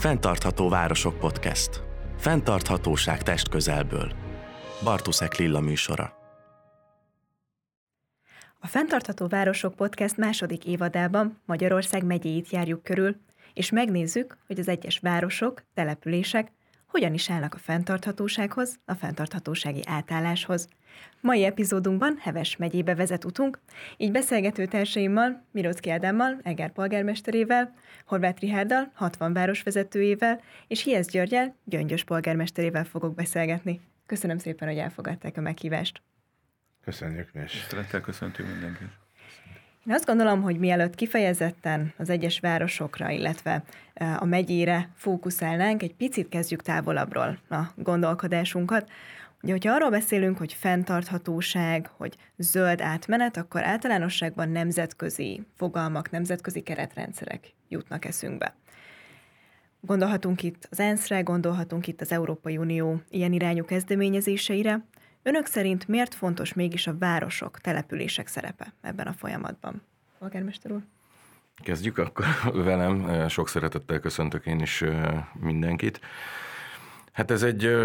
Fentartható 0.00 0.68
Városok 0.68 1.18
Podcast. 1.18 1.82
Fentarthatóság 2.16 3.22
test 3.22 3.48
közelből. 3.48 4.12
Bartuszek 4.84 5.36
Lilla 5.36 5.60
műsora. 5.60 6.12
A 8.60 8.66
Fentartható 8.66 9.26
Városok 9.26 9.74
Podcast 9.74 10.16
második 10.16 10.64
évadában 10.66 11.40
Magyarország 11.46 12.04
megyéit 12.04 12.50
járjuk 12.50 12.82
körül, 12.82 13.16
és 13.54 13.70
megnézzük, 13.70 14.38
hogy 14.46 14.58
az 14.58 14.68
egyes 14.68 14.98
városok, 14.98 15.62
települések 15.74 16.52
hogyan 16.90 17.14
is 17.14 17.30
állnak 17.30 17.54
a 17.54 17.58
fenntarthatósághoz, 17.58 18.78
a 18.84 18.94
fenntarthatósági 18.94 19.82
átálláshoz. 19.86 20.68
Mai 21.20 21.44
epizódunkban 21.44 22.16
Heves 22.20 22.56
megyébe 22.56 22.94
vezet 22.94 23.24
utunk, 23.24 23.58
így 23.96 24.10
beszélgető 24.12 24.66
társaimmal, 24.66 25.44
Mirocki 25.50 25.90
Ádámmal, 25.90 26.40
Eger 26.42 26.72
polgármesterével, 26.72 27.74
Horváth 28.06 28.40
Rihárdal, 28.40 28.90
60 28.94 29.32
városvezetőjével, 29.32 30.40
és 30.66 30.82
Hiesz 30.82 31.10
Györgyel, 31.10 31.56
Gyöngyös 31.64 32.04
polgármesterével 32.04 32.84
fogok 32.84 33.14
beszélgetni. 33.14 33.80
Köszönöm 34.06 34.38
szépen, 34.38 34.68
hogy 34.68 34.78
elfogadták 34.78 35.36
a 35.36 35.40
meghívást. 35.40 36.02
Köszönjük 36.84 37.32
mi 37.32 37.42
is. 37.42 37.64
Szeretettel 37.68 38.00
köszöntünk 38.00 38.48
mindenkit. 38.48 38.99
Én 39.86 39.94
azt 39.94 40.06
gondolom, 40.06 40.42
hogy 40.42 40.58
mielőtt 40.58 40.94
kifejezetten 40.94 41.92
az 41.96 42.10
egyes 42.10 42.40
városokra, 42.40 43.10
illetve 43.10 43.62
e, 43.94 44.16
a 44.20 44.24
megyére 44.24 44.88
fókuszálnánk, 44.94 45.82
egy 45.82 45.94
picit 45.94 46.28
kezdjük 46.28 46.62
távolabbról 46.62 47.38
a 47.50 47.60
gondolkodásunkat. 47.76 48.90
Ugye, 49.42 49.52
hogyha 49.52 49.72
arról 49.72 49.90
beszélünk, 49.90 50.38
hogy 50.38 50.52
fenntarthatóság, 50.52 51.90
hogy 51.96 52.16
zöld 52.36 52.80
átmenet, 52.80 53.36
akkor 53.36 53.64
általánosságban 53.64 54.48
nemzetközi 54.48 55.42
fogalmak, 55.56 56.10
nemzetközi 56.10 56.60
keretrendszerek 56.60 57.52
jutnak 57.68 58.04
eszünkbe. 58.04 58.54
Gondolhatunk 59.80 60.42
itt 60.42 60.68
az 60.70 60.80
ENSZ-re, 60.80 61.20
gondolhatunk 61.20 61.86
itt 61.86 62.00
az 62.00 62.12
Európai 62.12 62.56
Unió 62.56 63.00
ilyen 63.10 63.32
irányú 63.32 63.64
kezdeményezéseire. 63.64 64.84
Önök 65.22 65.46
szerint 65.46 65.88
miért 65.88 66.14
fontos 66.14 66.52
mégis 66.52 66.86
a 66.86 66.98
városok, 66.98 67.58
települések 67.58 68.26
szerepe 68.26 68.72
ebben 68.80 69.06
a 69.06 69.12
folyamatban? 69.12 69.82
Polgármester 70.18 70.72
úr? 70.72 70.82
Kezdjük 71.62 71.98
akkor 71.98 72.24
velem. 72.64 73.28
Sok 73.28 73.48
szeretettel 73.48 73.98
köszöntök 74.00 74.46
én 74.46 74.60
is 74.60 74.84
mindenkit. 75.40 76.00
Hát 77.12 77.30
ez 77.30 77.42
egy, 77.42 77.76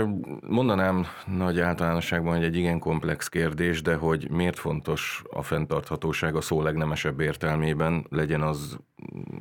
mondanám 0.41 1.05
nagy 1.25 1.59
általánosságban, 1.59 2.35
hogy 2.35 2.43
egy 2.43 2.55
igen 2.55 2.79
komplex 2.79 3.27
kérdés, 3.27 3.81
de 3.81 3.95
hogy 3.95 4.29
miért 4.29 4.59
fontos 4.59 5.23
a 5.31 5.41
fenntarthatóság 5.41 6.35
a 6.35 6.41
szó 6.41 6.61
legnemesebb 6.61 7.19
értelmében, 7.19 8.05
legyen 8.09 8.41
az 8.41 8.77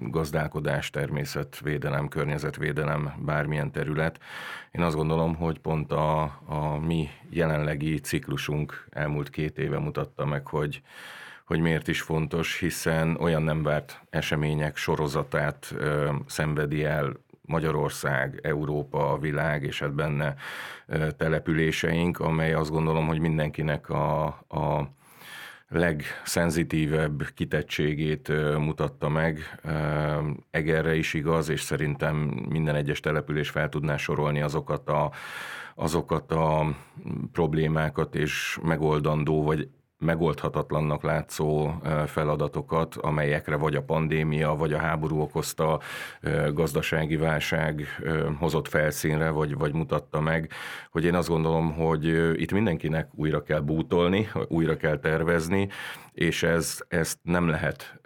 gazdálkodás, 0.02 0.90
természetvédelem, 0.90 2.08
környezetvédelem, 2.08 3.12
bármilyen 3.18 3.72
terület. 3.72 4.18
Én 4.70 4.82
azt 4.82 4.96
gondolom, 4.96 5.34
hogy 5.34 5.58
pont 5.58 5.92
a, 5.92 6.22
a 6.46 6.78
mi 6.86 7.08
jelenlegi 7.30 7.98
ciklusunk 7.98 8.86
elmúlt 8.90 9.30
két 9.30 9.58
éve 9.58 9.78
mutatta 9.78 10.24
meg, 10.24 10.46
hogy 10.46 10.82
hogy 11.44 11.60
miért 11.60 11.88
is 11.88 12.00
fontos, 12.00 12.58
hiszen 12.58 13.16
olyan 13.20 13.42
nem 13.42 13.62
várt 13.62 14.00
események 14.10 14.76
sorozatát 14.76 15.74
ö, 15.76 16.12
szenvedi 16.26 16.84
el 16.84 17.12
Magyarország, 17.46 18.40
Európa, 18.42 19.12
a 19.12 19.18
világ, 19.18 19.62
és 19.62 19.80
hát 19.80 19.94
benne 19.94 20.34
településeink, 21.16 22.18
amely 22.18 22.52
azt 22.52 22.70
gondolom, 22.70 23.06
hogy 23.06 23.20
mindenkinek 23.20 23.88
a, 23.88 24.24
a 24.48 24.92
legszenzitívebb 25.68 27.22
kitettségét 27.34 28.28
mutatta 28.58 29.08
meg. 29.08 29.60
Egerre 30.50 30.94
is 30.94 31.14
igaz, 31.14 31.48
és 31.48 31.60
szerintem 31.60 32.16
minden 32.48 32.74
egyes 32.74 33.00
település 33.00 33.50
fel 33.50 33.68
tudná 33.68 33.96
sorolni 33.96 34.40
azokat 34.40 34.88
a, 34.88 35.10
azokat 35.74 36.32
a 36.32 36.76
problémákat 37.32 38.14
és 38.14 38.58
megoldandó, 38.62 39.42
vagy 39.42 39.68
megoldhatatlannak 40.04 41.02
látszó 41.02 41.70
feladatokat, 42.06 42.94
amelyekre 42.94 43.56
vagy 43.56 43.74
a 43.74 43.82
pandémia, 43.82 44.54
vagy 44.54 44.72
a 44.72 44.78
háború 44.78 45.20
okozta 45.20 45.80
gazdasági 46.52 47.16
válság 47.16 47.86
hozott 48.38 48.68
felszínre, 48.68 49.30
vagy, 49.30 49.54
vagy 49.56 49.72
mutatta 49.72 50.20
meg, 50.20 50.50
hogy 50.90 51.04
én 51.04 51.14
azt 51.14 51.28
gondolom, 51.28 51.72
hogy 51.72 52.04
itt 52.40 52.52
mindenkinek 52.52 53.08
újra 53.14 53.42
kell 53.42 53.60
bútolni, 53.60 54.28
újra 54.48 54.76
kell 54.76 54.98
tervezni, 54.98 55.68
és 56.12 56.42
ez, 56.42 56.78
ezt 56.88 57.18
nem 57.22 57.48
lehet 57.48 58.00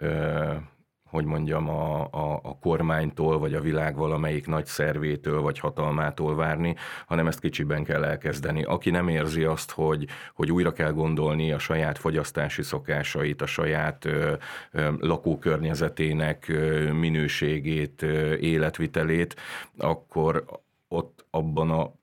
hogy 1.09 1.25
mondjam, 1.25 1.69
a, 1.69 2.01
a, 2.01 2.39
a 2.43 2.57
kormánytól, 2.59 3.39
vagy 3.39 3.53
a 3.53 3.61
világ 3.61 3.95
valamelyik 3.95 4.47
nagy 4.47 4.65
szervétől, 4.65 5.41
vagy 5.41 5.59
hatalmától 5.59 6.35
várni, 6.35 6.75
hanem 7.07 7.27
ezt 7.27 7.39
kicsiben 7.39 7.83
kell 7.83 8.03
elkezdeni. 8.03 8.63
Aki 8.63 8.89
nem 8.89 9.07
érzi 9.07 9.43
azt, 9.43 9.71
hogy, 9.71 10.07
hogy 10.33 10.51
újra 10.51 10.73
kell 10.73 10.91
gondolni 10.91 11.51
a 11.51 11.59
saját 11.59 11.97
fogyasztási 11.97 12.63
szokásait, 12.63 13.41
a 13.41 13.45
saját 13.45 14.05
ö, 14.05 14.33
ö, 14.71 14.91
lakókörnyezetének 14.99 16.47
ö, 16.47 16.91
minőségét, 16.91 18.01
ö, 18.01 18.33
életvitelét, 18.35 19.35
akkor 19.77 20.45
ott 20.87 21.25
abban 21.29 21.71
a 21.71 21.98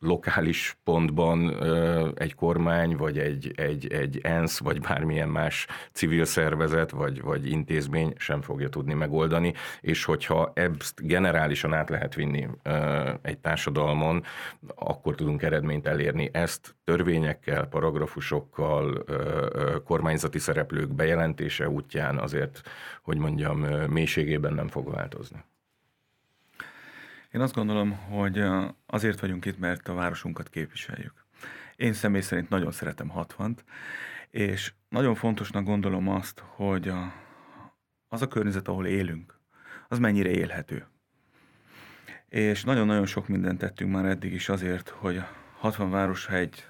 lokális 0.00 0.78
pontban 0.84 1.64
egy 2.14 2.34
kormány, 2.34 2.96
vagy 2.96 3.18
egy, 3.18 3.52
egy, 3.56 3.92
egy 3.92 4.20
ENSZ, 4.22 4.58
vagy 4.58 4.80
bármilyen 4.80 5.28
más 5.28 5.66
civil 5.92 6.24
szervezet, 6.24 6.90
vagy, 6.90 7.20
vagy 7.20 7.50
intézmény 7.50 8.12
sem 8.16 8.42
fogja 8.42 8.68
tudni 8.68 8.94
megoldani, 8.94 9.54
és 9.80 10.04
hogyha 10.04 10.52
ezt 10.54 11.06
generálisan 11.06 11.72
át 11.72 11.88
lehet 11.88 12.14
vinni 12.14 12.48
egy 13.22 13.38
társadalmon, 13.38 14.22
akkor 14.74 15.14
tudunk 15.14 15.42
eredményt 15.42 15.86
elérni. 15.86 16.30
Ezt 16.32 16.76
törvényekkel, 16.84 17.66
paragrafusokkal, 17.66 19.04
kormányzati 19.84 20.38
szereplők 20.38 20.94
bejelentése 20.94 21.68
útján 21.68 22.18
azért, 22.18 22.60
hogy 23.02 23.18
mondjam, 23.18 23.58
mélységében 23.90 24.54
nem 24.54 24.68
fog 24.68 24.90
változni. 24.90 25.44
Én 27.32 27.40
azt 27.40 27.54
gondolom, 27.54 27.92
hogy 27.92 28.44
azért 28.86 29.20
vagyunk 29.20 29.44
itt, 29.44 29.58
mert 29.58 29.88
a 29.88 29.94
városunkat 29.94 30.48
képviseljük. 30.48 31.26
Én 31.76 31.92
személy 31.92 32.20
szerint 32.20 32.48
nagyon 32.48 32.72
szeretem 32.72 33.08
60 33.08 33.56
és 34.30 34.72
nagyon 34.88 35.14
fontosnak 35.14 35.64
gondolom 35.64 36.08
azt, 36.08 36.42
hogy 36.46 36.88
a, 36.88 37.12
az 38.08 38.22
a 38.22 38.28
környezet, 38.28 38.68
ahol 38.68 38.86
élünk, 38.86 39.38
az 39.88 39.98
mennyire 39.98 40.30
élhető. 40.30 40.86
És 42.28 42.64
nagyon-nagyon 42.64 43.06
sok 43.06 43.28
mindent 43.28 43.58
tettünk 43.58 43.92
már 43.92 44.04
eddig 44.04 44.32
is 44.32 44.48
azért, 44.48 44.88
hogy 44.88 45.22
60 45.58 45.90
város 45.90 46.28
egy 46.28 46.66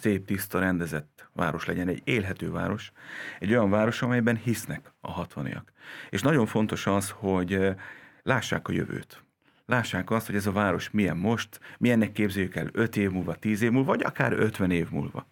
szép, 0.00 0.26
tiszta, 0.26 0.58
rendezett 0.58 1.28
város 1.32 1.64
legyen, 1.64 1.88
egy 1.88 2.02
élhető 2.04 2.50
város, 2.50 2.92
egy 3.38 3.50
olyan 3.50 3.70
város, 3.70 4.02
amelyben 4.02 4.36
hisznek 4.36 4.92
a 5.00 5.10
hatvaniak. 5.10 5.72
És 6.10 6.22
nagyon 6.22 6.46
fontos 6.46 6.86
az, 6.86 7.10
hogy 7.10 7.74
lássák 8.22 8.68
a 8.68 8.72
jövőt 8.72 9.25
lássák 9.66 10.10
azt, 10.10 10.26
hogy 10.26 10.34
ez 10.34 10.46
a 10.46 10.52
város 10.52 10.90
milyen 10.90 11.16
most, 11.16 11.60
milyennek 11.78 12.12
képzeljük 12.12 12.56
el 12.56 12.68
5 12.72 12.96
év 12.96 13.10
múlva, 13.10 13.34
10 13.34 13.62
év 13.62 13.70
múlva, 13.70 13.90
vagy 13.90 14.02
akár 14.02 14.32
50 14.32 14.70
év 14.70 14.90
múlva. 14.90 15.26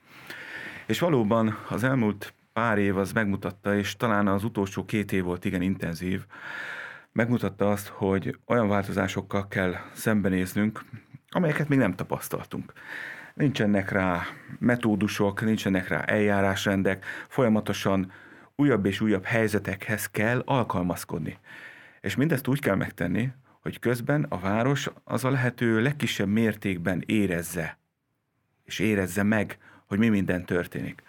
És 0.86 0.98
valóban 0.98 1.58
az 1.68 1.84
elmúlt 1.84 2.34
pár 2.52 2.78
év 2.78 2.96
az 2.96 3.12
megmutatta, 3.12 3.76
és 3.76 3.96
talán 3.96 4.28
az 4.28 4.44
utolsó 4.44 4.84
két 4.84 5.12
év 5.12 5.24
volt 5.24 5.44
igen 5.44 5.62
intenzív, 5.62 6.26
megmutatta 7.12 7.70
azt, 7.70 7.88
hogy 7.88 8.38
olyan 8.46 8.68
változásokkal 8.68 9.48
kell 9.48 9.74
szembenéznünk, 9.92 10.84
amelyeket 11.28 11.68
még 11.68 11.78
nem 11.78 11.94
tapasztaltunk. 11.94 12.72
Nincsenek 13.34 13.90
rá 13.90 14.22
metódusok, 14.58 15.44
nincsenek 15.44 15.88
rá 15.88 16.00
eljárásrendek, 16.00 17.04
folyamatosan 17.28 18.12
újabb 18.56 18.86
és 18.86 19.00
újabb 19.00 19.24
helyzetekhez 19.24 20.06
kell 20.06 20.42
alkalmazkodni. 20.44 21.38
És 22.00 22.16
mindezt 22.16 22.48
úgy 22.48 22.60
kell 22.60 22.74
megtenni, 22.74 23.32
hogy 23.64 23.78
közben 23.78 24.26
a 24.28 24.38
város 24.38 24.90
az 25.04 25.24
a 25.24 25.30
lehető 25.30 25.80
legkisebb 25.82 26.28
mértékben 26.28 27.02
érezze, 27.06 27.78
és 28.64 28.78
érezze 28.78 29.22
meg, 29.22 29.58
hogy 29.86 29.98
mi 29.98 30.08
minden 30.08 30.44
történik. 30.44 31.02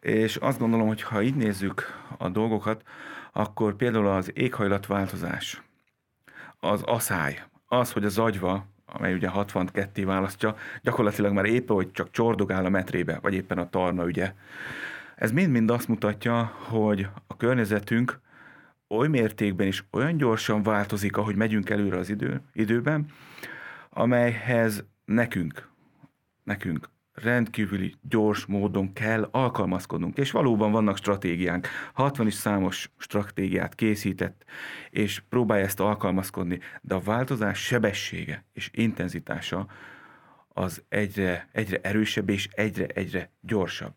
És 0.00 0.36
azt 0.36 0.58
gondolom, 0.58 0.86
hogy 0.86 1.02
ha 1.02 1.22
így 1.22 1.34
nézzük 1.34 1.82
a 2.18 2.28
dolgokat, 2.28 2.82
akkor 3.32 3.76
például 3.76 4.06
az 4.06 4.30
éghajlatváltozás, 4.34 5.62
az 6.60 6.82
aszály, 6.82 7.44
az, 7.66 7.92
hogy 7.92 8.04
az 8.04 8.18
agyva, 8.18 8.66
amely 8.86 9.14
ugye 9.14 9.28
62 9.28 10.04
választja, 10.04 10.56
gyakorlatilag 10.82 11.32
már 11.32 11.44
épp, 11.44 11.68
hogy 11.68 11.90
csak 11.90 12.10
csordogál 12.10 12.64
a 12.64 12.68
metrébe, 12.68 13.18
vagy 13.22 13.34
éppen 13.34 13.58
a 13.58 13.68
tarna 13.68 14.06
ügye. 14.06 14.34
Ez 15.16 15.32
mind-mind 15.32 15.70
azt 15.70 15.88
mutatja, 15.88 16.44
hogy 16.44 17.08
a 17.26 17.36
környezetünk 17.36 18.20
oly 18.92 19.08
mértékben 19.08 19.66
is 19.66 19.84
olyan 19.90 20.16
gyorsan 20.16 20.62
változik, 20.62 21.16
ahogy 21.16 21.36
megyünk 21.36 21.70
előre 21.70 21.96
az 21.96 22.08
idő, 22.08 22.40
időben, 22.52 23.06
amelyhez 23.90 24.84
nekünk, 25.04 25.68
nekünk 26.42 26.90
rendkívüli 27.12 27.94
gyors 28.08 28.46
módon 28.46 28.92
kell 28.92 29.28
alkalmazkodnunk, 29.30 30.16
és 30.18 30.30
valóban 30.30 30.72
vannak 30.72 30.96
stratégiánk. 30.96 31.68
60 31.92 32.26
is 32.26 32.34
számos 32.34 32.90
stratégiát 32.96 33.74
készített, 33.74 34.44
és 34.90 35.22
próbálja 35.28 35.64
ezt 35.64 35.80
alkalmazkodni, 35.80 36.60
de 36.80 36.94
a 36.94 37.00
változás 37.00 37.58
sebessége 37.58 38.44
és 38.52 38.70
intenzitása 38.72 39.66
az 40.48 40.82
egyre, 40.88 41.48
egyre 41.52 41.78
erősebb 41.82 42.28
és 42.28 42.48
egyre-egyre 42.52 43.30
gyorsabb. 43.40 43.94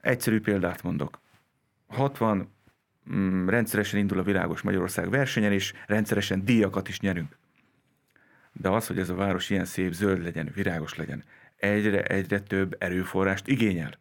Egyszerű 0.00 0.40
példát 0.40 0.82
mondok. 0.82 1.20
60 1.86 2.48
mm, 3.14 3.48
rendszeresen 3.48 3.98
indul 3.98 4.18
a 4.18 4.22
Világos 4.22 4.60
Magyarország 4.60 5.10
versenyen, 5.10 5.52
és 5.52 5.72
rendszeresen 5.86 6.44
díjakat 6.44 6.88
is 6.88 7.00
nyerünk. 7.00 7.38
De 8.52 8.68
az, 8.68 8.86
hogy 8.86 8.98
ez 8.98 9.08
a 9.08 9.14
város 9.14 9.50
ilyen 9.50 9.64
szép, 9.64 9.92
zöld 9.92 10.22
legyen, 10.22 10.50
virágos 10.54 10.94
legyen, 10.94 11.24
egyre-egyre 11.56 12.40
több 12.40 12.76
erőforrást 12.78 13.48
igényel. 13.48 14.00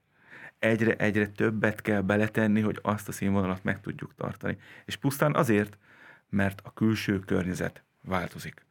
Egyre-egyre 0.59 1.27
többet 1.27 1.81
kell 1.81 2.01
beletenni, 2.01 2.62
hogy 2.62 2.80
azt 2.81 3.07
a 3.07 3.12
színvonalat 3.12 3.63
meg 3.63 3.81
tudjuk 3.81 4.15
tartani. 4.15 4.57
És 4.86 4.95
pusztán 4.95 5.36
azért, 5.36 5.77
mert 6.30 6.62
a 6.63 6.74
külső 6.74 7.19
környezet 7.19 7.83
változik. 8.01 8.65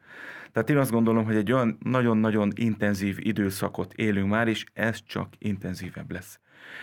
Tehát 0.53 0.71
én 0.71 0.77
azt 0.77 0.91
gondolom, 0.91 1.25
hogy 1.25 1.37
egy 1.37 1.53
olyan 1.53 1.79
nagyon-nagyon 1.83 2.53
intenzív 2.55 3.17
időszakot 3.19 3.93
élünk 3.93 4.31
már, 4.31 4.49
és 4.49 4.65
ez 4.73 5.03
csak 5.07 5.29
intenzívebb 5.39 6.11
lesz. 6.11 6.41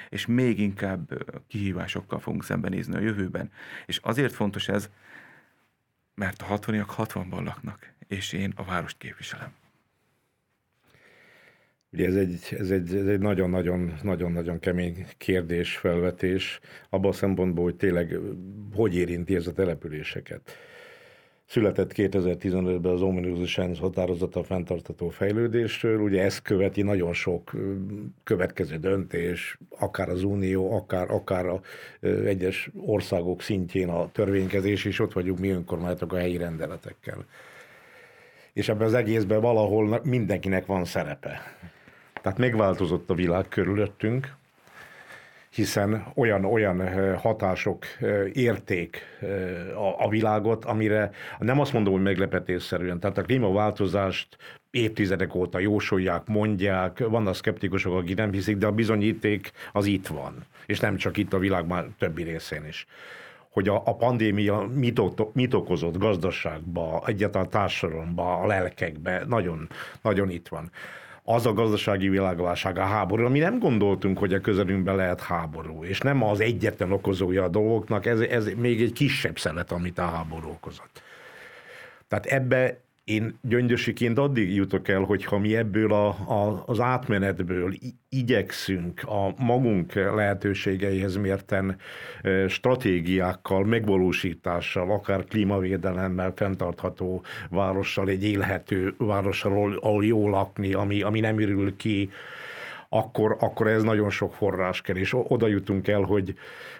És 0.09 0.25
még 0.25 0.59
inkább 0.59 1.23
kihívásokkal 1.47 2.19
fogunk 2.19 2.43
szembenézni 2.43 2.95
a 2.95 2.99
jövőben. 2.99 3.51
És 3.85 3.97
azért 3.97 4.33
fontos 4.33 4.67
ez, 4.67 4.89
mert 6.15 6.41
a 6.41 6.45
60 6.45 6.85
60-ban 6.87 7.43
laknak, 7.43 7.93
és 8.07 8.33
én 8.33 8.53
a 8.55 8.63
várost 8.63 8.97
képviselem. 8.97 9.53
Ugye 11.91 12.07
ez 12.07 12.15
egy, 12.15 12.55
ez 12.59 12.69
egy, 12.69 12.95
ez 12.95 13.07
egy 13.07 13.19
nagyon-nagyon, 13.19 13.93
nagyon-nagyon 14.03 14.59
kemény 14.59 15.05
kérdés, 15.17 15.77
felvetés, 15.77 16.59
abban 16.89 17.11
a 17.11 17.13
szempontból, 17.13 17.63
hogy 17.63 17.75
tényleg 17.75 18.19
hogy 18.73 18.95
érinti 18.95 19.35
ez 19.35 19.47
a 19.47 19.53
településeket. 19.53 20.57
Született 21.47 21.91
2015-ben 21.95 22.91
az 22.91 23.01
Ominous 23.01 23.49
Science 23.49 23.81
határozata 23.81 24.39
a 24.39 24.43
fenntartató 24.43 25.09
fejlődésről, 25.09 25.99
ugye 25.99 26.23
ezt 26.23 26.41
követi 26.41 26.81
nagyon 26.81 27.13
sok 27.13 27.51
következő 28.23 28.77
döntés, 28.77 29.57
akár 29.77 30.09
az 30.09 30.23
Unió, 30.23 30.75
akár, 30.75 31.11
akár 31.11 31.45
a 31.45 31.61
egyes 32.25 32.69
országok 32.85 33.41
szintjén 33.41 33.89
a 33.89 34.11
törvénykezés, 34.11 34.85
és 34.85 34.99
ott 34.99 35.13
vagyunk 35.13 35.39
mi 35.39 35.49
önkormányzatok 35.49 36.13
a 36.13 36.17
helyi 36.17 36.37
rendeletekkel. 36.37 37.25
És 38.53 38.69
ebben 38.69 38.87
az 38.87 38.93
egészben 38.93 39.41
valahol 39.41 40.01
mindenkinek 40.03 40.65
van 40.65 40.85
szerepe. 40.85 41.41
Tehát 42.21 42.37
megváltozott 42.37 43.09
a 43.09 43.13
világ 43.13 43.47
körülöttünk, 43.47 44.35
hiszen 45.57 46.05
olyan, 46.15 46.45
olyan 46.45 47.15
hatások 47.17 47.85
érték 48.33 49.01
a 49.97 50.09
világot, 50.09 50.65
amire 50.65 51.11
nem 51.39 51.59
azt 51.59 51.73
mondom, 51.73 51.93
hogy 51.93 52.01
meglepetésszerűen, 52.01 52.99
tehát 52.99 53.17
a 53.17 53.21
klímaváltozást 53.21 54.37
évtizedek 54.71 55.35
óta 55.35 55.59
jósolják, 55.59 56.27
mondják, 56.27 56.99
vannak 56.99 57.35
szkeptikusok, 57.35 57.93
akik 57.93 58.15
nem 58.15 58.31
hiszik, 58.31 58.57
de 58.57 58.65
a 58.65 58.71
bizonyíték 58.71 59.51
az 59.73 59.85
itt 59.85 60.07
van, 60.07 60.45
és 60.65 60.79
nem 60.79 60.95
csak 60.95 61.17
itt 61.17 61.33
a 61.33 61.39
világ 61.39 61.67
már 61.67 61.85
többi 61.99 62.23
részén 62.23 62.65
is. 62.65 62.85
Hogy 63.49 63.67
a, 63.67 63.81
a 63.85 63.95
pandémia 63.95 64.69
mit, 64.73 65.01
mit 65.33 65.53
okozott 65.53 65.97
gazdaságba, 65.97 67.03
egyáltalán 67.05 67.49
társadalomba, 67.49 68.37
a 68.37 68.47
lelkekbe, 68.47 69.23
nagyon, 69.27 69.69
nagyon 70.01 70.29
itt 70.29 70.47
van 70.47 70.71
az 71.29 71.45
a 71.45 71.53
gazdasági 71.53 72.09
világválság, 72.09 72.77
a 72.77 72.83
háború, 72.83 73.25
ami 73.25 73.39
nem 73.39 73.59
gondoltunk, 73.59 74.17
hogy 74.17 74.33
a 74.33 74.41
közelünkben 74.41 74.95
lehet 74.95 75.21
háború, 75.21 75.83
és 75.83 75.99
nem 75.99 76.23
az 76.23 76.39
egyetlen 76.39 76.91
okozója 76.91 77.43
a 77.43 77.47
dolgoknak, 77.47 78.05
ez, 78.05 78.19
ez 78.19 78.49
még 78.55 78.81
egy 78.81 78.93
kisebb 78.93 79.39
szelet, 79.39 79.71
amit 79.71 79.99
a 79.99 80.05
háború 80.05 80.49
okozott. 80.49 81.01
Tehát 82.07 82.25
ebbe 82.25 82.79
én 83.07 83.37
gyöngyösiként 83.41 84.17
addig 84.17 84.55
jutok 84.55 84.87
el, 84.87 85.01
hogyha 85.01 85.37
mi 85.37 85.55
ebből 85.55 85.93
a, 85.93 86.07
a, 86.07 86.63
az 86.65 86.79
átmenetből 86.79 87.73
igyekszünk 88.09 89.03
a 89.03 89.33
magunk 89.37 89.93
lehetőségeihez 89.93 91.15
mérten 91.15 91.77
stratégiákkal, 92.47 93.63
megvalósítással, 93.65 94.91
akár 94.91 95.23
klímavédelemmel, 95.23 96.33
fenntartható 96.35 97.23
várossal, 97.49 98.09
egy 98.09 98.23
élhető 98.23 98.93
várossal, 98.97 99.77
ahol 99.81 100.05
jó 100.05 100.29
lakni, 100.29 100.73
ami, 100.73 101.01
ami 101.01 101.19
nem 101.19 101.39
ürül 101.39 101.75
ki, 101.75 102.09
akkor, 102.89 103.37
akkor 103.39 103.67
ez 103.67 103.83
nagyon 103.83 104.09
sok 104.09 104.33
forrás 104.33 104.81
kell, 104.81 104.95
és 104.95 105.15
oda 105.17 105.47
jutunk 105.47 105.87
el, 105.87 106.01
hogy 106.01 106.33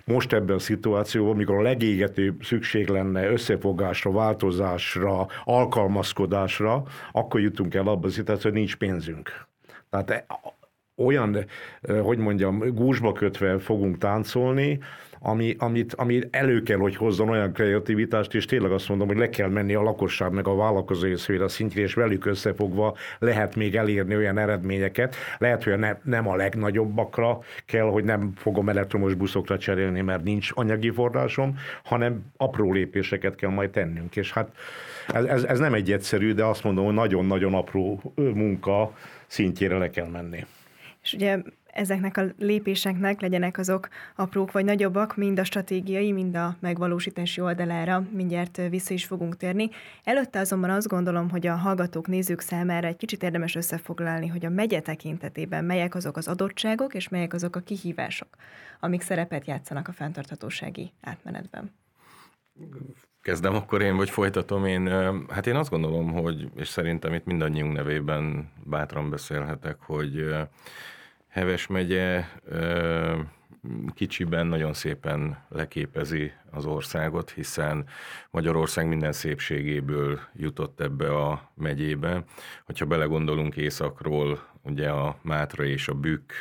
most 0.05 0.33
ebben 0.33 0.55
a 0.55 0.59
szituációban, 0.59 1.33
amikor 1.33 1.55
a 1.55 1.61
legégetőbb 1.61 2.43
szükség 2.43 2.87
lenne 2.87 3.29
összefogásra, 3.29 4.11
változásra, 4.11 5.27
alkalmazkodásra, 5.43 6.83
akkor 7.11 7.39
jutunk 7.39 7.73
el 7.73 7.87
abba 7.87 8.07
a 8.07 8.11
szituációba, 8.11 8.49
hogy 8.49 8.57
nincs 8.57 8.75
pénzünk. 8.75 9.45
Tehát 9.89 10.25
olyan, 10.95 11.45
hogy 12.01 12.17
mondjam, 12.17 12.59
gúzsba 12.73 13.11
kötve 13.11 13.59
fogunk 13.59 13.97
táncolni, 13.97 14.79
ami, 15.19 15.55
amit, 15.57 15.93
ami 15.93 16.21
elő 16.31 16.63
kell, 16.63 16.77
hogy 16.77 16.95
hozzon 16.95 17.29
olyan 17.29 17.53
kreativitást, 17.53 18.35
és 18.35 18.45
tényleg 18.45 18.71
azt 18.71 18.89
mondom, 18.89 19.07
hogy 19.07 19.17
le 19.17 19.29
kell 19.29 19.49
menni 19.49 19.73
a 19.73 19.81
lakosság 19.81 20.31
meg 20.31 20.47
a 20.47 20.55
vállalkozói 20.55 21.15
szféra 21.15 21.47
szintjén, 21.47 21.83
és 21.83 21.93
velük 21.93 22.25
összefogva 22.25 22.95
lehet 23.19 23.55
még 23.55 23.75
elérni 23.75 24.15
olyan 24.15 24.37
eredményeket. 24.37 25.15
Lehet, 25.37 25.63
hogy 25.63 25.77
ne, 25.77 25.97
nem 26.03 26.27
a 26.27 26.35
legnagyobbakra 26.35 27.39
kell, 27.65 27.85
hogy 27.85 28.03
nem 28.03 28.31
fogom 28.35 28.69
elektromos 28.69 29.13
buszokra 29.13 29.57
cserélni, 29.57 30.01
mert 30.01 30.23
nincs 30.23 30.49
anyagi 30.53 30.89
forrásom, 30.89 31.57
hanem 31.83 32.25
apró 32.37 32.71
lépéseket 32.71 33.35
kell 33.35 33.49
majd 33.49 33.69
tennünk. 33.69 34.15
És 34.15 34.33
hát 34.33 34.49
ez, 35.07 35.23
ez, 35.23 35.43
ez 35.43 35.59
nem 35.59 35.73
egy 35.73 35.91
egyszerű, 35.91 36.33
de 36.33 36.43
azt 36.43 36.63
mondom, 36.63 36.85
hogy 36.85 36.93
nagyon-nagyon 36.93 37.53
apró 37.53 38.01
munka 38.15 38.97
szintjére 39.27 39.77
le 39.77 39.89
kell 39.89 40.07
menni. 40.07 40.45
És 41.03 41.13
ugye 41.13 41.37
ezeknek 41.77 42.17
a 42.17 42.25
lépéseknek 42.37 43.21
legyenek 43.21 43.57
azok 43.57 43.87
aprók 44.15 44.51
vagy 44.51 44.65
nagyobbak, 44.65 45.15
mind 45.15 45.39
a 45.39 45.43
stratégiai, 45.43 46.11
mind 46.11 46.35
a 46.35 46.55
megvalósítási 46.59 47.41
oldalára 47.41 48.03
mindjárt 48.11 48.61
vissza 48.69 48.93
is 48.93 49.05
fogunk 49.05 49.37
térni. 49.37 49.69
Előtte 50.03 50.39
azonban 50.39 50.69
azt 50.69 50.87
gondolom, 50.87 51.29
hogy 51.29 51.47
a 51.47 51.55
hallgatók, 51.55 52.07
nézők 52.07 52.39
számára 52.39 52.87
egy 52.87 52.95
kicsit 52.95 53.23
érdemes 53.23 53.55
összefoglalni, 53.55 54.27
hogy 54.27 54.45
a 54.45 54.49
megye 54.49 54.79
tekintetében 54.79 55.65
melyek 55.65 55.95
azok 55.95 56.17
az 56.17 56.27
adottságok, 56.27 56.93
és 56.93 57.09
melyek 57.09 57.33
azok 57.33 57.55
a 57.55 57.59
kihívások, 57.59 58.29
amik 58.79 59.01
szerepet 59.01 59.47
játszanak 59.47 59.87
a 59.87 59.91
fenntarthatósági 59.91 60.91
átmenetben. 61.01 61.73
Kezdem 63.21 63.55
akkor 63.55 63.81
én, 63.81 63.95
vagy 63.95 64.09
folytatom 64.09 64.65
én. 64.65 64.87
Hát 65.29 65.47
én 65.47 65.55
azt 65.55 65.69
gondolom, 65.69 66.11
hogy, 66.11 66.49
és 66.55 66.67
szerintem 66.67 67.13
itt 67.13 67.25
mindannyiunk 67.25 67.73
nevében 67.73 68.51
bátran 68.63 69.09
beszélhetek, 69.09 69.77
hogy 69.79 70.25
Heves 71.37 71.67
megye 71.67 72.25
kicsiben 73.93 74.47
nagyon 74.47 74.73
szépen 74.73 75.45
leképezi 75.49 76.31
az 76.51 76.65
országot, 76.65 77.31
hiszen 77.31 77.85
Magyarország 78.31 78.87
minden 78.87 79.11
szépségéből 79.11 80.19
jutott 80.35 80.79
ebbe 80.79 81.15
a 81.15 81.51
megyébe. 81.55 82.23
Hogyha 82.65 82.85
belegondolunk 82.85 83.55
északról, 83.55 84.47
ugye 84.69 84.89
a 84.89 85.17
Mátra 85.21 85.63
és 85.63 85.87
a 85.87 85.93
Bükk 85.93 86.31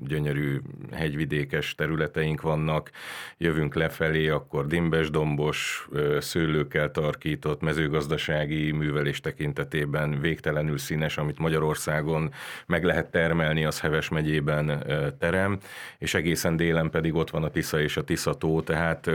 gyönyörű 0.00 0.60
hegyvidékes 0.92 1.74
területeink 1.74 2.40
vannak, 2.40 2.90
jövünk 3.38 3.74
lefelé, 3.74 4.28
akkor 4.28 4.66
dimbes-dombos, 4.66 5.88
szőlőkkel 6.18 6.90
tarkított 6.90 7.60
mezőgazdasági 7.60 8.72
művelés 8.72 9.20
tekintetében 9.20 10.20
végtelenül 10.20 10.78
színes, 10.78 11.18
amit 11.18 11.38
Magyarországon 11.38 12.32
meg 12.66 12.84
lehet 12.84 13.10
termelni, 13.10 13.64
az 13.64 13.80
Heves 13.80 14.08
megyében 14.08 14.84
terem, 15.18 15.58
és 15.98 16.14
egészen 16.14 16.56
délen 16.56 16.90
pedig 16.90 17.14
ott 17.14 17.30
van 17.30 17.44
a 17.44 17.50
Tisza 17.50 17.80
és 17.80 17.96
a 17.96 18.04
Tiszató, 18.04 18.62
tehát 18.62 19.10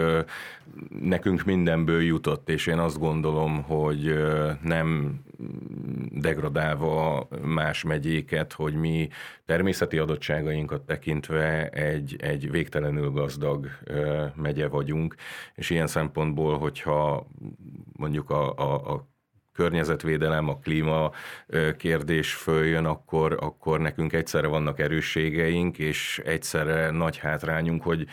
nekünk 1.02 1.44
mindenből 1.44 2.02
jutott, 2.02 2.50
és 2.50 2.68
én 2.68 2.78
azt 2.78 3.00
gondolom, 3.00 3.64
hogy 3.64 4.16
nem 4.62 5.20
degradálva 6.12 7.28
más 7.42 7.84
megyéket, 7.84 8.54
hogy 8.54 8.74
mi 8.74 9.10
természeti 9.46 9.98
adottságainkat 9.98 10.82
tekintve 10.82 11.70
egy, 11.70 12.16
egy 12.20 12.52
végtelenül 12.52 13.12
gazdag 13.12 13.68
megye 14.36 14.68
vagyunk, 14.68 15.16
és 15.56 15.70
ilyen 15.70 15.88
szempontból, 15.88 16.58
hogyha 16.58 17.28
mondjuk 17.92 18.30
a, 18.30 18.54
a, 18.56 18.94
a 18.94 19.10
környezetvédelem, 19.54 20.50
a 20.50 20.58
klíma 20.58 21.12
kérdés 21.78 22.34
följön, 22.34 22.86
akkor, 22.86 23.38
akkor 23.40 23.80
nekünk 23.80 24.14
egyszerre 24.14 24.48
vannak 24.48 24.80
erősségeink, 24.80 25.78
és 25.78 26.22
egyszerre 26.26 26.90
nagy 26.90 27.18
hátrányunk, 27.18 27.84
hogy 27.84 28.08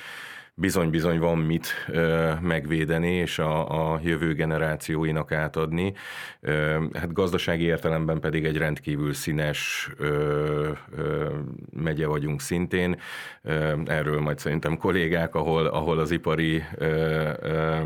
bizony-bizony 0.58 1.18
van 1.18 1.38
mit 1.38 1.66
ö, 1.88 2.32
megvédeni, 2.40 3.10
és 3.10 3.38
a, 3.38 3.92
a 3.92 4.00
jövő 4.02 4.34
generációinak 4.34 5.32
átadni. 5.32 5.92
Ö, 6.40 6.84
hát 6.92 7.12
gazdasági 7.12 7.64
értelemben 7.64 8.20
pedig 8.20 8.44
egy 8.44 8.56
rendkívül 8.56 9.12
színes 9.12 9.88
ö, 9.96 10.70
ö, 10.96 11.28
megye 11.72 12.06
vagyunk 12.06 12.40
szintén. 12.40 13.00
Ö, 13.42 13.72
erről 13.86 14.20
majd 14.20 14.38
szerintem 14.38 14.76
kollégák, 14.76 15.34
ahol, 15.34 15.66
ahol 15.66 15.98
az 15.98 16.10
ipari 16.10 16.62
ö, 16.74 16.86
ö, 17.40 17.76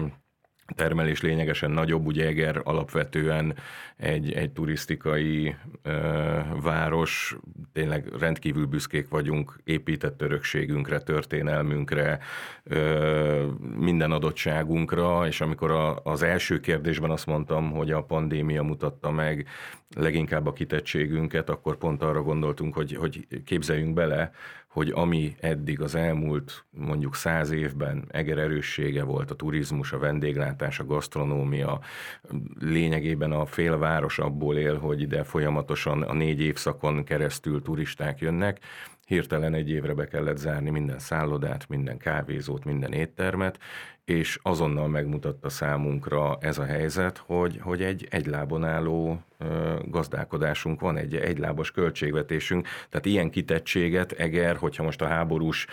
termelés 0.75 1.21
lényegesen 1.21 1.71
nagyobb, 1.71 2.07
ugye 2.07 2.26
Eger 2.26 2.61
alapvetően 2.64 3.55
egy, 4.03 4.33
egy 4.33 4.51
turisztikai 4.51 5.55
ö, 5.83 6.39
város, 6.63 7.37
tényleg 7.73 8.09
rendkívül 8.19 8.67
büszkék 8.67 9.09
vagyunk 9.09 9.61
épített 9.65 10.23
örökségünkre, 10.23 11.01
történelmünkre, 11.01 12.19
ö, 12.65 13.47
minden 13.77 14.11
adottságunkra, 14.11 15.27
és 15.27 15.41
amikor 15.41 15.71
a, 15.71 16.01
az 16.03 16.23
első 16.23 16.61
kérdésben 16.61 17.11
azt 17.11 17.27
mondtam, 17.27 17.71
hogy 17.71 17.91
a 17.91 18.03
pandémia 18.03 18.63
mutatta 18.63 19.11
meg 19.11 19.47
leginkább 19.95 20.47
a 20.47 20.53
kitettségünket, 20.53 21.49
akkor 21.51 21.77
pont 21.77 22.03
arra 22.03 22.23
gondoltunk, 22.23 22.75
hogy, 22.75 22.95
hogy 22.95 23.27
képzeljünk 23.45 23.95
bele, 23.95 24.31
hogy 24.73 24.91
ami 24.95 25.35
eddig 25.41 25.81
az 25.81 25.95
elmúlt 25.95 26.65
mondjuk 26.71 27.15
száz 27.15 27.51
évben 27.51 28.05
Eger 28.09 28.39
erőssége 28.39 29.03
volt, 29.03 29.31
a 29.31 29.35
turizmus, 29.35 29.93
a 29.93 29.99
vendéglátás, 29.99 30.79
a 30.79 30.85
gasztronómia, 30.85 31.81
lényegében 32.59 33.33
a 33.33 33.47
félváros 33.47 33.92
abból 34.19 34.57
él, 34.57 34.79
hogy 34.79 35.01
ide 35.01 35.25
folyamatosan 35.25 36.03
a 36.03 36.13
négy 36.13 36.41
évszakon 36.41 37.05
keresztül 37.05 37.63
turisták 37.63 38.19
jönnek, 38.21 38.59
hirtelen 39.07 39.55
egy 39.55 39.71
évre 39.71 39.95
be 39.95 40.07
kellett 40.07 40.37
zárni 40.37 40.71
minden 40.71 40.99
szállodát, 40.99 41.69
minden 41.69 41.99
kávézót, 41.99 42.65
minden 42.65 42.93
éttermet, 42.93 43.59
és 44.05 44.39
azonnal 44.43 44.89
megmutatta 44.89 45.49
számunkra 45.49 46.39
ez 46.41 46.59
a 46.59 46.65
helyzet, 46.65 47.19
hogy, 47.19 47.59
hogy 47.63 47.83
egy 47.83 48.07
egylábon 48.11 48.65
álló 48.65 49.23
gazdálkodásunk 49.85 50.81
van, 50.81 50.97
egy 50.97 51.15
egylábos 51.15 51.71
költségvetésünk, 51.71 52.69
tehát 52.89 53.07
ilyen 53.07 53.31
kitettséget 53.31 54.13
Eger, 54.13 54.57
hogyha 54.57 54.83
most 54.83 55.03
a 55.03 55.07
háborús 55.07 55.67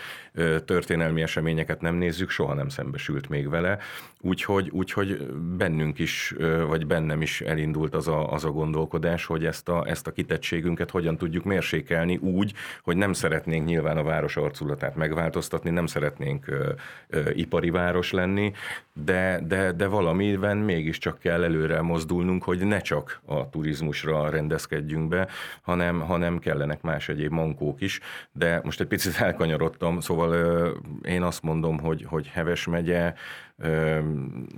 történelmi 0.65 1.21
eseményeket 1.21 1.81
nem 1.81 1.95
nézzük, 1.95 2.29
soha 2.29 2.53
nem 2.53 2.69
szembesült 2.69 3.29
még 3.29 3.49
vele, 3.49 3.77
úgyhogy, 4.21 4.69
úgyhogy 4.69 5.17
bennünk 5.57 5.99
is, 5.99 6.35
vagy 6.67 6.87
bennem 6.87 7.21
is 7.21 7.41
elindult 7.41 7.95
az 7.95 8.07
a, 8.07 8.31
az 8.31 8.45
a 8.45 8.51
gondolkodás, 8.51 9.25
hogy 9.25 9.45
ezt 9.45 9.69
a, 9.69 9.87
ezt 9.87 10.07
a 10.07 10.11
kitettségünket 10.11 10.89
hogyan 10.89 11.17
tudjuk 11.17 11.43
mérsékelni 11.43 12.17
úgy, 12.17 12.53
hogy 12.83 12.97
nem 12.97 13.13
szeretnénk 13.19 13.65
nyilván 13.65 13.97
a 13.97 14.03
város 14.03 14.37
arculatát 14.37 14.95
megváltoztatni, 14.95 15.69
nem 15.69 15.85
szeretnénk 15.85 16.47
ö, 16.47 16.71
ö, 17.07 17.29
ipari 17.29 17.69
város 17.69 18.11
lenni, 18.11 18.51
de, 18.93 19.39
de, 19.47 19.71
de 19.71 19.87
valamiben 19.87 20.57
mégiscsak 20.57 21.19
kell 21.19 21.43
előre 21.43 21.81
mozdulnunk, 21.81 22.43
hogy 22.43 22.65
ne 22.65 22.79
csak 22.79 23.21
a 23.25 23.49
turizmusra 23.49 24.29
rendezkedjünk 24.29 25.09
be, 25.09 25.27
hanem, 25.61 25.99
hanem 25.99 26.39
kellenek 26.39 26.81
más 26.81 27.09
egyéb 27.09 27.31
mankók 27.31 27.81
is, 27.81 27.99
de 28.31 28.61
most 28.63 28.79
egy 28.79 28.87
picit 28.87 29.15
elkanyarodtam, 29.27 29.99
szóval 29.99 30.31
ö, 30.31 30.69
én 31.03 31.21
azt 31.21 31.43
mondom, 31.43 31.79
hogy, 31.79 32.05
hogy 32.07 32.27
Heves 32.27 32.67
megye, 32.67 33.13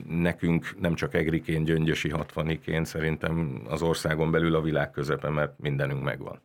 nekünk 0.08 0.76
nem 0.80 0.94
csak 0.94 1.14
egriként, 1.14 1.66
gyöngyösi 1.66 2.10
hatvaniként, 2.10 2.86
szerintem 2.86 3.62
az 3.70 3.82
országon 3.82 4.32
belül 4.32 4.56
a 4.56 4.62
világ 4.62 4.92
közepe, 4.92 5.30
mert 5.30 5.60
mindenünk 5.60 6.04
megvan. 6.04 6.42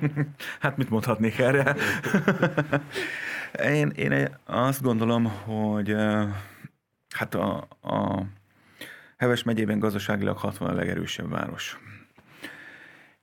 hát 0.60 0.76
mit 0.76 0.90
mondhatnék 0.90 1.38
erre? 1.38 1.76
én, 3.78 3.88
én 3.88 4.28
azt 4.44 4.82
gondolom, 4.82 5.24
hogy 5.24 5.96
hát 7.14 7.34
a, 7.34 7.68
a 7.82 8.22
Heves 9.16 9.42
megyében 9.42 9.78
gazdaságilag 9.78 10.36
60 10.36 10.70
a 10.70 10.74
legerősebb 10.74 11.30
város. 11.30 11.78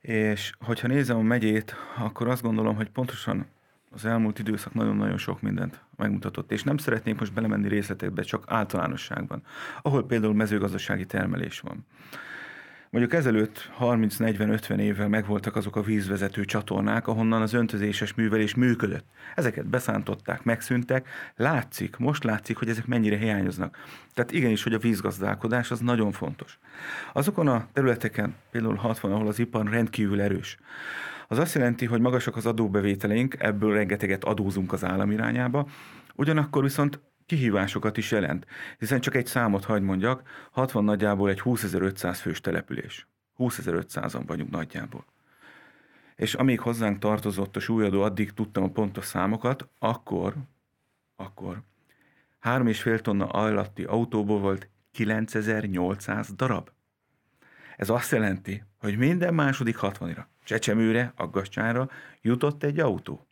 És 0.00 0.52
hogyha 0.58 0.88
nézem 0.88 1.16
a 1.16 1.22
megyét, 1.22 1.74
akkor 1.98 2.28
azt 2.28 2.42
gondolom, 2.42 2.76
hogy 2.76 2.88
pontosan 2.88 3.46
az 3.90 4.04
elmúlt 4.04 4.38
időszak 4.38 4.74
nagyon-nagyon 4.74 5.18
sok 5.18 5.40
mindent 5.40 5.80
megmutatott, 5.96 6.52
és 6.52 6.62
nem 6.62 6.76
szeretnék 6.76 7.18
most 7.18 7.32
belemenni 7.32 7.68
részletekbe, 7.68 8.22
csak 8.22 8.44
általánosságban, 8.46 9.42
ahol 9.82 10.06
például 10.06 10.34
mezőgazdasági 10.34 11.06
termelés 11.06 11.60
van. 11.60 11.86
Mondjuk 12.90 13.14
ezelőtt 13.14 13.70
30-40-50 13.80 14.78
évvel 14.78 15.08
megvoltak 15.08 15.56
azok 15.56 15.76
a 15.76 15.82
vízvezető 15.82 16.44
csatornák, 16.44 17.06
ahonnan 17.06 17.42
az 17.42 17.52
öntözéses 17.52 18.14
művelés 18.14 18.54
működött. 18.54 19.04
Ezeket 19.34 19.66
beszántották, 19.66 20.42
megszűntek. 20.42 21.08
Látszik, 21.36 21.96
most 21.96 22.24
látszik, 22.24 22.56
hogy 22.56 22.68
ezek 22.68 22.86
mennyire 22.86 23.16
hiányoznak. 23.16 23.76
Tehát 24.14 24.32
igenis, 24.32 24.62
hogy 24.62 24.74
a 24.74 24.78
vízgazdálkodás 24.78 25.70
az 25.70 25.80
nagyon 25.80 26.12
fontos. 26.12 26.58
Azokon 27.12 27.48
a 27.48 27.66
területeken, 27.72 28.34
például 28.50 28.74
60, 28.74 29.12
ahol 29.12 29.26
az 29.26 29.38
ipar 29.38 29.68
rendkívül 29.68 30.20
erős, 30.20 30.58
az 31.28 31.38
azt 31.38 31.54
jelenti, 31.54 31.86
hogy 31.86 32.00
magasak 32.00 32.36
az 32.36 32.46
adóbevételeink, 32.46 33.36
ebből 33.38 33.72
rengeteget 33.72 34.24
adózunk 34.24 34.72
az 34.72 34.84
állam 34.84 35.10
irányába, 35.10 35.66
ugyanakkor 36.14 36.62
viszont 36.62 37.00
kihívásokat 37.30 37.96
is 37.96 38.10
jelent, 38.10 38.46
hiszen 38.78 39.00
csak 39.00 39.14
egy 39.14 39.26
számot 39.26 39.64
hagy 39.64 39.82
mondjak, 39.82 40.22
60 40.50 40.84
nagyjából 40.84 41.30
egy 41.30 41.40
20.500 41.44 42.18
fős 42.20 42.40
település. 42.40 43.06
20.500-an 43.38 44.22
vagyunk 44.26 44.50
nagyjából. 44.50 45.04
És 46.16 46.34
amíg 46.34 46.60
hozzánk 46.60 46.98
tartozott 46.98 47.56
a 47.56 47.60
súlyadó, 47.60 48.02
addig 48.02 48.32
tudtam 48.32 48.62
a 48.62 48.68
pontos 48.68 49.04
számokat, 49.04 49.68
akkor, 49.78 50.34
akkor 51.16 51.62
3,5 52.42 52.98
tonna 52.98 53.26
alatti 53.26 53.84
autóból 53.84 54.38
volt 54.38 54.68
9800 54.92 56.32
darab. 56.34 56.70
Ez 57.76 57.88
azt 57.88 58.10
jelenti, 58.10 58.64
hogy 58.78 58.96
minden 58.96 59.34
második 59.34 59.76
60-ra, 59.80 60.24
Csecsemőre, 60.44 61.12
Aggastyára 61.16 61.88
jutott 62.22 62.62
egy 62.62 62.80
autó. 62.80 63.26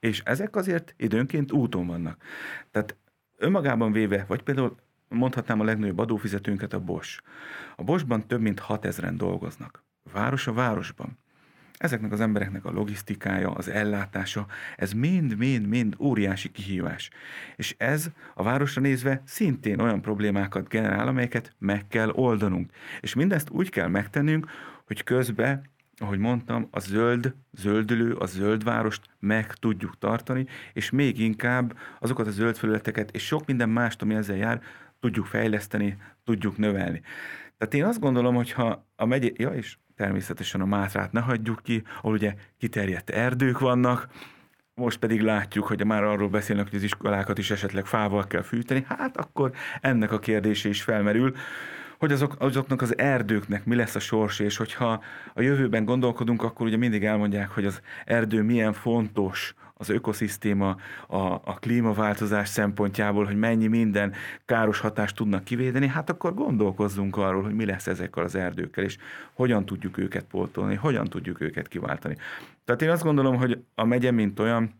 És 0.00 0.22
ezek 0.24 0.56
azért 0.56 0.94
időnként 0.96 1.52
úton 1.52 1.86
vannak. 1.86 2.22
Tehát 2.70 2.96
önmagában 3.38 3.92
véve, 3.92 4.24
vagy 4.28 4.42
például 4.42 4.76
mondhatnám 5.08 5.60
a 5.60 5.64
legnagyobb 5.64 5.98
adófizetőnket 5.98 6.72
a 6.72 6.80
Bosch. 6.80 7.22
A 7.76 7.82
Boschban 7.82 8.26
több 8.26 8.40
mint 8.40 8.62
6000-en 8.68 9.14
dolgoznak. 9.16 9.84
Város 10.12 10.46
a 10.46 10.52
városban. 10.52 11.18
Ezeknek 11.78 12.12
az 12.12 12.20
embereknek 12.20 12.64
a 12.64 12.70
logisztikája, 12.70 13.50
az 13.50 13.68
ellátása, 13.68 14.46
ez 14.76 14.92
mind-mind-mind 14.92 15.94
óriási 15.98 16.50
kihívás. 16.50 17.10
És 17.56 17.74
ez 17.78 18.10
a 18.34 18.42
városra 18.42 18.80
nézve 18.80 19.22
szintén 19.24 19.80
olyan 19.80 20.02
problémákat 20.02 20.68
generál, 20.68 21.08
amelyeket 21.08 21.54
meg 21.58 21.86
kell 21.88 22.10
oldanunk. 22.10 22.70
És 23.00 23.14
mindezt 23.14 23.50
úgy 23.50 23.70
kell 23.70 23.88
megtennünk, 23.88 24.46
hogy 24.86 25.02
közben 25.02 25.62
ahogy 26.00 26.18
mondtam, 26.18 26.68
a 26.70 26.78
zöld, 26.78 27.34
zöldülő, 27.52 28.14
a 28.14 28.26
zöld 28.26 28.64
várost 28.64 29.02
meg 29.18 29.52
tudjuk 29.52 29.98
tartani, 29.98 30.46
és 30.72 30.90
még 30.90 31.18
inkább 31.18 31.78
azokat 31.98 32.26
a 32.26 32.30
zöld 32.30 32.56
felületeket, 32.56 33.10
és 33.10 33.26
sok 33.26 33.46
minden 33.46 33.68
mást, 33.68 34.02
ami 34.02 34.14
ezzel 34.14 34.36
jár, 34.36 34.60
tudjuk 35.00 35.26
fejleszteni, 35.26 35.96
tudjuk 36.24 36.56
növelni. 36.56 37.02
Tehát 37.58 37.74
én 37.74 37.84
azt 37.84 38.00
gondolom, 38.00 38.34
hogy 38.34 38.52
ha 38.52 38.86
a 38.96 39.04
megyé, 39.04 39.32
ja, 39.36 39.48
és 39.48 39.76
természetesen 39.96 40.60
a 40.60 40.66
Mátrát 40.66 41.12
ne 41.12 41.20
hagyjuk 41.20 41.62
ki, 41.62 41.82
ahol 41.98 42.12
ugye 42.12 42.34
kiterjedt 42.58 43.10
erdők 43.10 43.58
vannak, 43.58 44.08
most 44.74 44.98
pedig 44.98 45.20
látjuk, 45.20 45.66
hogy 45.66 45.84
már 45.84 46.04
arról 46.04 46.28
beszélnek, 46.28 46.68
hogy 46.68 46.78
az 46.78 46.82
iskolákat 46.82 47.38
is 47.38 47.50
esetleg 47.50 47.86
fával 47.86 48.26
kell 48.26 48.42
fűteni, 48.42 48.84
hát 48.88 49.16
akkor 49.16 49.52
ennek 49.80 50.12
a 50.12 50.18
kérdése 50.18 50.68
is 50.68 50.82
felmerül, 50.82 51.34
hogy 51.98 52.12
azok, 52.12 52.36
azoknak 52.38 52.82
az 52.82 52.98
erdőknek 52.98 53.64
mi 53.64 53.74
lesz 53.74 53.94
a 53.94 54.00
sors, 54.00 54.38
és 54.38 54.56
hogyha 54.56 55.02
a 55.34 55.40
jövőben 55.40 55.84
gondolkodunk, 55.84 56.42
akkor 56.42 56.66
ugye 56.66 56.76
mindig 56.76 57.04
elmondják, 57.04 57.50
hogy 57.50 57.66
az 57.66 57.80
erdő 58.04 58.42
milyen 58.42 58.72
fontos 58.72 59.54
az 59.78 59.88
ökoszisztéma, 59.88 60.76
a, 61.06 61.16
a 61.26 61.56
klímaváltozás 61.60 62.48
szempontjából, 62.48 63.24
hogy 63.24 63.38
mennyi 63.38 63.66
minden 63.66 64.12
káros 64.44 64.80
hatást 64.80 65.16
tudnak 65.16 65.44
kivédeni, 65.44 65.86
hát 65.86 66.10
akkor 66.10 66.34
gondolkozzunk 66.34 67.16
arról, 67.16 67.42
hogy 67.42 67.54
mi 67.54 67.64
lesz 67.64 67.86
ezekkel 67.86 68.24
az 68.24 68.34
erdőkkel, 68.34 68.84
és 68.84 68.96
hogyan 69.32 69.64
tudjuk 69.66 69.98
őket 69.98 70.24
pótolni, 70.24 70.74
hogyan 70.74 71.04
tudjuk 71.04 71.40
őket 71.40 71.68
kiváltani. 71.68 72.16
Tehát 72.64 72.82
én 72.82 72.90
azt 72.90 73.02
gondolom, 73.02 73.36
hogy 73.36 73.64
a 73.74 73.84
megye, 73.84 74.10
mint 74.10 74.38
olyan, 74.38 74.74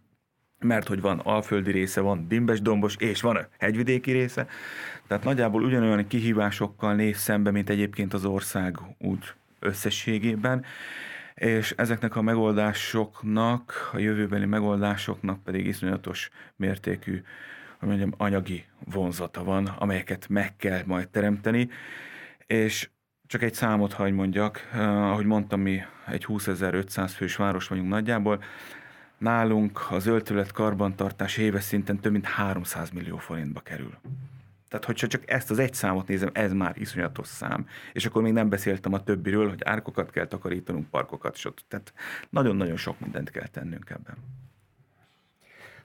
mert 0.58 0.88
hogy 0.88 1.00
van 1.00 1.18
alföldi 1.18 1.70
része, 1.70 2.00
van 2.00 2.28
dimbes-dombos, 2.28 2.96
és 2.96 3.20
van 3.20 3.36
a 3.36 3.46
hegyvidéki 3.58 4.12
része, 4.12 4.46
tehát 5.08 5.24
nagyjából 5.24 5.62
ugyanolyan 5.62 6.06
kihívásokkal 6.06 6.94
néz 6.94 7.18
szembe, 7.18 7.50
mint 7.50 7.70
egyébként 7.70 8.14
az 8.14 8.24
ország 8.24 8.78
úgy 8.98 9.32
összességében, 9.58 10.64
és 11.34 11.74
ezeknek 11.76 12.16
a 12.16 12.22
megoldásoknak, 12.22 13.90
a 13.92 13.98
jövőbeli 13.98 14.44
megoldásoknak 14.44 15.42
pedig 15.42 15.66
iszonyatos 15.66 16.30
mértékű 16.56 17.22
hogy 17.78 17.88
mondjam, 17.88 18.14
anyagi 18.16 18.64
vonzata 18.84 19.44
van, 19.44 19.66
amelyeket 19.66 20.28
meg 20.28 20.56
kell 20.56 20.82
majd 20.86 21.08
teremteni, 21.08 21.68
és 22.46 22.88
csak 23.26 23.42
egy 23.42 23.54
számot 23.54 23.92
hagy 23.92 24.12
mondjak, 24.12 24.68
ahogy 24.74 25.24
mondtam, 25.24 25.60
mi 25.60 25.80
egy 26.06 26.24
20.500 26.28 27.10
fős 27.14 27.36
város 27.36 27.68
vagyunk 27.68 27.88
nagyjából, 27.88 28.42
nálunk 29.18 29.86
az 29.90 30.06
öltület 30.06 30.52
karbantartás 30.52 31.36
éves 31.36 31.62
szinten 31.62 31.98
több 31.98 32.12
mint 32.12 32.26
300 32.26 32.90
millió 32.90 33.16
forintba 33.16 33.60
kerül. 33.60 33.98
Tehát, 34.68 34.84
hogyha 34.84 35.06
csak 35.06 35.30
ezt 35.30 35.50
az 35.50 35.58
egy 35.58 35.74
számot 35.74 36.08
nézem, 36.08 36.30
ez 36.32 36.52
már 36.52 36.76
iszonyatos 36.76 37.26
szám. 37.26 37.66
És 37.92 38.06
akkor 38.06 38.22
még 38.22 38.32
nem 38.32 38.48
beszéltem 38.48 38.92
a 38.92 39.02
többiről, 39.02 39.48
hogy 39.48 39.62
árkokat 39.64 40.10
kell 40.10 40.26
takarítanunk, 40.26 40.90
parkokat, 40.90 41.36
stb. 41.36 41.60
Tehát 41.68 41.92
nagyon-nagyon 42.30 42.76
sok 42.76 43.00
mindent 43.00 43.30
kell 43.30 43.46
tennünk 43.46 43.90
ebben. 43.90 44.16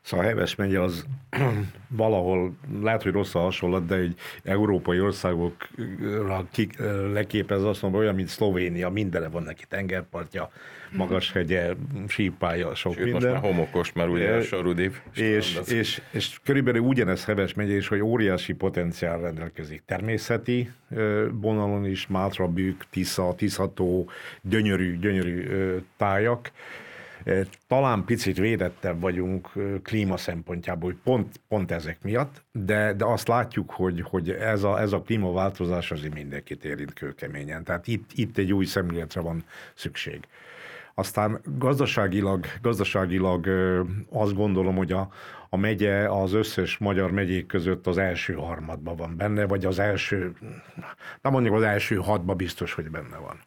Szóval 0.04 0.26
Heves 0.26 0.56
megye 0.56 0.82
az 0.82 1.06
valahol, 1.88 2.56
lehet, 2.82 3.04
hogy 3.04 3.12
rossz 3.12 3.36
a 3.36 3.40
hasonlat, 3.40 3.86
de 3.86 3.96
egy 3.96 4.16
európai 4.44 5.00
országokra 5.00 6.48
kik, 6.52 6.78
leképez 7.14 7.64
azt 7.64 7.82
mondom, 7.82 8.00
olyan, 8.00 8.16
mint 8.16 8.28
Szlovénia, 8.28 8.90
mindenre 8.90 9.28
van 9.30 9.44
neki 9.44 9.64
tengerpartja, 9.70 10.50
magas 10.92 11.32
hegye, 11.32 11.74
sípája, 12.08 12.76
sok 12.76 12.94
Sőt, 12.94 13.04
minden. 13.04 13.32
most 13.32 13.42
már 13.42 13.52
homokos, 13.52 13.94
mert 13.94 14.10
ugye 14.10 14.36
a 14.36 14.42
sarudib. 14.42 14.96
És, 15.16 15.60
és, 15.68 16.02
és 16.12 16.40
körülbelül 16.44 16.82
ugyanez 16.82 17.26
Heves 17.26 17.54
megye 17.54 17.76
is, 17.76 17.88
hogy 17.88 18.00
óriási 18.00 18.54
potenciál 18.54 19.20
rendelkezik. 19.20 19.84
Természeti 19.86 20.72
vonalon 21.32 21.86
is, 21.86 22.08
Mátra, 22.08 22.48
Bűk, 22.48 22.86
Tisza, 22.90 23.34
Tiszató, 23.38 24.10
gyönyörű, 24.42 25.00
gyönyörű 25.00 25.48
tájak, 25.98 26.52
talán 27.68 28.06
picit 28.06 28.38
védettebb 28.38 29.00
vagyunk 29.00 29.52
klíma 29.84 30.18
szempontjából, 30.18 30.96
pont, 31.04 31.40
pont 31.48 31.72
ezek 31.72 32.02
miatt, 32.02 32.44
de, 32.52 32.94
de 32.94 33.06
azt 33.06 33.28
látjuk, 33.28 33.72
hogy, 33.72 34.02
hogy 34.02 34.30
ez, 34.30 34.64
a, 34.64 34.82
ez 34.82 34.92
a 34.92 35.02
klímaváltozás 35.02 35.92
azért 35.92 36.14
mindenkit 36.14 36.66
érint 36.66 36.94
kőkeményen. 36.94 37.64
Tehát 37.64 37.88
itt, 37.88 38.10
itt 38.14 38.38
egy 38.38 38.54
új 38.54 38.66
szemléletre 38.66 39.22
van 39.22 39.44
szükség. 39.74 40.20
Aztán 40.96 41.42
gazdaságilag, 41.58 42.46
gazdaságilag 42.62 43.48
azt 44.10 44.34
gondolom, 44.34 44.76
hogy 44.76 44.92
a, 44.92 45.10
a 45.50 45.58
megye 45.58 46.10
az 46.10 46.34
összes 46.34 46.78
magyar 46.78 47.12
megyék 47.12 47.46
között 47.46 47.88
az 47.88 47.98
első 47.98 48.34
harmadban 48.34 48.96
van 48.96 49.18
benne, 49.18 49.46
vagy 49.46 49.66
az 49.66 49.80
első, 49.80 50.34
nem 51.22 51.32
mondjuk 51.32 51.56
az 51.56 51.62
első 51.62 51.96
hatban 51.96 52.38
biztos, 52.38 52.74
hogy 52.74 52.90
benne 52.90 53.18
van. 53.18 53.40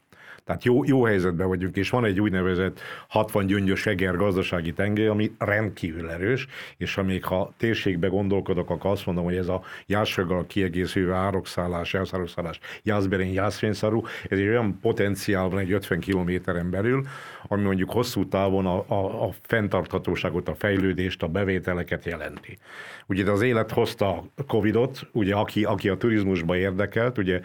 Tehát 0.47 0.65
jó, 0.65 0.85
jó 0.85 1.05
helyzetben 1.05 1.49
vagyunk, 1.49 1.76
és 1.76 1.91
van 1.91 2.05
egy 2.05 2.21
úgynevezett 2.21 2.81
60 3.09 3.47
gyöngyös 3.47 3.87
eger 3.87 4.17
gazdasági 4.17 4.73
tengely, 4.73 5.07
ami 5.07 5.33
rendkívül 5.38 6.11
erős, 6.11 6.47
és 6.76 6.97
amíg 6.97 7.25
ha 7.25 7.55
térségbe 7.57 8.07
gondolkodok, 8.07 8.71
akkor 8.71 8.91
azt 8.91 9.07
mondom, 9.07 9.25
hogy 9.25 9.37
ez 9.37 9.49
a 9.49 9.62
jászsággal 9.87 10.47
kiegészülő 10.47 11.12
árokszálás, 11.12 11.95
elszárokszálás, 11.95 12.59
jászberén, 12.83 13.33
jászfényszarú, 13.33 14.03
ez 14.29 14.38
egy 14.38 14.49
olyan 14.49 14.79
potenciál 14.81 15.49
van 15.49 15.59
egy 15.59 15.73
50 15.73 16.00
kilométeren 16.00 16.71
belül, 16.71 17.07
ami 17.49 17.62
mondjuk 17.62 17.91
hosszú 17.91 18.29
távon 18.29 18.67
a, 18.67 18.85
a, 18.88 19.26
a 19.26 19.31
fenntarthatóságot, 19.43 20.49
a 20.49 20.55
fejlődést, 20.55 21.23
a 21.23 21.29
bevételeket 21.29 22.05
jelenti. 22.05 22.59
Ugye 23.07 23.31
az 23.31 23.43
élet 23.43 23.71
hozta 23.71 24.25
a 24.37 24.45
Covidot, 24.47 25.09
ugye 25.12 25.35
aki, 25.35 25.65
aki 25.65 25.88
a 25.88 25.97
turizmusba 25.97 26.57
érdekelt, 26.57 27.19
ugye 27.19 27.41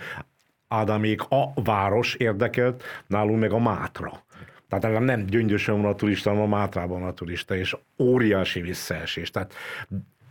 Ádámék 0.74 1.22
a 1.30 1.52
város 1.64 2.16
érdekelt, 2.16 2.84
nálunk 3.08 3.40
meg 3.40 3.52
a 3.52 3.60
Mátra. 3.60 4.24
Tehát 4.70 5.00
nem 5.00 5.26
gyöngyösen 5.26 5.82
van 5.82 5.92
a 5.92 5.96
turista, 5.96 6.30
hanem 6.30 6.46
a 6.46 6.58
Mátrában 6.58 7.04
a 7.04 7.14
turista, 7.14 7.56
és 7.56 7.78
óriási 8.00 8.62
visszaesés. 8.62 9.32
Tehát 9.32 9.54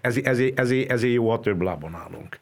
ez, 0.01 0.17
ezért, 0.17 0.59
ezért, 0.59 0.91
ezért 0.91 1.13
jó, 1.13 1.31
a 1.31 1.41
több 1.41 1.61
lábon 1.61 1.95
állunk. 1.95 2.39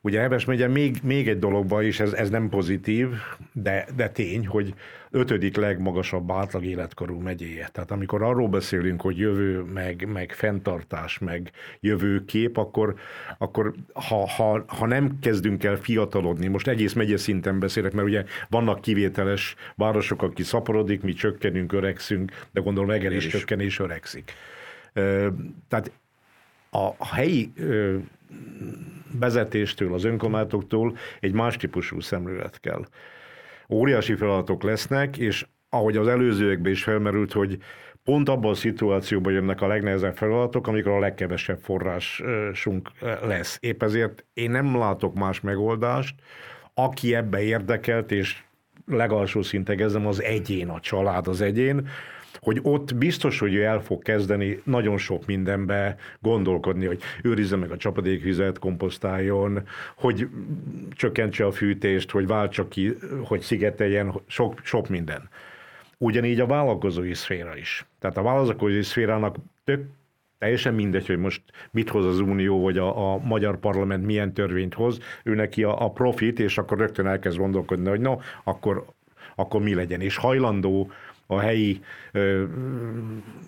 Ugye 0.00 0.20
Heves 0.20 0.44
megye 0.44 0.68
még, 0.68 0.96
még 1.02 1.28
egy 1.28 1.38
dologban 1.38 1.84
is, 1.84 2.00
ez, 2.00 2.12
ez 2.12 2.30
nem 2.30 2.48
pozitív, 2.48 3.08
de, 3.52 3.86
de 3.96 4.08
tény, 4.08 4.46
hogy 4.46 4.74
ötödik 5.10 5.56
legmagasabb 5.56 6.32
átlag 6.32 6.64
életkorú 6.64 7.18
megyéje. 7.18 7.68
Tehát 7.72 7.90
amikor 7.90 8.22
arról 8.22 8.48
beszélünk, 8.48 9.00
hogy 9.00 9.18
jövő, 9.18 9.62
meg, 9.62 10.08
meg 10.12 10.32
fenntartás, 10.32 11.18
meg 11.18 11.50
jövőkép, 11.80 12.56
akkor, 12.56 12.94
akkor 13.38 13.74
ha, 13.92 14.28
ha, 14.28 14.64
ha 14.66 14.86
nem 14.86 15.18
kezdünk 15.20 15.64
el 15.64 15.76
fiatalodni, 15.76 16.46
most 16.46 16.68
egész 16.68 16.92
megye 16.92 17.16
szinten 17.16 17.58
beszélek, 17.58 17.92
mert 17.92 18.06
ugye 18.06 18.24
vannak 18.48 18.80
kivételes 18.80 19.54
városok, 19.74 20.22
aki 20.22 20.42
szaporodik, 20.42 21.02
mi 21.02 21.12
csökkenünk, 21.12 21.72
öregszünk, 21.72 22.46
de 22.52 22.60
gondolom 22.60 22.90
Eger 22.90 23.12
is 23.12 23.26
csökken 23.26 23.60
és 23.60 23.78
öregszik. 23.78 24.32
Tehát 25.68 25.90
a 26.70 27.06
helyi 27.06 27.52
vezetéstől, 29.18 29.94
az 29.94 30.04
önkormányzatoktól 30.04 30.96
egy 31.20 31.32
más 31.32 31.56
típusú 31.56 32.00
szemlélet 32.00 32.60
kell. 32.60 32.86
Óriási 33.70 34.14
feladatok 34.14 34.62
lesznek, 34.62 35.16
és 35.16 35.46
ahogy 35.68 35.96
az 35.96 36.08
előzőekben 36.08 36.72
is 36.72 36.82
felmerült, 36.82 37.32
hogy 37.32 37.58
pont 38.04 38.28
abban 38.28 38.50
a 38.50 38.54
szituációban 38.54 39.32
jönnek 39.32 39.60
a 39.60 39.66
legnehezebb 39.66 40.16
feladatok, 40.16 40.66
amikor 40.66 40.92
a 40.92 40.98
legkevesebb 40.98 41.58
forrásunk 41.62 42.90
lesz. 43.22 43.58
Épp 43.60 43.82
ezért 43.82 44.24
én 44.32 44.50
nem 44.50 44.76
látok 44.76 45.14
más 45.14 45.40
megoldást, 45.40 46.14
aki 46.74 47.14
ebbe 47.14 47.42
érdekelt, 47.42 48.12
és 48.12 48.42
legalsó 48.86 49.42
szinten 49.42 49.76
kezdem, 49.76 50.06
az 50.06 50.22
egyén, 50.22 50.68
a 50.68 50.80
család 50.80 51.28
az 51.28 51.40
egyén, 51.40 51.88
hogy 52.40 52.58
ott 52.62 52.94
biztos, 52.94 53.38
hogy 53.38 53.54
ő 53.54 53.64
el 53.64 53.80
fog 53.80 54.02
kezdeni 54.02 54.60
nagyon 54.64 54.98
sok 54.98 55.26
mindenbe 55.26 55.96
gondolkodni, 56.20 56.86
hogy 56.86 57.00
őrizze 57.22 57.56
meg 57.56 57.70
a 57.70 57.76
csapadékvizet, 57.76 58.58
komposztáljon, 58.58 59.62
hogy 59.96 60.28
csökkentse 60.90 61.46
a 61.46 61.52
fűtést, 61.52 62.10
hogy 62.10 62.26
váltsa 62.26 62.68
ki, 62.68 62.96
hogy 63.24 63.40
szigeteljen, 63.40 64.12
sok, 64.26 64.60
sok 64.62 64.88
minden. 64.88 65.28
Ugyanígy 65.98 66.40
a 66.40 66.46
vállalkozói 66.46 67.14
szféra 67.14 67.56
is. 67.56 67.86
Tehát 67.98 68.16
a 68.16 68.22
vállalkozói 68.22 68.82
szférának 68.82 69.36
tök 69.64 69.84
teljesen 70.40 70.74
mindegy, 70.74 71.06
hogy 71.06 71.18
most 71.18 71.42
mit 71.70 71.90
hoz 71.90 72.04
az 72.04 72.20
Unió, 72.20 72.62
vagy 72.62 72.78
a, 72.78 73.12
a 73.12 73.18
magyar 73.18 73.58
parlament 73.58 74.04
milyen 74.04 74.32
törvényt 74.32 74.74
hoz, 74.74 74.98
ő 75.24 75.34
neki 75.34 75.62
a, 75.62 75.84
a 75.84 75.90
profit, 75.90 76.40
és 76.40 76.58
akkor 76.58 76.78
rögtön 76.78 77.06
elkezd 77.06 77.38
gondolkodni, 77.38 77.88
hogy 77.88 78.00
no, 78.00 78.16
akkor, 78.44 78.84
akkor 79.34 79.62
mi 79.62 79.74
legyen. 79.74 80.00
És 80.00 80.16
hajlandó 80.16 80.90
a 81.30 81.40
helyi 81.40 81.80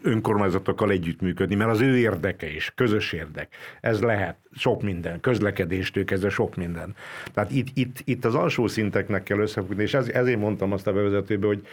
önkormányzatokkal 0.03 0.91
együttműködni, 0.91 1.55
mert 1.55 1.71
az 1.71 1.81
ő 1.81 1.97
érdeke 1.97 2.51
is, 2.55 2.73
közös 2.75 3.13
érdek. 3.13 3.55
Ez 3.81 4.01
lehet 4.01 4.37
sok 4.53 4.83
minden, 4.83 5.21
közlekedéstől 5.21 6.05
kezdve 6.05 6.29
sok 6.29 6.57
minden. 6.57 6.95
Tehát 7.35 7.51
itt, 7.51 7.69
itt, 7.75 8.03
itt 8.05 8.25
az 8.25 8.35
alsó 8.35 8.67
szinteknek 8.67 9.23
kell 9.23 9.39
összefogni, 9.39 9.83
és 9.83 9.95
ez, 9.95 10.09
ezért 10.09 10.39
mondtam 10.39 10.73
azt 10.73 10.87
a 10.87 10.93
bevezetőbe, 10.93 11.47
hogy 11.47 11.67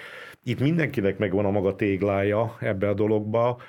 itt 0.44 0.60
mindenkinek 0.60 1.18
megvan 1.18 1.46
a 1.46 1.52
maga 1.52 1.76
téglája 1.76 2.58
ebbe 2.60 2.90
a 2.90 2.94
dologba, 2.94 3.62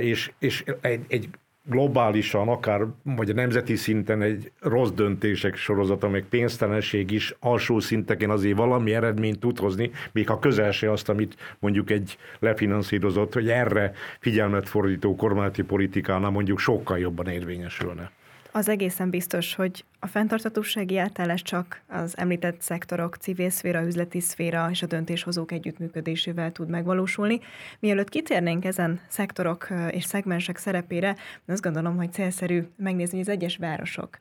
és, 0.00 0.30
és 0.38 0.64
egy, 0.80 1.04
egy 1.08 1.28
globálisan, 1.68 2.48
akár 2.48 2.86
vagy 3.02 3.30
a 3.30 3.34
nemzeti 3.34 3.76
szinten 3.76 4.22
egy 4.22 4.50
rossz 4.60 4.90
döntések 4.90 5.56
sorozata, 5.56 6.08
meg 6.08 6.24
pénztelenség 6.28 7.10
is 7.10 7.34
alsó 7.40 7.80
szinteken 7.80 8.30
azért 8.30 8.56
valami 8.56 8.94
eredményt 8.94 9.38
tud 9.38 9.58
hozni, 9.58 9.90
még 10.12 10.28
ha 10.28 10.38
közel 10.38 10.70
se 10.70 10.90
azt, 10.90 11.08
amit 11.08 11.56
mondjuk 11.58 11.90
egy 11.90 12.18
lefinanszírozott, 12.38 13.32
hogy 13.32 13.48
erre 13.48 13.92
figyelmet 14.20 14.68
fordító 14.68 15.16
kormányzati 15.16 15.62
politikánál 15.62 16.30
mondjuk 16.30 16.58
sokkal 16.58 16.98
jobban 16.98 17.26
érvényesülne. 17.26 18.10
Az 18.52 18.68
egészen 18.68 19.10
biztos, 19.10 19.54
hogy 19.54 19.84
a 20.06 20.08
fenntartatósági 20.08 20.98
átállás 20.98 21.42
csak 21.42 21.82
az 21.88 22.18
említett 22.18 22.60
szektorok, 22.60 23.16
civil 23.16 23.50
szféra, 23.50 23.86
üzleti 23.86 24.20
szféra 24.20 24.68
és 24.70 24.82
a 24.82 24.86
döntéshozók 24.86 25.52
együttműködésével 25.52 26.52
tud 26.52 26.68
megvalósulni. 26.68 27.40
Mielőtt 27.78 28.08
kitérnénk 28.08 28.64
ezen 28.64 29.00
szektorok 29.08 29.68
és 29.90 30.04
szegmensek 30.04 30.56
szerepére, 30.56 31.16
azt 31.46 31.62
gondolom, 31.62 31.96
hogy 31.96 32.12
célszerű 32.12 32.62
megnézni, 32.76 33.18
hogy 33.18 33.26
az 33.28 33.34
egyes 33.34 33.56
városok 33.56 34.18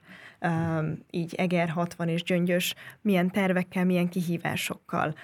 így 1.10 1.34
Eger 1.36 1.70
60 1.70 2.08
és 2.08 2.24
Gyöngyös 2.24 2.76
milyen 3.02 3.32
tervekkel, 3.32 3.86
milyen 3.86 4.10
kihívásokkal 4.10 5.16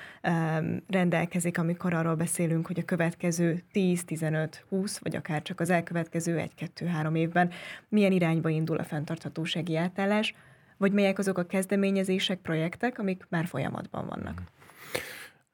rendelkezik, 0.88 1.58
amikor 1.58 1.94
arról 1.94 2.16
beszélünk, 2.16 2.68
hogy 2.68 2.80
a 2.80 2.86
következő 2.86 3.64
10, 3.72 4.04
15, 4.04 4.66
20, 4.70 4.98
vagy 4.98 5.16
akár 5.16 5.42
csak 5.42 5.60
az 5.60 5.70
elkövetkező 5.70 6.44
1-2-3 6.60 7.18
évben 7.18 7.50
milyen 7.90 8.12
irányba 8.12 8.50
indul 8.50 8.78
a 8.78 8.84
fenntarthatósági 8.84 9.76
átállás, 9.76 10.34
vagy 10.82 10.92
melyek 10.92 11.20
azok 11.20 11.38
a 11.38 11.44
kezdeményezések, 11.44 12.40
projektek, 12.40 13.00
amik 13.00 13.26
már 13.30 13.46
folyamatban 13.46 14.06
vannak. 14.08 14.42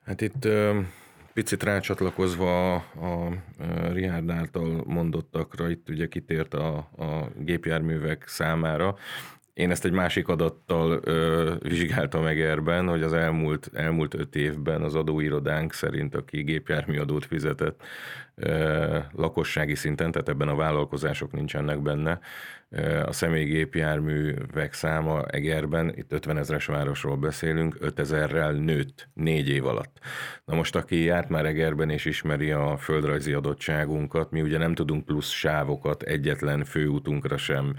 Hát 0.06 0.22
itt 0.22 0.48
picit 1.34 1.64
rácsatlakozva 1.64 2.76
a, 2.76 3.26
a 3.26 3.92
Richard 3.92 4.30
által 4.30 4.84
mondottakra, 4.86 5.70
itt 5.70 5.90
ugye 5.90 6.08
kitért 6.08 6.54
a, 6.54 6.76
a 6.78 7.32
gépjárművek 7.40 8.28
számára. 8.28 8.96
Én 9.54 9.72
ezt 9.72 9.86
egy 9.86 9.92
másik 9.92 10.28
adattal 10.28 11.00
ö, 11.04 11.56
vizsgáltam 11.60 12.24
meg 12.24 12.42
erben, 12.42 12.88
hogy 12.88 13.02
az 13.02 13.14
elmúlt, 13.14 13.70
elmúlt 13.74 14.14
öt 14.14 14.36
évben 14.36 14.82
az 14.82 14.96
adóirodánk 14.96 15.74
szerint, 15.74 16.16
aki 16.16 16.44
gépjárműadót 16.44 17.26
fizetett, 17.26 17.84
lakossági 19.12 19.76
szinten, 19.76 20.12
tehát 20.12 20.30
ebben 20.30 20.48
a 20.48 20.56
vállalkozások 20.56 21.32
nincsenek 21.32 21.82
benne. 21.82 22.20
A 23.06 23.12
személygépjárművek 23.12 24.74
száma 24.74 25.26
Egerben, 25.26 25.94
itt 25.96 26.12
50 26.12 26.38
ezeres 26.38 26.66
városról 26.66 27.16
beszélünk, 27.16 27.78
5 27.80 28.00
ezerrel 28.00 28.52
nőtt 28.52 29.10
négy 29.14 29.50
év 29.50 29.66
alatt. 29.66 30.00
Na 30.46 30.56
most, 30.56 30.76
aki 30.76 31.04
járt 31.04 31.30
már 31.30 31.46
Egerben 31.46 31.90
és 31.90 32.06
ismeri 32.06 32.52
a 32.52 32.78
földrajzi 32.78 33.34
adottságunkat, 33.34 34.32
mi 34.32 34.42
ugye 34.42 34.58
nem 34.58 34.74
tudunk 34.74 35.06
plusz 35.06 35.30
sávokat 35.30 36.04
egyetlen 36.04 36.64
főútunkra 36.64 37.38
sem 37.38 37.76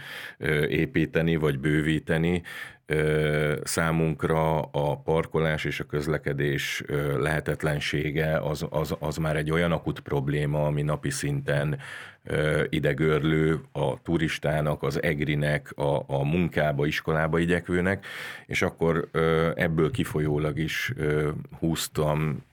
építeni 0.68 1.36
vagy 1.36 1.58
bővíteni, 1.58 2.42
számunkra 3.62 4.60
a 4.60 4.96
parkolás 4.96 5.64
és 5.64 5.80
a 5.80 5.84
közlekedés 5.84 6.82
lehetetlensége 7.18 8.38
az, 8.38 8.66
az, 8.70 8.96
az 8.98 9.16
már 9.16 9.36
egy 9.36 9.50
olyan 9.50 9.72
akut 9.72 10.00
probléma, 10.00 10.66
ami 10.66 10.82
napi 10.82 11.10
szinten 11.10 11.78
idegörlő 12.68 13.60
a 13.72 14.02
turistának, 14.02 14.82
az 14.82 15.02
egrinek, 15.02 15.72
a, 15.76 16.04
a 16.06 16.24
munkába, 16.24 16.86
iskolába 16.86 17.38
igyekvőnek, 17.38 18.06
és 18.46 18.62
akkor 18.62 19.08
ebből 19.54 19.90
kifolyólag 19.90 20.58
is 20.58 20.92
húztam 21.58 22.46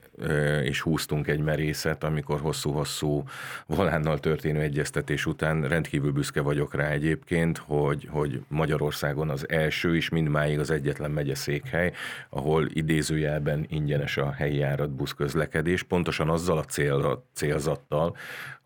és 0.62 0.80
húztunk 0.80 1.26
egy 1.28 1.40
merészet, 1.40 2.04
amikor 2.04 2.40
hosszú-hosszú 2.40 3.22
volánnal 3.66 4.18
történő 4.18 4.60
egyeztetés 4.60 5.26
után 5.26 5.68
rendkívül 5.68 6.12
büszke 6.12 6.40
vagyok 6.40 6.74
rá 6.74 6.88
egyébként, 6.88 7.58
hogy, 7.58 8.08
hogy 8.10 8.40
Magyarországon 8.48 9.30
az 9.30 9.48
első 9.48 9.96
és 9.96 10.08
mindmáig 10.08 10.58
az 10.58 10.70
egyetlen 10.70 11.10
megyeszékhely, 11.10 11.92
ahol 12.28 12.66
idézőjelben 12.72 13.66
ingyenes 13.68 14.16
a 14.16 14.32
helyi 14.32 14.56
járat 14.56 14.90
buszközlekedés, 14.90 15.82
pontosan 15.82 16.28
azzal 16.28 16.58
a 16.58 16.64
cél, 16.64 17.24
célzattal, 17.32 18.16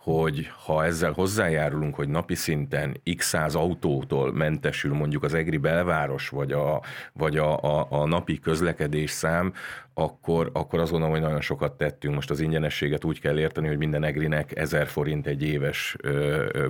hogy 0.02 0.50
ha 0.64 0.84
ezzel 0.84 1.12
hozzájárulunk, 1.12 1.94
hogy 1.94 2.08
napi 2.08 2.34
szinten 2.34 3.00
x 3.16 3.28
száz 3.28 3.54
autótól 3.54 4.32
mentesül 4.32 4.94
mondjuk 4.94 5.22
az 5.22 5.34
egri 5.34 5.56
belváros, 5.56 6.28
vagy 6.28 6.52
a, 6.52 6.82
vagy 7.12 7.36
a, 7.36 7.62
a, 7.62 7.86
a 7.90 8.06
napi 8.06 8.38
közlekedés 8.38 9.10
szám, 9.10 9.52
akkor, 10.00 10.50
akkor 10.52 10.78
azt 10.78 10.90
gondolom, 10.90 11.14
hogy 11.14 11.24
nagyon 11.24 11.40
sokat 11.40 11.72
tettünk. 11.72 12.14
Most 12.14 12.30
az 12.30 12.40
ingyenességet 12.40 13.04
úgy 13.04 13.20
kell 13.20 13.38
érteni, 13.38 13.68
hogy 13.68 13.78
minden 13.78 14.04
egrinek 14.04 14.56
1000 14.56 14.86
forint 14.86 15.26
egy 15.26 15.42
éves 15.42 15.96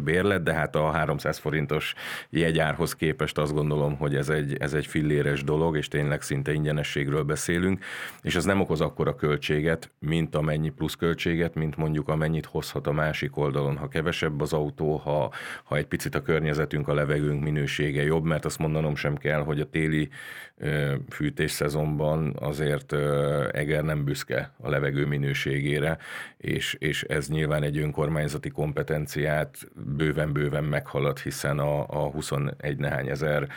bérlet, 0.04 0.42
de 0.42 0.52
hát 0.52 0.76
a 0.76 0.90
300 0.90 1.38
forintos 1.38 1.94
jegyárhoz 2.30 2.94
képest 2.94 3.38
azt 3.38 3.52
gondolom, 3.52 3.96
hogy 3.96 4.14
ez 4.14 4.28
egy, 4.28 4.56
ez 4.58 4.74
egy 4.74 4.86
filléres 4.86 5.44
dolog, 5.44 5.76
és 5.76 5.88
tényleg 5.88 6.22
szinte 6.22 6.52
ingyenességről 6.52 7.22
beszélünk, 7.22 7.84
és 8.22 8.34
ez 8.34 8.44
nem 8.44 8.60
okoz 8.60 8.80
akkora 8.80 9.14
költséget, 9.14 9.90
mint 9.98 10.34
amennyi 10.34 10.68
plusz 10.68 10.94
költséget, 10.94 11.54
mint 11.54 11.76
mondjuk 11.76 12.08
amennyit 12.08 12.46
hozhat 12.46 12.86
a 12.86 12.92
másik 12.92 13.36
oldalon, 13.36 13.76
ha 13.76 13.88
kevesebb 13.88 14.40
az 14.40 14.52
autó, 14.52 14.96
ha, 14.96 15.32
ha 15.64 15.76
egy 15.76 15.86
picit 15.86 16.14
a 16.14 16.22
környezetünk, 16.22 16.88
a 16.88 16.94
levegőnk 16.94 17.42
minősége 17.42 18.02
jobb, 18.02 18.24
mert 18.24 18.44
azt 18.44 18.58
mondanom 18.58 18.96
sem 18.96 19.16
kell, 19.16 19.40
hogy 19.40 19.60
a 19.60 19.70
téli 19.70 20.08
fűtés 21.10 21.50
szezonban 21.50 22.36
azért 22.40 22.92
Eger 23.52 23.84
nem 23.84 24.04
büszke 24.04 24.52
a 24.60 24.68
levegő 24.68 25.06
minőségére, 25.06 25.98
és, 26.36 26.76
és 26.78 27.02
ez 27.02 27.28
nyilván 27.28 27.62
egy 27.62 27.78
önkormányzati 27.78 28.50
kompetenciát 28.50 29.56
bőven-bőven 29.96 30.64
meghalad, 30.64 31.18
hiszen 31.18 31.58
a, 31.58 31.80
a 31.80 32.10
21 32.10 32.76
nehány 32.76 33.08
ezer 33.08 33.48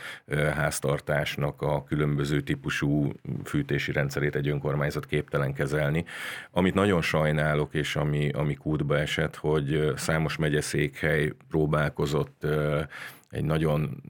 háztartásnak 0.54 1.62
a 1.62 1.84
különböző 1.84 2.42
típusú 2.42 3.12
fűtési 3.44 3.92
rendszerét 3.92 4.36
egy 4.36 4.48
önkormányzat 4.48 5.06
képtelen 5.06 5.54
kezelni. 5.54 6.06
Amit 6.52 6.74
nagyon 6.74 7.02
sajnálok, 7.02 7.74
és 7.74 7.96
ami, 7.96 8.30
ami 8.30 8.54
kútba 8.54 8.98
esett, 9.00 9.36
hogy 9.36 9.92
számos 9.96 10.38
megyeszékhely 10.38 11.32
próbálkozott 11.50 12.46
egy 13.34 13.44
nagyon 13.44 14.04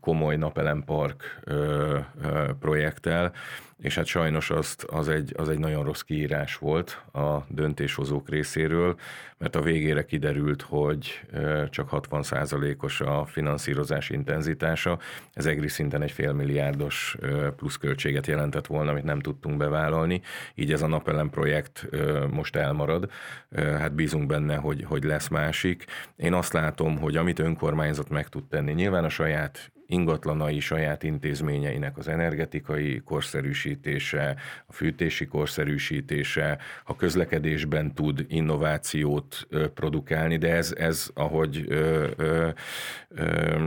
komoly 0.00 0.36
napelempark 0.36 1.40
projekttel, 2.60 3.32
és 3.78 3.94
hát 3.94 4.06
sajnos 4.06 4.50
azt, 4.50 4.82
az, 4.82 5.08
egy, 5.08 5.34
az 5.36 5.48
egy 5.48 5.58
nagyon 5.58 5.84
rossz 5.84 6.00
kiírás 6.00 6.56
volt 6.56 7.02
a 7.12 7.38
döntéshozók 7.48 8.28
részéről, 8.28 8.96
mert 9.38 9.56
a 9.56 9.62
végére 9.62 10.04
kiderült, 10.04 10.62
hogy 10.62 11.20
csak 11.70 11.88
60%-os 11.92 13.00
a 13.00 13.24
finanszírozás 13.24 14.10
intenzitása. 14.10 14.98
Ez 15.32 15.46
egri 15.46 15.68
szinten 15.68 16.02
egy 16.02 16.10
félmilliárdos 16.10 17.16
pluszköltséget 17.56 18.26
jelentett 18.26 18.66
volna, 18.66 18.90
amit 18.90 19.04
nem 19.04 19.20
tudtunk 19.20 19.56
bevállalni. 19.56 20.20
Így 20.54 20.72
ez 20.72 20.82
a 20.82 20.86
napelem 20.86 21.30
projekt 21.30 21.88
most 22.30 22.56
elmarad. 22.56 23.10
Hát 23.56 23.94
bízunk 23.94 24.26
benne, 24.26 24.56
hogy, 24.56 24.84
hogy 24.88 25.04
lesz 25.04 25.28
másik. 25.28 25.84
Én 26.16 26.32
azt 26.32 26.52
látom, 26.52 26.98
hogy 26.98 27.16
amit 27.16 27.38
önkormányzat 27.38 28.08
meg 28.08 28.28
tud 28.28 28.43
tenni, 28.48 28.72
nyilván 28.72 29.04
a 29.04 29.08
saját 29.08 29.72
ingatlanai 29.86 30.60
saját 30.60 31.02
intézményeinek 31.02 31.98
az 31.98 32.08
energetikai 32.08 33.00
korszerűsítése, 33.04 34.36
a 34.66 34.72
fűtési 34.72 35.26
korszerűsítése, 35.26 36.58
a 36.84 36.96
közlekedésben 36.96 37.94
tud 37.94 38.24
innovációt 38.28 39.48
produkálni, 39.74 40.36
de 40.36 40.54
ez, 40.54 40.74
ez 40.78 41.10
ahogy 41.14 41.64
ö, 41.68 42.10
ö, 42.16 42.48
ö, 43.08 43.66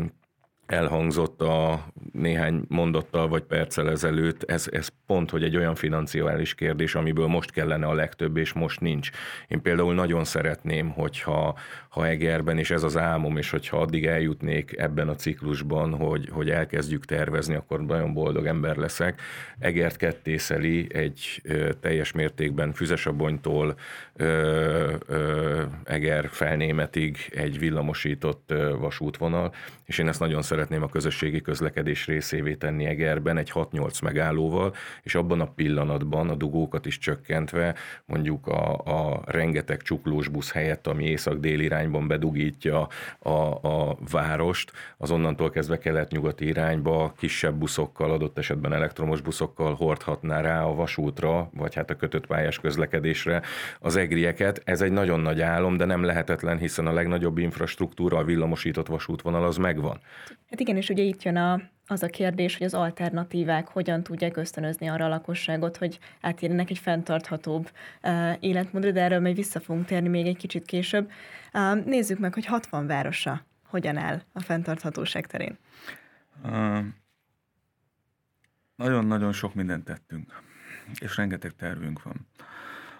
elhangzott 0.67 1.41
a 1.41 1.85
néhány 2.11 2.65
mondattal 2.67 3.27
vagy 3.27 3.43
perccel 3.43 3.89
ezelőtt, 3.89 4.43
ez, 4.43 4.67
ez 4.71 4.89
pont, 5.05 5.29
hogy 5.29 5.43
egy 5.43 5.55
olyan 5.55 5.75
financiális 5.75 6.55
kérdés, 6.55 6.95
amiből 6.95 7.27
most 7.27 7.51
kellene 7.51 7.85
a 7.85 7.93
legtöbb, 7.93 8.37
és 8.37 8.53
most 8.53 8.79
nincs. 8.79 9.09
Én 9.47 9.61
például 9.61 9.93
nagyon 9.93 10.23
szeretném, 10.23 10.89
hogyha 10.89 11.55
ha 11.89 12.07
Egerben, 12.07 12.57
és 12.57 12.71
ez 12.71 12.83
az 12.83 12.97
álmom, 12.97 13.37
és 13.37 13.49
hogyha 13.49 13.77
addig 13.77 14.05
eljutnék 14.05 14.77
ebben 14.77 15.07
a 15.07 15.15
ciklusban, 15.15 15.95
hogy, 15.95 16.29
hogy 16.31 16.49
elkezdjük 16.49 17.05
tervezni, 17.05 17.55
akkor 17.55 17.85
nagyon 17.85 18.13
boldog 18.13 18.45
ember 18.45 18.75
leszek. 18.75 19.21
Egert 19.59 19.97
kettészeli 19.97 20.87
egy 20.93 21.41
ö, 21.43 21.69
teljes 21.81 22.11
mértékben 22.11 22.73
Füzesabonytól 22.73 23.75
ö, 24.15 24.93
ö, 25.07 25.63
Eger 25.83 26.27
felnémetig 26.29 27.17
egy 27.35 27.59
villamosított 27.59 28.51
ö, 28.51 28.75
vasútvonal, 28.77 29.53
és 29.85 29.97
én 29.97 30.07
ezt 30.07 30.19
nagyon 30.19 30.41
szeretném 30.41 30.56
a 30.81 30.89
közösségi 30.89 31.41
közlekedés 31.41 32.05
részévé 32.05 32.55
tenni 32.55 32.85
Egerben 32.85 33.37
egy 33.37 33.51
6-8 33.53 34.03
megállóval, 34.03 34.73
és 35.03 35.15
abban 35.15 35.41
a 35.41 35.45
pillanatban 35.45 36.29
a 36.29 36.35
dugókat 36.35 36.85
is 36.85 36.97
csökkentve, 36.97 37.75
mondjuk 38.05 38.47
a, 38.47 38.77
a 38.77 39.21
rengeteg 39.25 39.81
csuklós 39.81 40.27
busz 40.27 40.51
helyett, 40.51 40.87
ami 40.87 41.05
észak-dél 41.05 41.59
irányban 41.59 42.07
bedugítja 42.07 42.87
a, 43.19 43.29
a 43.67 43.97
várost, 44.11 44.71
az 44.97 45.11
onnantól 45.11 45.49
kezdve 45.49 45.77
kelet-nyugati 45.77 46.45
irányba 46.45 47.13
kisebb 47.17 47.55
buszokkal, 47.55 48.11
adott 48.11 48.37
esetben 48.37 48.73
elektromos 48.73 49.21
buszokkal 49.21 49.73
hordhatná 49.73 50.41
rá 50.41 50.63
a 50.63 50.75
vasútra, 50.75 51.49
vagy 51.53 51.75
hát 51.75 51.89
a 51.89 51.95
kötött 51.95 52.27
pályás 52.27 52.59
közlekedésre 52.59 53.41
az 53.79 53.95
egrieket. 53.95 54.61
Ez 54.63 54.81
egy 54.81 54.91
nagyon 54.91 55.19
nagy 55.19 55.41
álom, 55.41 55.77
de 55.77 55.85
nem 55.85 56.03
lehetetlen, 56.03 56.57
hiszen 56.57 56.87
a 56.87 56.93
legnagyobb 56.93 57.37
infrastruktúra, 57.37 58.17
a 58.17 58.23
villamosított 58.23 58.87
vasútvonal 58.87 59.43
az 59.43 59.57
megvan. 59.57 59.99
Hát 60.49 60.59
igen, 60.59 60.75
és 60.75 60.89
ugye 60.89 61.03
itt 61.03 61.23
jön 61.23 61.35
a, 61.35 61.61
az 61.87 62.03
a 62.03 62.07
kérdés, 62.07 62.57
hogy 62.57 62.65
az 62.65 62.73
alternatívák 62.73 63.67
hogyan 63.67 64.03
tudják 64.03 64.37
ösztönözni 64.37 64.87
arra 64.87 65.05
a 65.05 65.07
lakosságot, 65.07 65.77
hogy 65.77 65.99
átérjenek 66.21 66.69
egy 66.69 66.77
fenntarthatóbb 66.77 67.71
uh, 68.03 68.33
életmódra, 68.39 68.91
de 68.91 69.01
erről 69.01 69.19
még 69.19 69.35
vissza 69.35 69.59
fogunk 69.59 69.85
térni 69.85 70.07
még 70.07 70.27
egy 70.27 70.37
kicsit 70.37 70.65
később. 70.65 71.11
Uh, 71.53 71.85
nézzük 71.85 72.19
meg, 72.19 72.33
hogy 72.33 72.45
60 72.45 72.87
városa 72.87 73.45
hogyan 73.65 73.97
áll 73.97 74.21
a 74.33 74.39
fenntarthatóság 74.39 75.27
terén. 75.27 75.57
Uh, 76.43 76.85
nagyon-nagyon 78.75 79.31
sok 79.31 79.53
mindent 79.53 79.83
tettünk, 79.83 80.41
és 80.99 81.17
rengeteg 81.17 81.55
tervünk 81.55 82.03
van. 82.03 82.27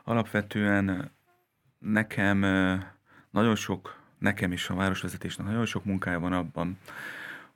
Alapvetően 0.03 1.11
nekem 1.79 2.37
nagyon 3.29 3.55
sok, 3.55 4.01
nekem 4.17 4.51
is 4.51 4.69
a 4.69 4.75
városvezetésnek 4.75 5.47
nagyon 5.47 5.65
sok 5.65 5.85
munkája 5.85 6.19
van 6.19 6.33
abban, 6.33 6.77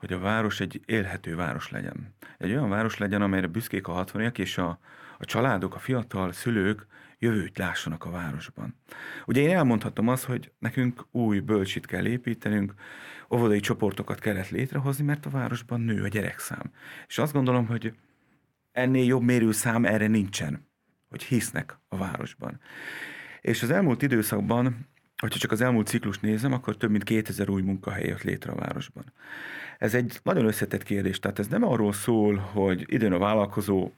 hogy 0.01 0.13
a 0.13 0.19
város 0.19 0.59
egy 0.59 0.81
élhető 0.85 1.35
város 1.35 1.69
legyen. 1.69 2.15
Egy 2.37 2.51
olyan 2.51 2.69
város 2.69 2.97
legyen, 2.97 3.21
amelyre 3.21 3.47
büszkék 3.47 3.87
a 3.87 3.91
hatvaniak, 3.91 4.37
és 4.37 4.57
a, 4.57 4.79
a 5.17 5.25
családok, 5.25 5.75
a 5.75 5.79
fiatal 5.79 6.31
szülők 6.31 6.85
jövőt 7.19 7.57
lássanak 7.57 8.05
a 8.05 8.09
városban. 8.09 8.75
Ugye 9.25 9.41
én 9.41 9.55
elmondhatom 9.55 10.07
azt, 10.07 10.23
hogy 10.23 10.51
nekünk 10.59 11.05
új 11.11 11.39
bölcsit 11.39 11.85
kell 11.85 12.05
építenünk, 12.05 12.73
óvodai 13.29 13.59
csoportokat 13.59 14.19
kellett 14.19 14.49
létrehozni, 14.49 15.03
mert 15.03 15.25
a 15.25 15.29
városban 15.29 15.81
nő 15.81 16.03
a 16.03 16.07
gyerekszám. 16.07 16.71
És 17.07 17.17
azt 17.17 17.33
gondolom, 17.33 17.65
hogy 17.65 17.93
ennél 18.71 19.05
jobb 19.05 19.21
mérőszám 19.21 19.85
erre 19.85 20.07
nincsen, 20.07 20.67
hogy 21.09 21.23
hisznek 21.23 21.79
a 21.87 21.97
városban. 21.97 22.59
És 23.41 23.63
az 23.63 23.69
elmúlt 23.69 24.01
időszakban, 24.01 24.87
hogyha 25.21 25.39
csak 25.39 25.51
az 25.51 25.61
elmúlt 25.61 25.87
ciklus 25.87 26.19
nézem, 26.19 26.53
akkor 26.53 26.77
több 26.77 26.89
mint 26.91 27.03
2000 27.03 27.49
új 27.49 27.61
munkahely 27.61 28.07
jött 28.07 28.23
létre 28.23 28.51
a 28.51 28.55
városban. 28.55 29.03
Ez 29.77 29.93
egy 29.93 30.19
nagyon 30.23 30.45
összetett 30.45 30.83
kérdés, 30.83 31.19
tehát 31.19 31.39
ez 31.39 31.47
nem 31.47 31.63
arról 31.63 31.93
szól, 31.93 32.35
hogy 32.35 32.85
időn 32.87 33.11
a 33.13 33.17
vállalkozó 33.17 33.91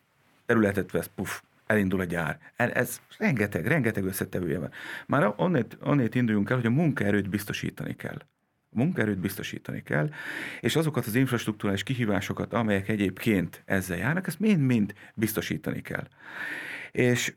területet 0.45 0.91
vesz, 0.91 1.09
puf, 1.15 1.41
elindul 1.65 1.99
a 1.99 2.03
gyár. 2.03 2.39
Ez 2.55 3.01
rengeteg, 3.17 3.67
rengeteg 3.67 4.05
összetevője 4.05 4.59
van. 4.59 4.71
Már 5.07 5.33
onnét, 5.35 5.77
onnét 5.81 6.15
induljunk 6.15 6.49
el, 6.49 6.55
hogy 6.55 6.65
a 6.65 6.69
munkaerőt 6.69 7.29
biztosítani 7.29 7.95
kell. 7.95 8.17
A 8.75 8.77
munkaerőt 8.77 9.19
biztosítani 9.19 9.83
kell, 9.83 10.09
és 10.61 10.75
azokat 10.75 11.05
az 11.05 11.15
infrastruktúrális 11.15 11.83
kihívásokat, 11.83 12.53
amelyek 12.53 12.89
egyébként 12.89 13.61
ezzel 13.65 13.97
járnak, 13.97 14.27
ezt 14.27 14.39
mind-mind 14.39 14.93
biztosítani 15.13 15.81
kell. 15.81 16.07
És 16.91 17.33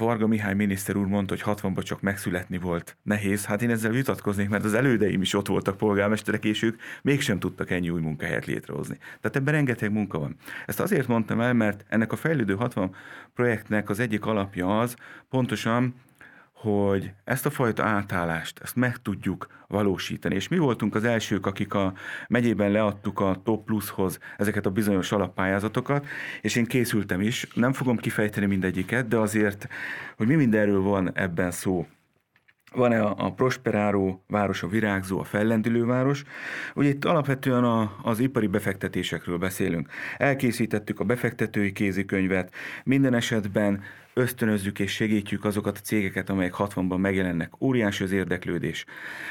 Varga 0.00 0.26
Mihály 0.26 0.54
miniszter 0.54 0.96
úr 0.96 1.06
mondta, 1.06 1.34
hogy 1.34 1.56
60-ban 1.56 1.82
csak 1.82 2.00
megszületni 2.00 2.58
volt 2.58 2.96
nehéz. 3.02 3.44
Hát 3.44 3.62
én 3.62 3.70
ezzel 3.70 3.90
vitatkoznék, 3.90 4.48
mert 4.48 4.64
az 4.64 4.74
elődeim 4.74 5.22
is 5.22 5.34
ott 5.34 5.46
voltak 5.46 5.76
polgármesterek, 5.76 6.44
és 6.44 6.62
ők 6.62 6.80
mégsem 7.02 7.38
tudtak 7.38 7.70
ennyi 7.70 7.90
új 7.90 8.00
munkahelyet 8.00 8.46
létrehozni. 8.46 8.96
Tehát 8.96 9.36
ebben 9.36 9.54
rengeteg 9.54 9.92
munka 9.92 10.18
van. 10.18 10.36
Ezt 10.66 10.80
azért 10.80 11.06
mondtam 11.06 11.40
el, 11.40 11.52
mert 11.52 11.84
ennek 11.88 12.12
a 12.12 12.16
fejlődő 12.16 12.54
60 12.54 12.94
projektnek 13.34 13.90
az 13.90 13.98
egyik 13.98 14.24
alapja 14.24 14.80
az 14.80 14.96
pontosan, 15.28 15.94
hogy 16.60 17.12
ezt 17.24 17.46
a 17.46 17.50
fajta 17.50 17.84
átállást, 17.84 18.58
ezt 18.62 18.76
meg 18.76 18.96
tudjuk 18.96 19.46
valósítani. 19.68 20.34
És 20.34 20.48
mi 20.48 20.58
voltunk 20.58 20.94
az 20.94 21.04
elsők, 21.04 21.46
akik 21.46 21.74
a 21.74 21.92
megyében 22.28 22.70
leadtuk 22.70 23.20
a 23.20 23.40
Top 23.44 23.64
Plushoz 23.64 24.18
ezeket 24.36 24.66
a 24.66 24.70
bizonyos 24.70 25.12
alappályázatokat, 25.12 26.06
és 26.40 26.56
én 26.56 26.64
készültem 26.64 27.20
is. 27.20 27.46
Nem 27.54 27.72
fogom 27.72 27.96
kifejteni 27.96 28.46
mindegyiket, 28.46 29.08
de 29.08 29.16
azért, 29.16 29.68
hogy 30.16 30.26
mi 30.26 30.34
mindenről 30.34 30.82
van 30.82 31.10
ebben 31.14 31.50
szó 31.50 31.86
van-e 32.72 33.02
a, 33.02 33.32
prosperáló 33.32 34.24
város, 34.26 34.62
a 34.62 34.68
virágzó, 34.68 35.18
a 35.20 35.24
fellendülő 35.24 35.84
város. 35.84 36.24
Ugye 36.74 36.88
itt 36.88 37.04
alapvetően 37.04 37.64
a, 37.64 37.96
az 38.02 38.18
ipari 38.18 38.46
befektetésekről 38.46 39.38
beszélünk. 39.38 39.88
Elkészítettük 40.16 41.00
a 41.00 41.04
befektetői 41.04 41.72
kézikönyvet, 41.72 42.54
minden 42.84 43.14
esetben 43.14 43.82
ösztönözzük 44.14 44.78
és 44.78 44.92
segítjük 44.92 45.44
azokat 45.44 45.76
a 45.76 45.80
cégeket, 45.80 46.30
amelyek 46.30 46.54
60-ban 46.58 46.98
megjelennek. 46.98 47.60
Óriási 47.60 48.04
az 48.04 48.12
érdeklődés. 48.12 48.84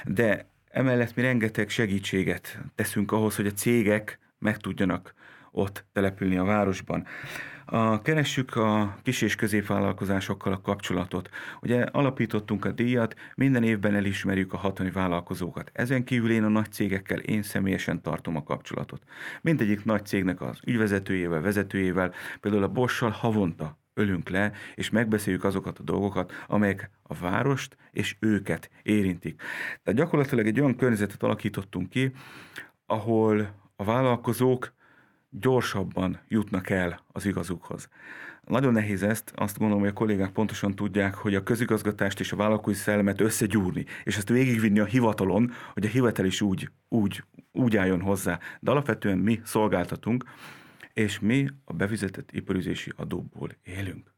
De 0.06 0.46
emellett 0.72 1.16
mi 1.16 1.22
rengeteg 1.22 1.70
segítséget 1.70 2.60
teszünk 2.76 3.12
ahhoz, 3.12 3.36
hogy 3.36 3.48
a 3.48 3.52
cégek 3.52 4.20
meg 4.40 4.58
tudjanak 4.58 5.14
ott 5.52 5.86
települni 5.92 6.38
a 6.38 6.44
városban. 6.44 7.06
A, 7.66 8.02
keressük 8.02 8.56
a 8.56 8.98
kis- 9.04 9.22
és 9.22 9.36
középvállalkozásokkal 9.36 10.54
a 10.54 10.62
kapcsolatot. 10.62 11.30
Ugye 11.62 11.82
alapítottunk 11.82 12.66
a 12.66 12.72
díjat, 12.72 13.16
minden 13.36 13.64
évben 13.64 13.96
elismerjük 13.96 14.54
a 14.54 14.58
hatani 14.58 14.92
vállalkozókat. 14.92 15.72
Ezen 15.74 16.04
kívül 16.04 16.32
én 16.32 16.44
a 16.44 16.48
nagy 16.48 16.72
cégekkel 16.72 17.20
én 17.20 17.42
személyesen 17.42 18.02
tartom 18.02 18.36
a 18.36 18.44
kapcsolatot. 18.44 19.04
Mindegyik 19.42 19.86
nagy 19.86 20.06
cégnek 20.06 20.42
az 20.42 20.60
ügyvezetőjével, 20.66 21.42
vezetőjével, 21.42 22.14
például 22.40 22.64
a 22.64 22.68
Bossal 22.68 23.10
havonta 23.10 23.78
ölünk 23.94 24.30
le, 24.30 24.52
és 24.76 24.90
megbeszéljük 24.90 25.44
azokat 25.44 25.80
a 25.80 25.84
dolgokat, 25.84 26.32
amelyek 26.48 26.90
a 27.04 27.14
várost 27.14 27.78
és 27.92 28.16
őket 28.20 28.70
érintik. 28.84 29.42
Tehát 29.84 30.00
gyakorlatilag 30.00 30.48
egy 30.48 30.60
olyan 30.60 30.76
környezetet 30.76 31.24
alakítottunk 31.24 31.90
ki, 31.90 32.12
ahol 32.86 33.54
a 33.76 33.84
vállalkozók 33.84 34.74
gyorsabban 35.30 36.20
jutnak 36.28 36.70
el 36.70 37.06
az 37.12 37.26
igazukhoz. 37.26 37.90
Nagyon 38.50 38.74
nehéz 38.74 39.04
ezt, 39.04 39.32
azt 39.36 39.58
gondolom, 39.58 39.82
hogy 39.82 39.92
a 39.92 39.94
kollégák 39.94 40.32
pontosan 40.32 40.76
tudják, 40.76 41.16
hogy 41.16 41.36
a 41.36 41.44
közigazgatást 41.44 42.20
és 42.20 42.32
a 42.32 42.36
vállalkozói 42.36 42.80
szellemet 42.80 43.22
összegyúrni, 43.22 43.86
és 44.04 44.18
ezt 44.18 44.30
végigvinni 44.30 44.80
a 44.80 44.86
hivatalon, 44.86 45.52
hogy 45.74 45.86
a 45.86 45.90
hivatal 45.90 46.26
is 46.26 46.42
úgy, 46.42 46.70
úgy, 46.88 47.24
úgy 47.52 47.78
álljon 47.78 48.02
hozzá. 48.02 48.40
De 48.60 48.72
alapvetően 48.72 49.18
mi 49.18 49.42
szolgáltatunk, 49.44 50.24
és 50.94 51.20
mi 51.20 51.50
a 51.64 51.74
befizetett 51.74 52.32
iparüzési 52.32 52.92
adóból 52.96 53.50
élünk. 53.64 54.14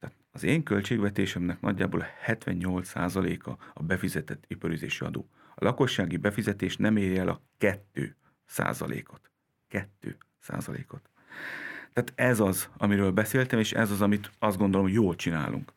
Tehát 0.00 0.16
az 0.30 0.44
én 0.44 0.62
költségvetésemnek 0.62 1.60
nagyjából 1.60 2.06
78%-a 2.26 3.50
a 3.74 3.82
befizetett 3.82 4.44
iparüzési 4.46 5.04
adó. 5.04 5.28
A 5.54 5.64
lakossági 5.64 6.16
befizetés 6.16 6.76
nem 6.76 6.96
éri 6.96 7.18
el 7.18 7.28
a 7.28 7.42
2 7.58 8.16
százalékot. 8.44 9.30
2 9.68 10.16
százalékot. 10.40 11.10
Tehát 11.92 12.12
ez 12.32 12.40
az, 12.40 12.68
amiről 12.76 13.10
beszéltem, 13.10 13.58
és 13.58 13.72
ez 13.72 13.90
az, 13.90 14.00
amit 14.00 14.30
azt 14.38 14.58
gondolom, 14.58 14.86
hogy 14.86 14.94
jól 14.94 15.14
csinálunk. 15.14 15.72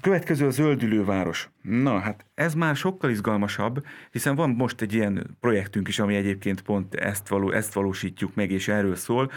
A 0.00 0.02
következő 0.02 0.46
a 0.46 0.50
zöldülő 0.50 1.04
város. 1.04 1.50
Na, 1.62 1.98
hát 1.98 2.24
ez 2.34 2.54
már 2.54 2.76
sokkal 2.76 3.10
izgalmasabb, 3.10 3.86
hiszen 4.10 4.34
van 4.34 4.50
most 4.50 4.80
egy 4.80 4.94
ilyen 4.94 5.36
projektünk 5.40 5.88
is, 5.88 5.98
ami 5.98 6.14
egyébként 6.14 6.62
pont 6.62 6.94
ezt, 6.94 7.28
való, 7.28 7.50
ezt 7.50 7.72
valósítjuk 7.72 8.34
meg, 8.34 8.50
és 8.50 8.68
erről 8.68 8.96
szól. 8.96 9.30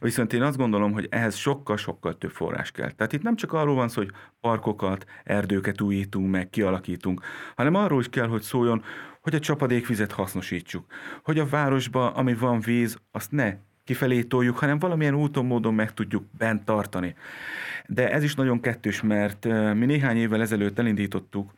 Viszont 0.00 0.32
én 0.32 0.42
azt 0.42 0.56
gondolom, 0.56 0.92
hogy 0.92 1.06
ehhez 1.10 1.36
sokkal-sokkal 1.36 2.18
több 2.18 2.30
forrás 2.30 2.70
kell. 2.70 2.90
Tehát 2.90 3.12
itt 3.12 3.22
nem 3.22 3.36
csak 3.36 3.52
arról 3.52 3.74
van 3.74 3.88
szó, 3.88 4.02
hogy 4.02 4.12
parkokat, 4.40 5.04
erdőket 5.24 5.80
újítunk 5.80 6.30
meg, 6.30 6.50
kialakítunk, 6.50 7.20
hanem 7.56 7.74
arról 7.74 8.00
is 8.00 8.08
kell, 8.08 8.28
hogy 8.28 8.42
szóljon, 8.42 8.84
hogy 9.20 9.34
a 9.34 9.38
csapadékvizet 9.38 10.12
hasznosítsuk, 10.12 10.86
hogy 11.22 11.38
a 11.38 11.48
városba, 11.48 12.10
ami 12.10 12.34
van 12.34 12.60
víz, 12.60 12.98
azt 13.10 13.32
ne 13.32 13.54
kifelé 13.88 14.22
toljuk, 14.22 14.58
hanem 14.58 14.78
valamilyen 14.78 15.14
úton, 15.14 15.46
módon 15.46 15.74
meg 15.74 15.94
tudjuk 15.94 16.24
bent 16.38 16.64
tartani. 16.64 17.14
De 17.86 18.10
ez 18.10 18.22
is 18.22 18.34
nagyon 18.34 18.60
kettős, 18.60 19.02
mert 19.02 19.44
mi 19.74 19.86
néhány 19.86 20.16
évvel 20.16 20.40
ezelőtt 20.40 20.78
elindítottuk 20.78 21.54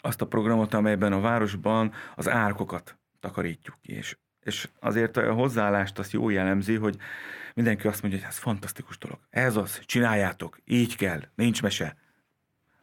azt 0.00 0.20
a 0.20 0.26
programot, 0.26 0.74
amelyben 0.74 1.12
a 1.12 1.20
városban 1.20 1.92
az 2.16 2.28
árkokat 2.28 2.96
takarítjuk 3.20 3.76
ki, 3.82 3.92
és, 3.92 4.16
és 4.42 4.68
azért 4.80 5.16
a 5.16 5.32
hozzáállást 5.32 5.98
azt 5.98 6.12
jó 6.12 6.28
jellemzi, 6.28 6.74
hogy 6.74 6.96
mindenki 7.54 7.86
azt 7.86 8.02
mondja, 8.02 8.20
hogy 8.20 8.28
ez 8.28 8.38
fantasztikus 8.38 8.98
dolog. 8.98 9.18
Ez 9.30 9.56
az, 9.56 9.80
csináljátok, 9.84 10.58
így 10.64 10.96
kell, 10.96 11.20
nincs 11.34 11.62
mese. 11.62 11.96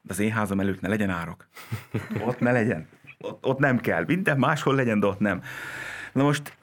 De 0.02 0.14
az 0.14 0.20
én 0.20 0.32
házam 0.32 0.60
előtt 0.60 0.82
ne 0.82 0.88
legyen 0.88 1.10
árok. 1.10 1.48
Ott 2.28 2.40
ne 2.40 2.52
legyen. 2.52 2.88
Ott, 3.18 3.46
ott 3.46 3.60
nem 3.60 3.80
kell. 3.80 4.04
Minden 4.06 4.38
máshol 4.38 4.76
legyen, 4.76 5.00
de 5.00 5.08
ott 5.08 5.20
nem. 5.20 5.42
Na 6.14 6.24
most 6.24 6.58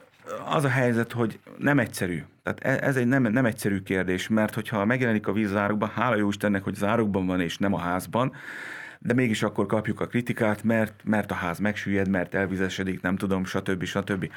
az 0.45 0.63
a 0.63 0.69
helyzet, 0.69 1.11
hogy 1.11 1.39
nem 1.57 1.79
egyszerű. 1.79 2.23
Tehát 2.43 2.81
e, 2.81 2.87
ez 2.87 2.95
egy 2.95 3.07
nem, 3.07 3.23
nem 3.23 3.45
egyszerű 3.45 3.79
kérdés, 3.79 4.27
mert 4.27 4.53
hogyha 4.53 4.85
megjelenik 4.85 5.27
a 5.27 5.33
víz 5.33 5.49
az 5.49 5.57
árokban, 5.57 5.89
hála 5.89 6.15
jó 6.15 6.29
Istennek, 6.29 6.63
hogy 6.63 6.73
az 6.75 6.83
árokban 6.83 7.25
van 7.25 7.41
és 7.41 7.57
nem 7.57 7.73
a 7.73 7.79
házban, 7.79 8.33
de 8.99 9.13
mégis 9.13 9.43
akkor 9.43 9.65
kapjuk 9.65 10.01
a 10.01 10.07
kritikát, 10.07 10.63
mert, 10.63 10.93
mert 11.03 11.31
a 11.31 11.33
ház 11.33 11.59
megsüllyed, 11.59 12.07
mert 12.07 12.33
elvizesedik, 12.33 13.01
nem 13.01 13.15
tudom, 13.15 13.45
stb. 13.45 13.83
stb. 13.83 14.29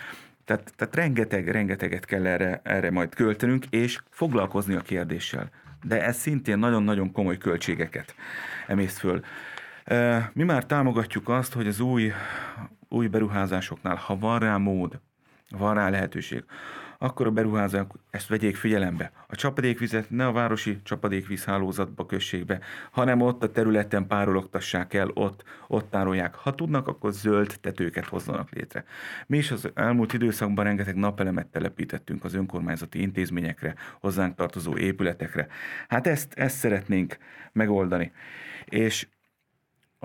Tehát, 0.45 0.73
tehát 0.77 0.95
rengeteg, 0.95 1.49
rengeteget 1.49 2.05
kell 2.05 2.27
erre, 2.27 2.61
erre 2.65 2.91
majd 2.91 3.15
költenünk, 3.15 3.65
és 3.71 4.01
foglalkozni 4.11 4.75
a 4.75 4.81
kérdéssel. 4.81 5.51
De 5.83 6.05
ez 6.05 6.17
szintén 6.17 6.59
nagyon-nagyon 6.59 7.13
komoly 7.13 7.39
költségeket 7.39 8.15
emészt 8.67 8.99
föl. 8.99 9.21
Mi 10.33 10.43
már 10.43 10.67
támogatjuk 10.67 11.29
azt, 11.29 11.53
hogy 11.53 11.67
az 11.67 11.81
új, 11.81 12.13
új 12.89 13.07
beruházásoknál, 13.07 13.97
ha 13.97 14.19
van 14.19 14.39
rá 14.39 14.57
mód, 14.57 15.01
van 15.51 15.75
rá 15.75 15.89
lehetőség, 15.89 16.45
akkor 16.99 17.27
a 17.27 17.31
beruházók 17.31 17.99
ezt 18.11 18.29
vegyék 18.29 18.57
figyelembe. 18.57 19.13
A 19.27 19.37
csapadékvizet 19.37 20.11
ne 20.11 20.27
a 20.27 20.33
városi 20.33 20.79
csapadékvízhálózatba 20.83 22.07
kössék 22.07 22.45
be, 22.45 22.61
hanem 22.91 23.21
ott 23.21 23.43
a 23.43 23.51
területen 23.51 24.07
párologtassák 24.07 24.95
el, 24.95 25.11
ott, 25.15 25.45
ott 25.67 25.91
tárolják. 25.91 26.35
Ha 26.35 26.55
tudnak, 26.55 26.89
akkor 26.89 27.13
zöld 27.13 27.57
tetőket 27.61 28.05
hozzanak 28.05 28.51
létre. 28.51 28.85
Mi 29.27 29.37
is 29.37 29.51
az 29.51 29.71
elmúlt 29.75 30.13
időszakban 30.13 30.65
rengeteg 30.65 30.95
napelemet 30.95 31.47
telepítettünk 31.47 32.25
az 32.25 32.35
önkormányzati 32.35 33.01
intézményekre, 33.01 33.75
hozzánk 34.01 34.35
tartozó 34.35 34.77
épületekre. 34.77 35.47
Hát 35.89 36.07
ezt, 36.07 36.33
ezt 36.35 36.57
szeretnénk 36.57 37.17
megoldani. 37.53 38.13
És 38.65 39.07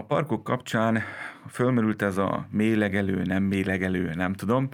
a 0.02 0.04
parkok 0.04 0.44
kapcsán 0.44 1.04
fölmerült 1.50 2.02
ez 2.02 2.18
a 2.18 2.48
mélegelő, 2.50 3.22
nem 3.24 3.44
mélegelő, 3.44 4.14
nem 4.14 4.34
tudom, 4.34 4.70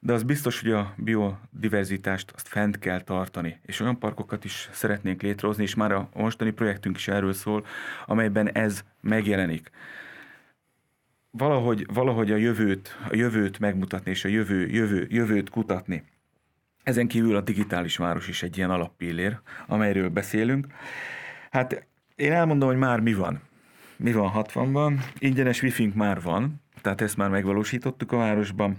de 0.00 0.12
az 0.12 0.22
biztos, 0.22 0.60
hogy 0.60 0.70
a 0.70 0.94
biodiverzitást 0.96 2.32
azt 2.34 2.48
fent 2.48 2.78
kell 2.78 3.00
tartani, 3.00 3.60
és 3.62 3.80
olyan 3.80 3.98
parkokat 3.98 4.44
is 4.44 4.68
szeretnénk 4.72 5.22
létrehozni, 5.22 5.62
és 5.62 5.74
már 5.74 5.92
a 5.92 6.08
mostani 6.14 6.50
projektünk 6.50 6.96
is 6.96 7.08
erről 7.08 7.32
szól, 7.32 7.66
amelyben 8.06 8.52
ez 8.52 8.84
megjelenik. 9.00 9.70
Valahogy, 11.30 11.86
valahogy 11.92 12.30
a 12.30 12.36
jövőt, 12.36 12.96
a 13.10 13.16
jövőt 13.16 13.58
megmutatni, 13.58 14.10
és 14.10 14.24
a 14.24 14.28
jövő, 14.28 14.66
jövő, 14.66 15.06
jövőt 15.10 15.50
kutatni. 15.50 16.04
Ezen 16.82 17.08
kívül 17.08 17.36
a 17.36 17.40
digitális 17.40 17.96
város 17.96 18.28
is 18.28 18.42
egy 18.42 18.56
ilyen 18.56 18.70
alappillér, 18.70 19.38
amelyről 19.66 20.08
beszélünk. 20.08 20.66
Hát 21.50 21.86
én 22.14 22.32
elmondom, 22.32 22.68
hogy 22.68 22.78
már 22.78 23.00
mi 23.00 23.14
van 23.14 23.47
mi 23.98 24.12
van 24.12 24.32
60-ban? 24.34 25.00
Ingyenes 25.18 25.62
wifi 25.62 25.92
már 25.94 26.22
van, 26.22 26.62
tehát 26.82 27.00
ezt 27.00 27.16
már 27.16 27.30
megvalósítottuk 27.30 28.12
a 28.12 28.16
városban. 28.16 28.76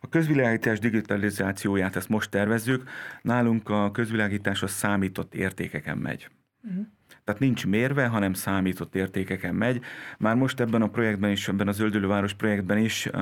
A 0.00 0.08
közvilágítás 0.08 0.78
digitalizációját 0.78 1.96
ezt 1.96 2.08
most 2.08 2.30
tervezzük. 2.30 2.88
Nálunk 3.22 3.68
a 3.68 3.90
közvilágítás 3.90 4.62
a 4.62 4.66
számított 4.66 5.34
értékeken 5.34 5.98
megy. 5.98 6.28
Uh-huh. 6.62 6.86
Tehát 7.24 7.40
nincs 7.40 7.66
mérve, 7.66 8.06
hanem 8.06 8.32
számított 8.32 8.94
értékeken 8.94 9.54
megy. 9.54 9.80
Már 10.18 10.34
most 10.34 10.60
ebben 10.60 10.82
a 10.82 10.88
projektben 10.88 11.30
is, 11.30 11.48
ebben 11.48 11.68
a 11.68 11.72
Zöldülő 11.72 12.06
Város 12.06 12.34
projektben 12.34 12.78
is 12.78 13.06
uh, 13.06 13.12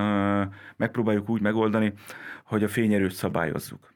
megpróbáljuk 0.76 1.28
úgy 1.28 1.40
megoldani, 1.40 1.92
hogy 2.44 2.64
a 2.64 2.68
fényerőt 2.68 3.12
szabályozzuk. 3.12 3.94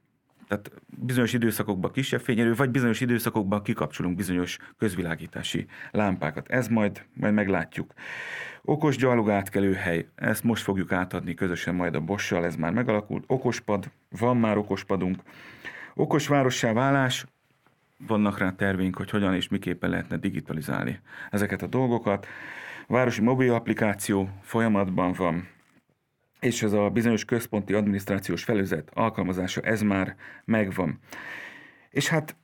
Tehát 0.48 0.70
bizonyos 0.86 1.32
időszakokban 1.32 1.92
kisebb 1.92 2.20
fényerő, 2.20 2.54
vagy 2.54 2.70
bizonyos 2.70 3.00
időszakokban 3.00 3.62
kikapcsolunk 3.62 4.16
bizonyos 4.16 4.58
közvilágítási 4.78 5.66
lámpákat. 5.90 6.48
Ez 6.48 6.68
majd, 6.68 7.04
majd 7.12 7.34
meglátjuk. 7.34 7.92
Okos 8.62 8.96
gyalog 8.96 9.30
átkelőhely, 9.30 10.08
ezt 10.14 10.44
most 10.44 10.62
fogjuk 10.62 10.92
átadni 10.92 11.34
közösen 11.34 11.74
majd 11.74 11.94
a 11.94 12.00
Bossal, 12.00 12.44
ez 12.44 12.56
már 12.56 12.72
megalakult. 12.72 13.24
Okospad, 13.26 13.90
van 14.18 14.36
már 14.36 14.56
okospadunk. 14.56 15.22
Okos 15.94 16.28
várossá 16.28 16.72
válás, 16.72 17.26
vannak 18.06 18.38
rá 18.38 18.50
tervénk, 18.50 18.96
hogy 18.96 19.10
hogyan 19.10 19.34
és 19.34 19.48
miképpen 19.48 19.90
lehetne 19.90 20.16
digitalizálni 20.16 21.00
ezeket 21.30 21.62
a 21.62 21.66
dolgokat. 21.66 22.26
Városi 22.86 23.22
mobil 23.22 23.54
applikáció 23.54 24.28
folyamatban 24.42 25.12
van, 25.12 25.48
és 26.46 26.62
ez 26.62 26.72
a 26.72 26.88
bizonyos 26.90 27.24
központi 27.24 27.72
adminisztrációs 27.72 28.44
felüzet 28.44 28.90
alkalmazása, 28.94 29.60
ez 29.60 29.82
már 29.82 30.16
megvan. 30.44 30.98
És 31.90 32.08
hát 32.08 32.36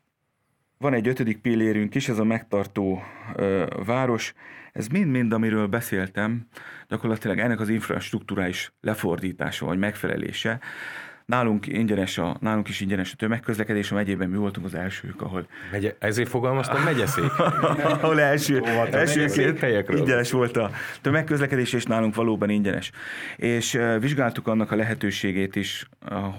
van 0.79 0.95
egy 0.95 1.09
ötödik 1.09 1.39
pillérünk 1.39 1.95
is, 1.95 2.09
ez 2.09 2.19
a 2.19 2.25
megtartó 2.25 3.03
ö, 3.35 3.67
város. 3.85 4.35
Ez 4.73 4.87
mind-mind, 4.87 5.33
amiről 5.33 5.67
beszéltem, 5.67 6.47
gyakorlatilag 6.89 7.39
ennek 7.39 7.61
az 7.61 7.69
infrastruktúrális 7.69 8.73
lefordítása 8.81 9.67
vagy 9.67 9.79
megfelelése. 9.79 10.61
Nálunk, 11.27 11.67
ingyenes 11.67 12.19
a, 12.19 12.37
nálunk 12.41 12.69
is 12.69 12.81
ingyenes 12.81 13.13
a 13.13 13.17
tömegközlekedés, 13.17 13.91
a 13.91 13.95
megyében 13.95 14.29
mi 14.29 14.37
voltunk 14.37 14.67
az 14.67 14.75
elsők, 14.75 15.23
ahol... 15.23 15.47
Megye, 15.71 15.97
ezért 15.99 16.29
fogalmaztam 16.29 16.83
megyeszék. 16.83 17.39
ahol 18.03 18.21
első, 18.21 18.63
elsőként 18.91 19.89
ingyenes 19.89 20.31
volt 20.31 20.57
a 20.57 20.71
tömegközlekedés, 21.01 21.73
és 21.73 21.85
nálunk 21.85 22.15
valóban 22.15 22.51
ingyenes. 22.51 22.91
És 23.37 23.79
vizsgáltuk 23.99 24.47
annak 24.47 24.71
a 24.71 24.77
lehetőségét 24.77 25.57
is, 25.57 25.89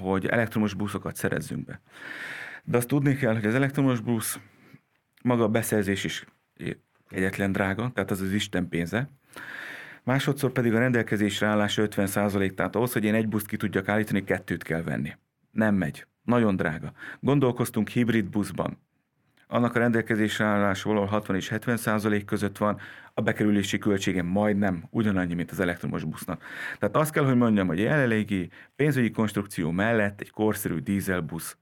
hogy 0.01 0.25
elektromos 0.25 0.73
buszokat 0.73 1.15
szerezzünk 1.15 1.65
be. 1.65 1.81
De 2.63 2.77
azt 2.77 2.87
tudni 2.87 3.15
kell, 3.15 3.33
hogy 3.33 3.45
az 3.45 3.55
elektromos 3.55 3.99
busz 3.99 4.39
maga 5.23 5.43
a 5.43 5.47
beszerzés 5.47 6.03
is 6.03 6.25
egyetlen 7.09 7.51
drága, 7.51 7.91
tehát 7.93 8.11
az 8.11 8.21
az 8.21 8.31
Isten 8.31 8.69
pénze. 8.69 9.09
Másodszor 10.03 10.51
pedig 10.51 10.73
a 10.73 10.79
rendelkezésre 10.79 11.47
állás 11.47 11.77
50 11.77 12.07
tehát 12.55 12.75
ahhoz, 12.75 12.93
hogy 12.93 13.03
én 13.03 13.13
egy 13.13 13.27
buszt 13.27 13.47
ki 13.47 13.57
tudjak 13.57 13.87
állítani, 13.87 14.23
kettőt 14.23 14.63
kell 14.63 14.81
venni. 14.81 15.11
Nem 15.51 15.75
megy. 15.75 16.05
Nagyon 16.23 16.55
drága. 16.55 16.91
Gondolkoztunk 17.19 17.89
hibrid 17.89 18.29
buszban. 18.29 18.77
Annak 19.47 19.75
a 19.75 19.79
rendelkezésre 19.79 20.45
állás 20.45 20.83
valahol 20.83 21.07
60 21.07 21.35
és 21.35 21.49
70 21.49 21.77
százalék 21.77 22.25
között 22.25 22.57
van, 22.57 22.79
a 23.13 23.21
bekerülési 23.21 23.77
költsége 23.77 24.23
majdnem 24.23 24.83
ugyanannyi, 24.89 25.33
mint 25.33 25.51
az 25.51 25.59
elektromos 25.59 26.03
busznak. 26.03 26.43
Tehát 26.79 26.95
azt 26.95 27.11
kell, 27.11 27.25
hogy 27.25 27.35
mondjam, 27.35 27.67
hogy 27.67 27.79
jelenlegi 27.79 28.49
pénzügyi 28.75 29.11
konstrukció 29.11 29.71
mellett 29.71 30.21
egy 30.21 30.31
korszerű 30.31 30.77
dízelbusz 30.77 31.57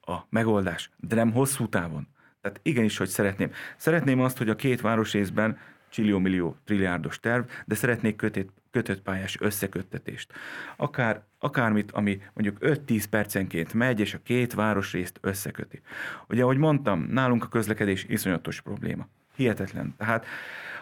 a 0.00 0.16
megoldás, 0.30 0.90
de 0.96 1.14
nem 1.14 1.32
hosszú 1.32 1.68
távon. 1.68 2.08
Tehát 2.40 2.60
igenis, 2.62 2.96
hogy 2.96 3.08
szeretném. 3.08 3.50
Szeretném 3.76 4.20
azt, 4.20 4.38
hogy 4.38 4.48
a 4.48 4.56
két 4.56 4.80
városrészben 4.80 5.58
csillió-millió 5.88 6.56
trilliárdos 6.64 7.20
terv, 7.20 7.44
de 7.66 7.74
szeretnék 7.74 8.16
kötét, 8.16 8.50
kötött 8.70 9.02
pályás 9.02 9.40
összeköttetést. 9.40 10.32
Akár, 10.76 11.22
akármit, 11.38 11.90
ami 11.90 12.20
mondjuk 12.34 12.56
5-10 12.60 13.04
percenként 13.10 13.74
megy, 13.74 14.00
és 14.00 14.14
a 14.14 14.20
két 14.22 14.54
városrészt 14.54 15.18
összeköti. 15.20 15.80
Ugye, 16.28 16.42
ahogy 16.42 16.58
mondtam, 16.58 17.06
nálunk 17.10 17.44
a 17.44 17.48
közlekedés 17.48 18.04
iszonyatos 18.08 18.60
probléma. 18.60 19.08
Hihetetlen. 19.36 19.94
Tehát 19.96 20.26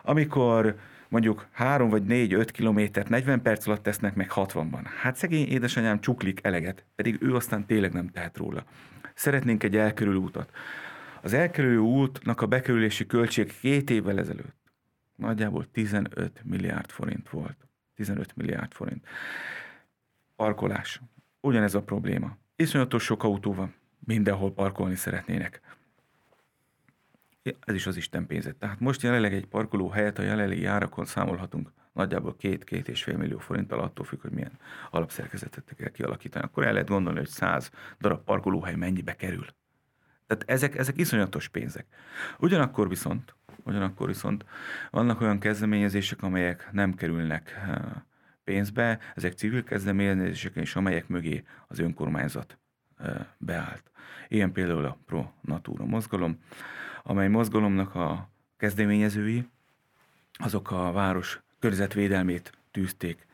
amikor 0.03 0.77
mondjuk 1.09 1.47
3 1.53 1.88
vagy 1.88 2.03
4, 2.03 2.33
5 2.33 2.51
kilométert 2.51 3.09
40 3.09 3.42
perc 3.42 3.66
alatt 3.66 3.83
tesznek 3.83 4.14
meg 4.14 4.31
60-ban. 4.35 4.85
Hát 5.01 5.16
szegény 5.16 5.47
édesanyám 5.47 6.01
csuklik 6.01 6.40
eleget, 6.42 6.85
pedig 6.95 7.16
ő 7.21 7.35
aztán 7.35 7.66
tényleg 7.66 7.92
nem 7.92 8.09
tehet 8.09 8.37
róla. 8.37 8.64
Szeretnénk 9.14 9.62
egy 9.62 9.77
elkerülő 9.77 10.16
útat. 10.16 10.51
Az 11.23 11.33
elkerülő 11.33 11.79
útnak 11.79 12.40
a 12.40 12.47
bekerülési 12.47 13.07
költség 13.07 13.53
két 13.61 13.90
évvel 13.90 14.19
ezelőtt 14.19 14.56
nagyjából 15.17 15.71
15 15.71 16.41
milliárd 16.45 16.91
forint 16.91 17.31
volt. 17.31 17.57
15 17.95 18.37
milliárd 18.37 18.73
forint. 18.73 19.07
Parkolás. 20.37 21.01
Ugyanez 21.41 21.75
a 21.75 21.83
probléma. 21.83 22.37
Iszonyatos 22.57 23.05
sok 23.05 23.23
autó 23.23 23.55
van. 23.55 23.75
Mindenhol 23.99 24.53
parkolni 24.53 24.95
szeretnének. 24.95 25.61
Ez 27.61 27.75
is 27.75 27.87
az 27.87 27.97
Isten 27.97 28.27
pénze. 28.27 28.53
Tehát 28.53 28.81
most 28.81 29.03
jelenleg 29.03 29.35
egy 29.35 29.47
parkoló 29.47 29.89
helyet 29.89 30.19
a 30.19 30.23
jelenlegi 30.23 30.65
árakon 30.65 31.05
számolhatunk 31.05 31.73
nagyjából 31.97 32.37
két-két 32.37 32.89
és 32.89 33.03
fél 33.03 33.17
millió 33.17 33.39
forinttal 33.39 33.81
attól 33.81 34.05
függ, 34.05 34.21
hogy 34.21 34.31
milyen 34.31 34.59
alapszerkezetet 34.91 35.75
kell 35.77 35.91
kialakítani. 35.91 36.45
Akkor 36.45 36.65
el 36.65 36.73
lehet 36.73 36.89
gondolni, 36.89 37.19
hogy 37.19 37.29
száz 37.29 37.71
darab 38.01 38.25
parkolóhely 38.25 38.75
mennyibe 38.75 39.17
kerül. 39.17 39.47
Tehát 40.27 40.45
ezek, 40.47 40.77
ezek 40.77 40.99
iszonyatos 40.99 41.49
pénzek. 41.49 41.87
Ugyanakkor 42.39 42.89
viszont, 42.89 43.35
ugyanakkor 43.67 44.07
viszont 44.07 44.45
vannak 44.91 45.21
olyan 45.21 45.39
kezdeményezések, 45.39 46.23
amelyek 46.23 46.69
nem 46.73 46.95
kerülnek 46.95 47.63
eh, 47.67 47.77
pénzbe, 48.45 48.99
ezek 49.15 49.33
civil 49.33 49.65
kezdeményezések, 49.65 50.57
és 50.57 50.77
amelyek 50.77 51.09
mögé 51.09 51.45
az 51.67 51.79
önkormányzat 51.79 52.59
eh, 52.99 53.15
beállt. 53.39 53.91
Ilyen 54.29 54.53
például 54.53 54.85
a 54.85 54.99
Pro 55.07 55.31
Natura 55.41 55.85
mozgalom, 55.85 56.39
amely 57.03 57.29
mozgalomnak 57.29 57.95
a 57.95 58.29
kezdeményezői, 58.57 59.49
azok 60.33 60.71
a 60.71 60.93
város 60.93 61.41
környezetvédelmét 61.59 62.53
tűzték 62.71 63.27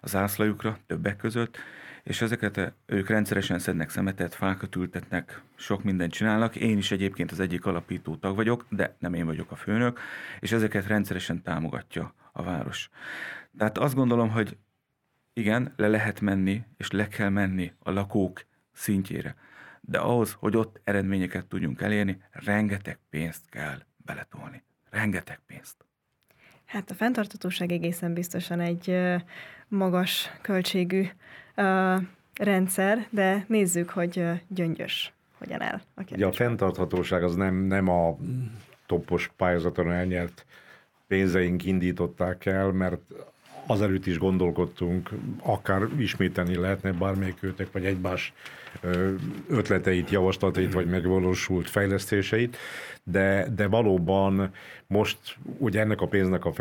az 0.00 0.10
zászlajukra 0.10 0.78
többek 0.86 1.16
között, 1.16 1.58
és 2.06 2.20
ezeket 2.20 2.56
eh, 2.56 2.72
ők 2.86 3.08
rendszeresen 3.08 3.58
szednek 3.58 3.90
szemetet, 3.90 4.34
fákat 4.34 4.76
ültetnek, 4.76 5.42
sok 5.54 5.82
mindent 5.82 6.12
csinálnak. 6.12 6.56
Én 6.56 6.78
is 6.78 6.90
egyébként 6.90 7.30
az 7.30 7.40
egyik 7.40 7.66
alapító 7.66 8.16
tag 8.16 8.36
vagyok, 8.36 8.66
de 8.68 8.96
nem 8.98 9.14
én 9.14 9.26
vagyok 9.26 9.50
a 9.50 9.56
főnök, 9.56 10.00
és 10.40 10.52
ezeket 10.52 10.86
rendszeresen 10.86 11.42
támogatja 11.42 12.14
a 12.32 12.42
város. 12.42 12.90
Tehát 13.58 13.78
azt 13.78 13.94
gondolom, 13.94 14.30
hogy 14.30 14.56
igen, 15.32 15.72
le 15.76 15.88
lehet 15.88 16.20
menni, 16.20 16.62
és 16.76 16.90
le 16.90 17.08
kell 17.08 17.28
menni 17.28 17.72
a 17.78 17.90
lakók 17.90 18.44
szintjére. 18.72 19.34
De 19.80 19.98
ahhoz, 19.98 20.36
hogy 20.38 20.56
ott 20.56 20.80
eredményeket 20.84 21.46
tudjunk 21.46 21.80
elérni, 21.80 22.22
rengeteg 22.30 22.98
pénzt 23.10 23.48
kell 23.48 23.82
beletolni. 23.96 24.62
Rengeteg 24.90 25.40
pénzt. 25.46 25.84
Hát 26.64 26.90
a 26.90 26.94
fenntartatóság 26.94 27.72
egészen 27.72 28.12
biztosan 28.12 28.60
egy 28.60 28.96
magas 29.68 30.30
költségű 30.40 31.06
rendszer, 32.34 33.06
de 33.10 33.44
nézzük, 33.48 33.90
hogy 33.90 34.24
gyöngyös 34.48 35.12
hogyan 35.38 35.62
áll 35.62 35.80
a 35.94 36.02
Ugye 36.10 36.26
a 36.26 36.32
fenntarthatóság 36.32 37.22
az 37.22 37.34
nem, 37.34 37.54
nem 37.54 37.88
a 37.88 38.16
toppos 38.86 39.30
pályázaton 39.36 39.92
elnyert 39.92 40.46
pénzeink 41.06 41.64
indították 41.64 42.46
el, 42.46 42.72
mert 42.72 43.00
azelőtt 43.66 44.06
is 44.06 44.18
gondolkodtunk, 44.18 45.10
akár 45.42 45.82
ismételni 45.98 46.56
lehetne 46.56 46.92
bármelyik 46.92 47.42
őtek, 47.42 47.72
vagy 47.72 47.84
egymás 47.84 48.32
ötleteit, 49.48 50.10
javaslatait, 50.10 50.72
vagy 50.72 50.86
megvalósult 50.86 51.70
fejlesztéseit, 51.70 52.56
de, 53.02 53.48
de 53.54 53.66
valóban 53.66 54.50
most 54.86 55.18
ugye 55.58 55.80
ennek 55.80 56.00
a 56.00 56.06
pénznek 56.06 56.44
a 56.44 56.52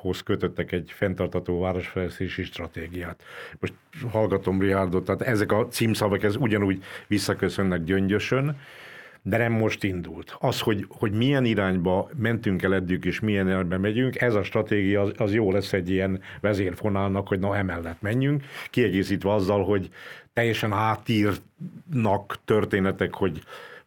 felhasználásához 0.00 0.22
kötöttek 0.22 0.72
egy 0.72 0.92
fenntartató 0.94 1.60
városfejlesztési 1.60 2.42
stratégiát. 2.42 3.22
Most 3.58 3.74
hallgatom 4.10 4.60
Rihárdot, 4.60 5.04
tehát 5.04 5.22
ezek 5.22 5.52
a 5.52 5.68
címszavak 5.68 6.22
ez 6.22 6.36
ugyanúgy 6.36 6.82
visszaköszönnek 7.06 7.84
gyöngyösön, 7.84 8.56
de 9.22 9.36
nem 9.36 9.52
most 9.52 9.84
indult. 9.84 10.36
Az, 10.38 10.60
hogy, 10.60 10.86
hogy 10.88 11.12
milyen 11.12 11.44
irányba 11.44 12.10
mentünk 12.16 12.62
el 12.62 12.74
eddig, 12.74 13.04
és 13.04 13.20
milyen 13.20 13.48
irányba 13.48 13.78
megyünk, 13.78 14.20
ez 14.20 14.34
a 14.34 14.42
stratégia 14.42 15.00
az, 15.00 15.12
az 15.16 15.34
jó 15.34 15.52
lesz 15.52 15.72
egy 15.72 15.90
ilyen 15.90 16.20
vezérfonálnak, 16.40 17.28
hogy 17.28 17.38
na 17.38 17.56
emellett 17.56 18.00
menjünk, 18.00 18.44
kiegészítve 18.70 19.32
azzal, 19.32 19.64
hogy 19.64 19.90
teljesen 20.32 20.72
átírnak 20.72 22.38
történetek, 22.44 23.14
hogy 23.14 23.42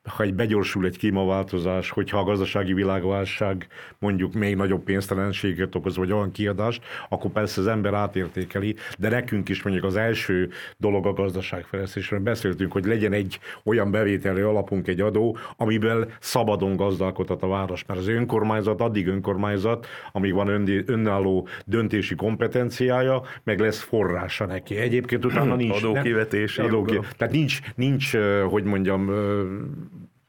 ha 0.10 0.24
egy 0.24 0.34
begyorsul 0.34 0.86
egy 0.86 0.98
klímaváltozás, 0.98 1.90
hogyha 1.90 2.20
a 2.20 2.24
gazdasági 2.24 2.74
világválság 2.74 3.68
mondjuk 4.00 4.34
még 4.34 4.56
nagyobb 4.56 4.84
pénztelenséget 4.84 5.76
okoz, 5.76 5.98
vagy 5.98 6.12
olyan 6.12 6.32
kiadást, 6.32 6.84
akkor 7.10 7.32
persze 7.32 7.62
az 7.62 7.68
ember 7.68 7.94
átértékeli, 7.94 8.76
de 8.98 9.10
nekünk 9.10 9.50
is 9.50 9.64
mondjuk 9.64 9.86
az 9.86 9.96
első 9.96 10.50
dolog 10.78 11.06
a 11.06 11.14
gazdaságfejlesztésről 11.14 12.20
beszéltünk, 12.20 12.72
hogy 12.72 12.86
legyen 12.86 13.14
egy 13.14 13.40
olyan 13.64 13.92
bevételi 13.92 14.42
alapunk, 14.42 14.88
egy 14.88 15.02
adó, 15.02 15.38
amivel 15.58 16.08
szabadon 16.20 16.76
gazdálkodhat 16.76 17.44
a 17.44 17.48
város, 17.48 17.86
mert 17.86 18.00
az 18.00 18.08
önkormányzat 18.08 18.82
addig 18.82 19.08
önkormányzat, 19.08 19.88
amíg 20.12 20.34
van 20.34 20.68
önálló 20.86 21.48
döntési 21.66 22.16
kompetenciája, 22.16 23.22
meg 23.44 23.60
lesz 23.60 23.82
forrása 23.82 24.46
neki. 24.46 24.76
Egyébként 24.76 25.26
utána 25.26 25.56
nincs. 25.64 25.84
Adókivetési. 25.84 26.62
Adóki, 26.62 27.00
tehát 27.18 27.34
nincs, 27.34 27.60
nincs, 27.76 28.16
hogy 28.50 28.64
mondjam, 28.64 29.12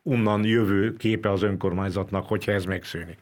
onnan 0.05 0.45
jövő 0.45 0.97
képe 0.97 1.31
az 1.31 1.43
önkormányzatnak, 1.43 2.27
hogyha 2.27 2.53
ez 2.53 2.65
megszűnik. 2.65 3.19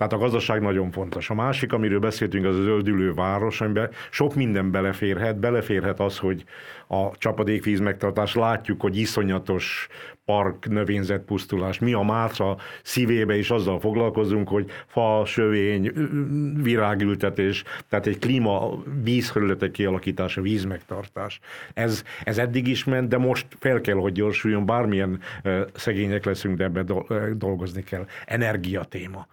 Tehát 0.00 0.14
a 0.14 0.18
gazdaság 0.18 0.60
nagyon 0.60 0.90
fontos. 0.90 1.30
A 1.30 1.34
másik, 1.34 1.72
amiről 1.72 1.98
beszéltünk, 1.98 2.44
az 2.44 2.58
a 2.58 2.62
zöldülő 2.62 3.14
város, 3.14 3.60
amiben 3.60 3.90
sok 4.10 4.34
minden 4.34 4.70
beleférhet. 4.70 5.38
Beleférhet 5.38 6.00
az, 6.00 6.18
hogy 6.18 6.44
a 6.88 7.10
csapadékvíz 7.18 7.80
megtartás, 7.80 8.34
látjuk, 8.34 8.80
hogy 8.80 8.96
iszonyatos 8.96 9.88
park 10.24 10.68
növényzet 10.68 11.22
pusztulás. 11.22 11.78
Mi 11.78 11.92
a 11.92 12.02
Mátra 12.02 12.56
szívébe 12.82 13.36
is 13.36 13.50
azzal 13.50 13.80
foglalkozunk, 13.80 14.48
hogy 14.48 14.70
fa, 14.86 15.22
sövény, 15.26 15.92
virágültetés, 16.62 17.64
tehát 17.88 18.06
egy 18.06 18.18
klíma 18.18 18.82
vízhörületek 19.02 19.70
kialakítása, 19.70 20.40
vízmegtartás. 20.40 21.40
Ez, 21.74 22.04
ez 22.24 22.38
eddig 22.38 22.66
is 22.66 22.84
ment, 22.84 23.08
de 23.08 23.18
most 23.18 23.46
fel 23.58 23.80
kell, 23.80 23.96
hogy 23.96 24.12
gyorsuljon, 24.12 24.66
bármilyen 24.66 25.20
szegények 25.74 26.24
leszünk, 26.24 26.56
de 26.56 26.64
ebbe 26.64 26.84
dolgozni 27.34 27.82
kell. 27.82 28.06
Energia 28.24 28.84
téma. 28.84 29.26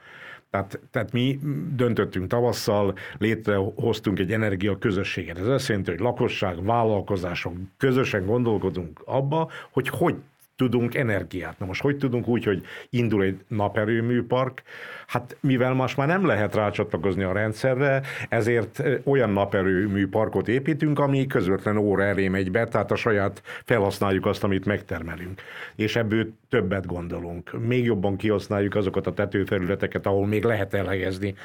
Tehát, 0.58 0.80
tehát 0.92 1.12
mi 1.12 1.40
döntöttünk 1.76 2.28
tavasszal, 2.28 2.94
létrehoztunk 3.18 4.20
egy 4.20 4.32
energia 4.32 4.78
közösséget. 4.78 5.38
Ez 5.38 5.48
azt 5.48 5.68
jelenti, 5.68 5.90
hogy 5.92 6.00
lakosság, 6.00 6.64
vállalkozások 6.64 7.54
közösen 7.78 8.26
gondolkodunk 8.26 9.02
abba, 9.06 9.50
hogy 9.72 9.90
hogy 9.90 10.16
tudunk 10.58 10.96
energiát. 10.96 11.60
Na 11.60 11.66
most 11.66 11.82
hogy 11.82 11.98
tudunk 11.98 12.28
úgy, 12.28 12.44
hogy 12.44 12.64
indul 12.90 13.24
egy 13.24 13.40
naperőműpark? 13.48 14.62
Hát 15.08 15.38
mivel 15.40 15.74
most 15.74 15.98
már 15.98 16.08
nem 16.08 16.26
lehet 16.26 16.56
rácsatlakozni 16.56 17.24
a 17.24 17.32
rendszerre, 17.32 18.02
ezért 18.30 18.84
olyan 19.04 19.30
naperőműparkot 19.30 20.48
építünk, 20.48 21.00
ami 21.00 21.28
közvetlen 21.28 21.78
óra 21.78 22.04
elé 22.04 22.28
megy 22.28 22.52
be, 22.52 22.64
tehát 22.66 22.92
a 22.92 22.96
saját 22.96 23.42
felhasználjuk 23.66 24.26
azt, 24.26 24.44
amit 24.44 24.66
megtermelünk. 24.66 25.42
És 25.76 25.96
ebből 25.96 26.34
többet 26.50 26.86
gondolunk. 26.86 27.68
Még 27.68 27.86
jobban 27.86 28.16
kihasználjuk 28.16 28.76
azokat 28.76 29.08
a 29.08 29.14
tetőterületeket, 29.14 30.06
ahol 30.06 30.28
még 30.28 30.44
lehet 30.44 30.74
elhelyezni 30.74 31.36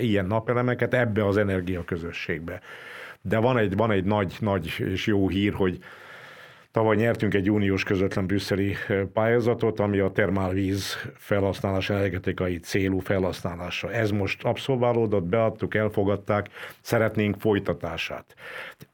ilyen 0.00 0.26
napelemeket 0.26 0.94
ebbe 0.94 1.26
az 1.26 1.36
energiaközösségbe. 1.36 2.60
De 3.22 3.38
van 3.38 3.58
egy, 3.58 3.76
van 3.76 3.90
egy 3.90 4.04
nagy, 4.04 4.36
nagy 4.40 4.74
és 4.78 5.06
jó 5.06 5.28
hír, 5.28 5.52
hogy 5.52 5.78
Tavaly 6.72 6.96
nyertünk 6.96 7.34
egy 7.34 7.50
uniós 7.50 7.84
közvetlen 7.84 8.26
brüsszeli 8.26 8.76
pályázatot, 9.12 9.80
ami 9.80 9.98
a 9.98 10.10
termálvíz 10.10 10.96
felhasználás 11.14 11.90
energetikai 11.90 12.58
célú 12.58 12.98
felhasználása. 12.98 13.92
Ez 13.92 14.10
most 14.10 14.44
abszolválódott, 14.44 15.24
beadtuk, 15.24 15.74
elfogadták, 15.74 16.48
szeretnénk 16.80 17.40
folytatását. 17.40 18.34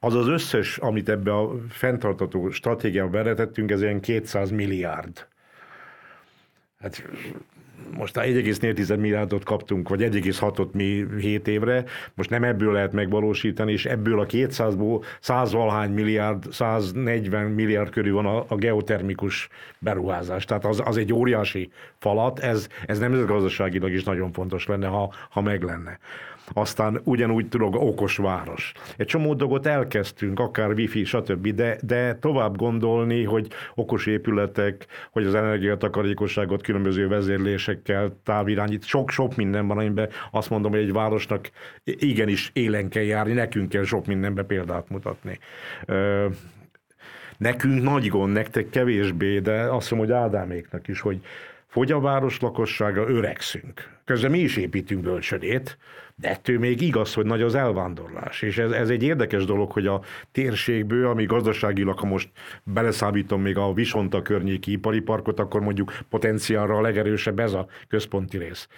Az 0.01 0.15
az 0.15 0.29
összes, 0.29 0.79
amit 0.79 1.09
ebbe 1.09 1.35
a 1.35 1.53
fenntartató 1.69 2.51
stratégiába 2.51 3.11
beletettünk, 3.11 3.71
ez 3.71 3.83
ilyen 3.83 4.01
200 4.01 4.51
milliárd. 4.51 5.27
Hát 6.81 7.03
most 7.97 8.19
1,4 8.19 8.99
milliárdot 8.99 9.45
kaptunk, 9.45 9.89
vagy 9.89 10.01
1,6-ot 10.03 10.71
mi 10.73 11.07
7 11.21 11.49
évre, 11.49 11.85
most 12.15 12.31
nem 12.31 12.45
ebből 12.45 12.73
lehet 12.73 12.93
megvalósítani, 12.93 13.73
és 13.73 13.87
ebből 13.87 14.21
a 14.21 14.27
200-ból 14.27 15.05
100 15.21 15.53
valhány 15.53 15.91
milliárd, 15.91 16.53
140 16.53 17.51
milliárd 17.51 17.91
körül 17.91 18.15
van 18.15 18.27
a, 18.27 18.45
a 18.49 18.55
geotermikus 18.55 19.49
beruházás. 19.79 20.45
Tehát 20.45 20.65
az, 20.65 20.83
az 20.85 20.97
egy 20.97 21.13
óriási 21.13 21.71
falat, 21.99 22.39
ez, 22.39 22.69
ez 22.87 22.99
nemzetgazdaságilag 22.99 23.93
is 23.93 24.05
nagyon 24.05 24.33
fontos 24.33 24.67
lenne, 24.67 24.87
ha, 24.87 25.13
ha 25.31 25.41
meg 25.41 25.63
lenne. 25.63 25.99
Aztán 26.53 27.01
ugyanúgy 27.05 27.49
tudok 27.49 27.75
okos 27.75 28.17
város. 28.17 28.73
Egy 28.97 29.07
csomó 29.07 29.35
dolgot 29.35 29.67
elkezdtünk, 29.67 30.41
akár 30.41 30.71
wifi, 30.71 31.05
stb., 31.05 31.49
de, 31.49 31.79
de 31.83 32.15
tovább 32.15 32.57
gondolni, 32.57 33.25
hogy 33.25 33.49
okos 33.75 34.07
épületek, 34.07 34.87
hogy 35.11 35.25
az 35.27 35.35
energiatakarékosságot 35.35 36.63
különböző 36.63 37.09
vezérlésekkel 37.09 38.19
távirányít, 38.25 38.85
sok-sok 38.85 39.37
minden 39.37 39.67
van, 39.67 39.79
amiben 39.79 40.09
azt 40.31 40.51
mondom, 40.51 40.71
hogy 40.71 40.81
egy 40.81 40.93
városnak 40.93 41.51
igenis 41.85 42.51
élen 42.53 42.89
kell 42.89 43.03
járni, 43.03 43.33
nekünk 43.33 43.69
kell 43.69 43.85
sok 43.85 44.07
mindenbe 44.07 44.43
példát 44.43 44.89
mutatni. 44.89 45.39
Nekünk 47.39 47.83
nagy 47.83 48.09
gond, 48.09 48.33
nektek 48.33 48.71
kevésbé, 48.71 49.39
de 49.39 49.61
azt 49.61 49.91
mondom, 49.91 50.09
hogy 50.09 50.19
Ádáméknak 50.19 50.89
is, 50.89 51.01
hogy 51.01 51.21
fogy 51.67 51.93
a 51.93 52.01
város 52.01 52.41
lakossága, 52.41 53.09
öregszünk. 53.09 53.97
Közben 54.05 54.31
mi 54.31 54.39
is 54.39 54.57
építünk 54.57 55.03
bölcsödét, 55.03 55.79
de 56.21 56.29
ettől 56.29 56.59
még 56.59 56.81
igaz, 56.81 57.15
hogy 57.15 57.27
nagy 57.27 57.43
az 57.43 57.55
elvándorlás. 57.55 58.43
És 58.43 58.59
ez, 58.59 58.71
ez 58.71 58.89
egy 58.89 59.03
érdekes 59.03 59.45
dolog, 59.45 59.73
hogy 59.73 59.87
a 59.87 60.01
térségből, 60.33 61.07
ami 61.07 61.25
gazdaságilag, 61.25 61.99
ha 61.99 62.07
most 62.07 62.29
beleszámítom 62.63 63.43
még 63.43 63.57
a 63.57 63.73
Visonta 63.73 64.23
környéki 64.23 64.73
ipari 64.73 65.01
parkot, 65.01 65.41
akkor 65.41 65.61
mondjuk 65.61 65.93
potenciálra 66.09 66.77
a 66.77 66.81
legerősebb 66.81 67.39
ez 67.39 67.53
a 67.53 67.67
központi 67.89 68.39
rész. 68.39 68.69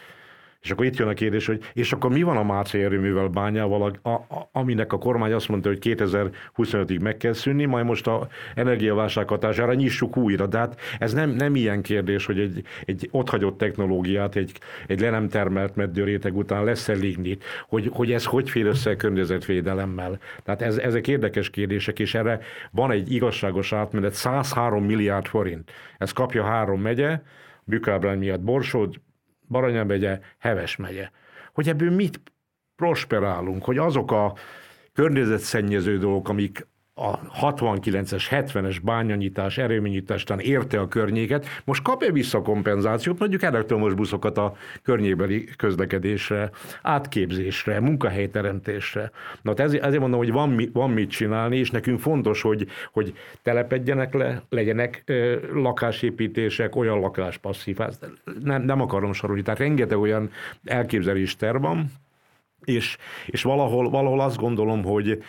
És 0.62 0.70
akkor 0.70 0.84
itt 0.84 0.96
jön 0.96 1.08
a 1.08 1.14
kérdés, 1.14 1.46
hogy 1.46 1.62
és 1.72 1.92
akkor 1.92 2.10
mi 2.10 2.22
van 2.22 2.36
a 2.36 2.42
Mácai 2.42 2.82
erőművel, 2.82 3.28
bányával, 3.28 3.92
a, 4.02 4.08
a, 4.08 4.48
aminek 4.52 4.92
a 4.92 4.98
kormány 4.98 5.32
azt 5.32 5.48
mondta, 5.48 5.68
hogy 5.68 5.78
2025-ig 5.82 7.00
meg 7.00 7.16
kell 7.16 7.32
szűnni, 7.32 7.64
majd 7.64 7.84
most 7.84 8.06
a 8.06 8.28
energiaválság 8.54 9.28
hatására 9.28 9.74
nyissuk 9.74 10.16
újra. 10.16 10.46
De 10.46 10.58
hát 10.58 10.80
ez 10.98 11.12
nem, 11.12 11.30
nem 11.30 11.54
ilyen 11.54 11.82
kérdés, 11.82 12.26
hogy 12.26 12.38
egy, 12.38 12.62
egy 12.84 13.08
otthagyott 13.10 13.58
technológiát, 13.58 14.36
egy, 14.36 14.52
egy 14.86 15.00
le 15.00 15.10
nem 15.10 15.28
termelt 15.28 15.76
meddőréteg 15.76 16.36
után 16.36 16.64
lesz-e 16.64 16.92
lignit, 16.92 17.44
hogy, 17.68 17.90
hogy 17.92 18.12
ez 18.12 18.24
hogy 18.24 18.50
fér 18.50 18.66
össze 18.66 18.90
a 18.90 18.96
környezetvédelemmel. 18.96 20.18
Tehát 20.42 20.62
ez, 20.62 20.76
ezek 20.76 21.08
érdekes 21.08 21.50
kérdések, 21.50 21.98
és 21.98 22.14
erre 22.14 22.40
van 22.70 22.90
egy 22.90 23.12
igazságos 23.12 23.72
átmenet, 23.72 24.12
103 24.12 24.84
milliárd 24.84 25.26
forint. 25.26 25.70
Ez 25.98 26.12
kapja 26.12 26.44
három 26.44 26.80
megye, 26.80 27.20
Bükábrány 27.64 28.18
miatt 28.18 28.40
Borsod, 28.40 29.00
Baranya 29.50 29.84
megye, 29.84 30.20
Heves 30.38 30.76
megye. 30.76 31.10
Hogy 31.52 31.68
ebből 31.68 31.90
mit 31.90 32.20
prosperálunk, 32.76 33.64
hogy 33.64 33.78
azok 33.78 34.12
a 34.12 34.34
környezetszennyező 34.92 35.98
dolgok, 35.98 36.28
amik 36.28 36.66
a 37.00 37.20
69-es, 37.40 38.24
70-es 38.30 38.76
bányanyítás, 38.82 39.58
erőményítástán 39.58 40.38
érte 40.38 40.80
a 40.80 40.88
környéket, 40.88 41.46
most 41.64 41.82
kap-e 41.82 42.12
vissza 42.12 42.42
kompenzációt, 42.42 43.18
mondjuk 43.18 43.42
elektromos 43.42 43.94
buszokat 43.94 44.38
a 44.38 44.54
környébeli 44.82 45.44
közlekedésre, 45.56 46.50
átképzésre, 46.82 47.80
munkahelyteremtésre. 47.80 49.10
Na, 49.42 49.50
hát 49.50 49.60
ezért, 49.60 49.84
ezért 49.84 50.00
mondom, 50.00 50.18
hogy 50.18 50.32
van, 50.32 50.48
mi, 50.48 50.70
van 50.72 50.90
mit 50.90 51.10
csinálni, 51.10 51.56
és 51.56 51.70
nekünk 51.70 52.00
fontos, 52.00 52.42
hogy, 52.42 52.66
hogy 52.92 53.14
telepedjenek 53.42 54.14
le, 54.14 54.42
legyenek 54.48 55.02
ö, 55.06 55.36
lakásépítések, 55.52 56.76
olyan 56.76 57.00
lakáspasszív, 57.00 57.78
nem, 58.42 58.62
nem 58.62 58.80
akarom 58.80 59.12
sorolni, 59.12 59.42
tehát 59.42 59.60
rengeteg 59.60 59.98
olyan 59.98 60.30
elképzelés 60.64 61.36
terv 61.36 61.62
van, 61.62 61.92
és, 62.64 62.96
és 63.26 63.42
valahol, 63.42 63.90
valahol 63.90 64.20
azt 64.20 64.36
gondolom, 64.36 64.84
hogy 64.84 65.22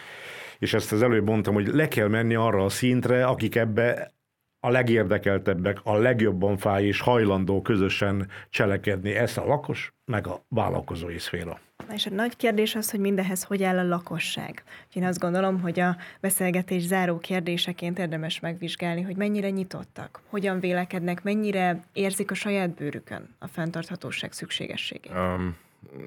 és 0.61 0.73
ezt 0.73 0.91
az 0.91 1.01
előbb 1.01 1.25
mondtam, 1.25 1.53
hogy 1.53 1.67
le 1.67 1.87
kell 1.87 2.07
menni 2.07 2.35
arra 2.35 2.63
a 2.65 2.69
szintre, 2.69 3.25
akik 3.25 3.55
ebbe 3.55 4.11
a 4.59 4.69
legérdekeltebbek, 4.69 5.79
a 5.83 5.95
legjobban 5.97 6.57
fáj 6.57 6.85
és 6.85 6.99
hajlandó 6.99 7.61
közösen 7.61 8.27
cselekedni. 8.49 9.15
Ez 9.15 9.37
a 9.37 9.45
lakos, 9.45 9.93
meg 10.05 10.27
a 10.27 10.43
vállalkozói 10.47 11.17
szféra. 11.17 11.59
És 11.93 12.05
a 12.05 12.09
nagy 12.09 12.35
kérdés 12.35 12.75
az, 12.75 12.91
hogy 12.91 12.99
mindehez 12.99 13.43
hogy 13.43 13.63
áll 13.63 13.77
a 13.77 13.83
lakosság. 13.83 14.63
Én 14.93 15.03
azt 15.03 15.19
gondolom, 15.19 15.61
hogy 15.61 15.79
a 15.79 15.97
beszélgetés 16.19 16.81
záró 16.81 17.17
kérdéseként 17.17 17.99
érdemes 17.99 18.39
megvizsgálni, 18.39 19.01
hogy 19.01 19.15
mennyire 19.15 19.49
nyitottak, 19.49 20.21
hogyan 20.29 20.59
vélekednek, 20.59 21.23
mennyire 21.23 21.83
érzik 21.93 22.31
a 22.31 22.33
saját 22.33 22.69
bőrükön 22.69 23.35
a 23.39 23.47
fenntarthatóság 23.47 24.31
szükségességét. 24.31 25.11
Um, 25.13 25.57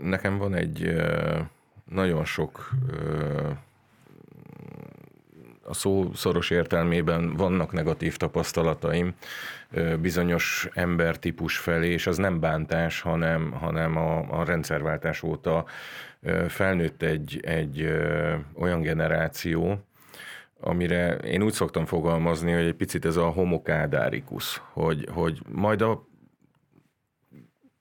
nekem 0.03 0.39
van 0.39 0.55
egy 0.55 0.85
uh, 0.85 1.39
nagyon 1.85 2.25
sok 2.25 2.71
uh, 2.93 3.57
a 5.67 5.75
szó 5.75 6.11
szoros 6.15 6.51
értelmében 6.51 7.37
vannak 7.37 7.73
negatív 7.73 8.17
tapasztalataim 8.17 9.15
bizonyos 10.01 10.69
embertípus 10.73 11.57
felé, 11.59 11.91
és 11.91 12.07
az 12.07 12.17
nem 12.17 12.41
bántás, 12.41 13.01
hanem, 13.01 13.51
hanem 13.51 13.97
a, 13.97 14.41
a 14.41 14.45
rendszerváltás 14.45 15.23
óta 15.23 15.65
felnőtt 16.49 17.03
egy, 17.03 17.41
egy 17.43 17.89
olyan 18.55 18.81
generáció, 18.81 19.85
amire 20.61 21.15
én 21.15 21.43
úgy 21.43 21.53
szoktam 21.53 21.87
fogalmazni, 21.87 22.53
hogy 22.53 22.67
egy 22.67 22.75
picit 22.75 23.05
ez 23.05 23.17
a 23.17 23.27
homokádárikusz, 23.27 24.61
hogy, 24.73 25.09
hogy 25.13 25.41
majd 25.49 25.83
a 25.83 26.07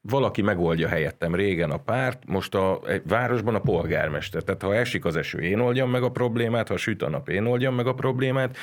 valaki 0.10 0.41
megoldja 0.41 0.88
helyettem 0.88 1.36
régen 1.36 1.72
a 1.72 1.78
párt, 1.78 2.24
most 2.26 2.56
a 2.56 2.80
városban 3.08 3.56
a 3.56 3.60
polgármester. 3.60 4.43
Tehát 4.43 4.62
ha 4.62 4.76
esik 4.76 5.06
az 5.06 5.16
eső, 5.16 5.39
én 5.39 5.60
oldjam 5.60 5.89
meg 5.89 6.04
a 6.04 6.12
problémát, 6.12 6.68
ha 6.68 6.78
süt 6.78 7.01
a 7.01 7.10
nap, 7.10 7.30
én 7.30 7.45
oldjam 7.45 7.76
meg 7.76 7.88
a 7.88 7.93
problémát, 7.93 8.58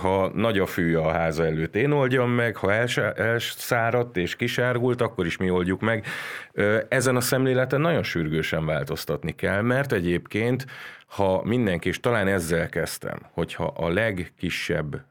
ha 0.00 0.30
nagy 0.34 0.58
a 0.58 0.66
fű 0.66 0.96
a 0.96 1.10
háza 1.10 1.44
előtt, 1.44 1.76
én 1.76 1.90
oldjam 1.90 2.30
meg, 2.30 2.56
ha 2.56 2.72
elszáradt 3.14 4.16
és 4.16 4.36
kisárgult, 4.36 5.00
akkor 5.00 5.26
is 5.26 5.36
mi 5.36 5.50
oldjuk 5.50 5.80
meg. 5.80 6.06
Ezen 6.88 7.16
a 7.16 7.20
szemléleten 7.20 7.80
nagyon 7.80 8.02
sürgősen 8.02 8.66
változtatni 8.66 9.34
kell, 9.34 9.60
mert 9.60 9.92
egyébként 9.92 10.66
ha 11.06 11.42
mindenki, 11.44 11.88
és 11.88 12.00
talán 12.00 12.26
ezzel 12.26 12.68
kezdtem, 12.68 13.18
hogyha 13.32 13.64
a 13.64 13.88
legkisebb 13.88 15.04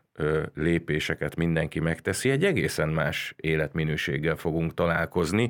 lépéseket 0.54 1.36
mindenki 1.36 1.80
megteszi, 1.80 2.30
egy 2.30 2.46
egészen 2.46 2.90
más 2.90 3.34
életminőséggel 3.38 4.36
fogunk 4.36 4.74
találkozni, 4.74 5.50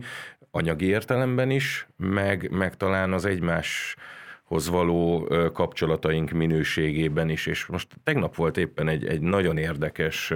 anyagi 0.51 0.86
értelemben 0.86 1.49
is, 1.49 1.88
meg, 1.97 2.49
meg 2.51 2.78
talán 2.78 3.13
az 3.13 3.26
egymás 3.26 3.95
hoz 4.43 4.70
való 4.70 5.30
kapcsolataink 5.53 6.32
minőségében 6.32 7.30
is, 7.30 7.45
és 7.45 7.65
most 7.65 7.88
tegnap 8.03 8.36
volt 8.36 8.57
éppen 8.57 8.88
egy, 8.88 9.05
egy 9.05 9.22
nagyon 9.22 9.57
érdekes 9.57 10.34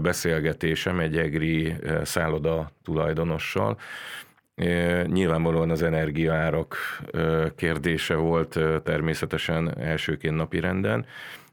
beszélgetésem 0.00 1.00
egy 1.00 1.18
egri 1.18 1.76
szálloda 2.02 2.72
tulajdonossal, 2.84 3.78
Nyilvánvalóan 5.06 5.70
az 5.70 5.82
energiaárak 5.82 6.76
kérdése 7.56 8.14
volt 8.14 8.58
természetesen 8.84 9.78
elsőként 9.78 10.36
napi 10.36 10.60
renden, 10.60 11.06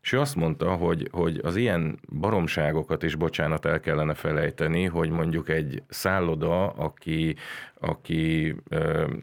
és 0.07 0.13
ő 0.13 0.19
azt 0.19 0.35
mondta, 0.35 0.69
hogy, 0.69 1.07
hogy 1.11 1.39
az 1.43 1.55
ilyen 1.55 1.99
baromságokat 2.19 3.03
is, 3.03 3.15
bocsánat, 3.15 3.65
el 3.65 3.79
kellene 3.79 4.13
felejteni, 4.13 4.83
hogy 4.83 5.09
mondjuk 5.09 5.49
egy 5.49 5.83
szálloda, 5.89 6.67
aki, 6.67 7.35
aki 7.79 8.55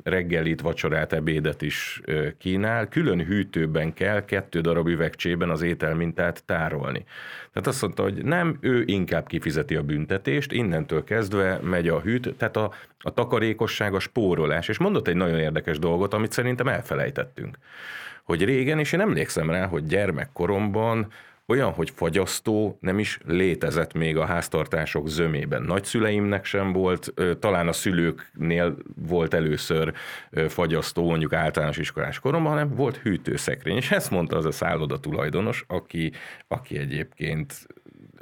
reggelit, 0.03 0.61
vacsorát, 0.61 1.13
ebédet 1.13 1.63
is 1.63 2.01
kínál, 2.39 2.89
külön 2.89 3.25
hűtőben 3.25 3.93
kell 3.93 4.25
kettő 4.25 4.61
darab 4.61 4.89
üvegcsében 4.89 5.51
az 5.51 5.63
ételmintát 5.63 6.45
tárolni. 6.45 7.05
Tehát 7.53 7.69
azt 7.69 7.83
mondta, 7.83 8.03
hogy 8.03 8.25
nem, 8.25 8.59
ő 8.61 8.83
inkább 8.87 9.27
kifizeti 9.27 9.77
a 9.77 9.83
büntetést, 9.83 10.53
innentől 10.53 11.05
kezdve 11.05 11.61
megy 11.63 11.89
a 11.89 12.01
hűt, 12.01 12.35
tehát 12.37 12.57
a, 12.57 12.73
a 12.99 13.11
takarékosság, 13.11 13.95
a 13.95 14.01
spórolás. 14.01 14.69
És 14.69 14.79
mondott 14.79 15.09
egy 15.09 15.17
nagyon 15.17 15.39
érdekes 15.39 15.79
dolgot, 15.79 16.15
amit 16.15 16.33
szerintem 16.33 16.69
elfelejtettünk 16.69 17.59
hogy 18.25 18.45
régen, 18.45 18.79
és 18.79 18.93
én 18.93 19.01
emlékszem 19.01 19.51
rá, 19.51 19.67
hogy 19.67 19.87
gyermekkoromban 19.87 21.09
olyan, 21.47 21.73
hogy 21.73 21.91
fagyasztó 21.91 22.79
nem 22.81 22.99
is 22.99 23.19
létezett 23.27 23.93
még 23.93 24.17
a 24.17 24.25
háztartások 24.25 25.09
zömében. 25.09 25.63
Nagyszüleimnek 25.63 26.45
sem 26.45 26.73
volt, 26.73 27.15
talán 27.39 27.69
a 27.69 27.73
szülőknél 27.73 28.77
volt 29.09 29.35
először 29.35 29.93
fagyasztó, 30.49 31.09
mondjuk 31.09 31.33
általános 31.33 31.77
iskolás 31.77 32.19
koromban, 32.19 32.53
hanem 32.53 32.75
volt 32.75 32.97
hűtőszekrény. 32.97 33.77
És 33.77 33.91
ezt 33.91 34.11
mondta 34.11 34.37
az 34.37 34.45
a 34.45 34.53
szálloda 34.53 35.01
tulajdonos, 35.01 35.65
aki, 35.69 36.13
aki 36.49 36.79
egyébként 36.79 37.67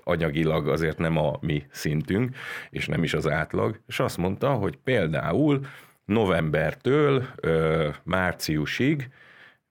anyagilag 0.05 0.69
azért 0.69 0.99
nem 0.99 1.17
a 1.17 1.39
mi 1.41 1.63
szintünk, 1.71 2.37
és 2.71 2.87
nem 2.87 3.03
is 3.03 3.15
az 3.15 3.29
átlag, 3.29 3.81
és 3.87 4.01
azt 4.01 4.17
mondta, 4.17 4.53
hogy 4.53 4.77
például 4.85 5.61
novembertől 6.05 7.25
ö, 7.37 7.89
márciusig 8.03 9.11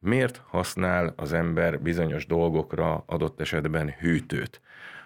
miért 0.02 0.42
használ 0.48 1.14
az 1.16 1.34
ember 1.34 1.82
bizonyos 1.82 2.26
dolgokra 2.26 3.04
adott 3.06 3.40
esetben 3.40 3.90
hűtőt. 4.00 4.62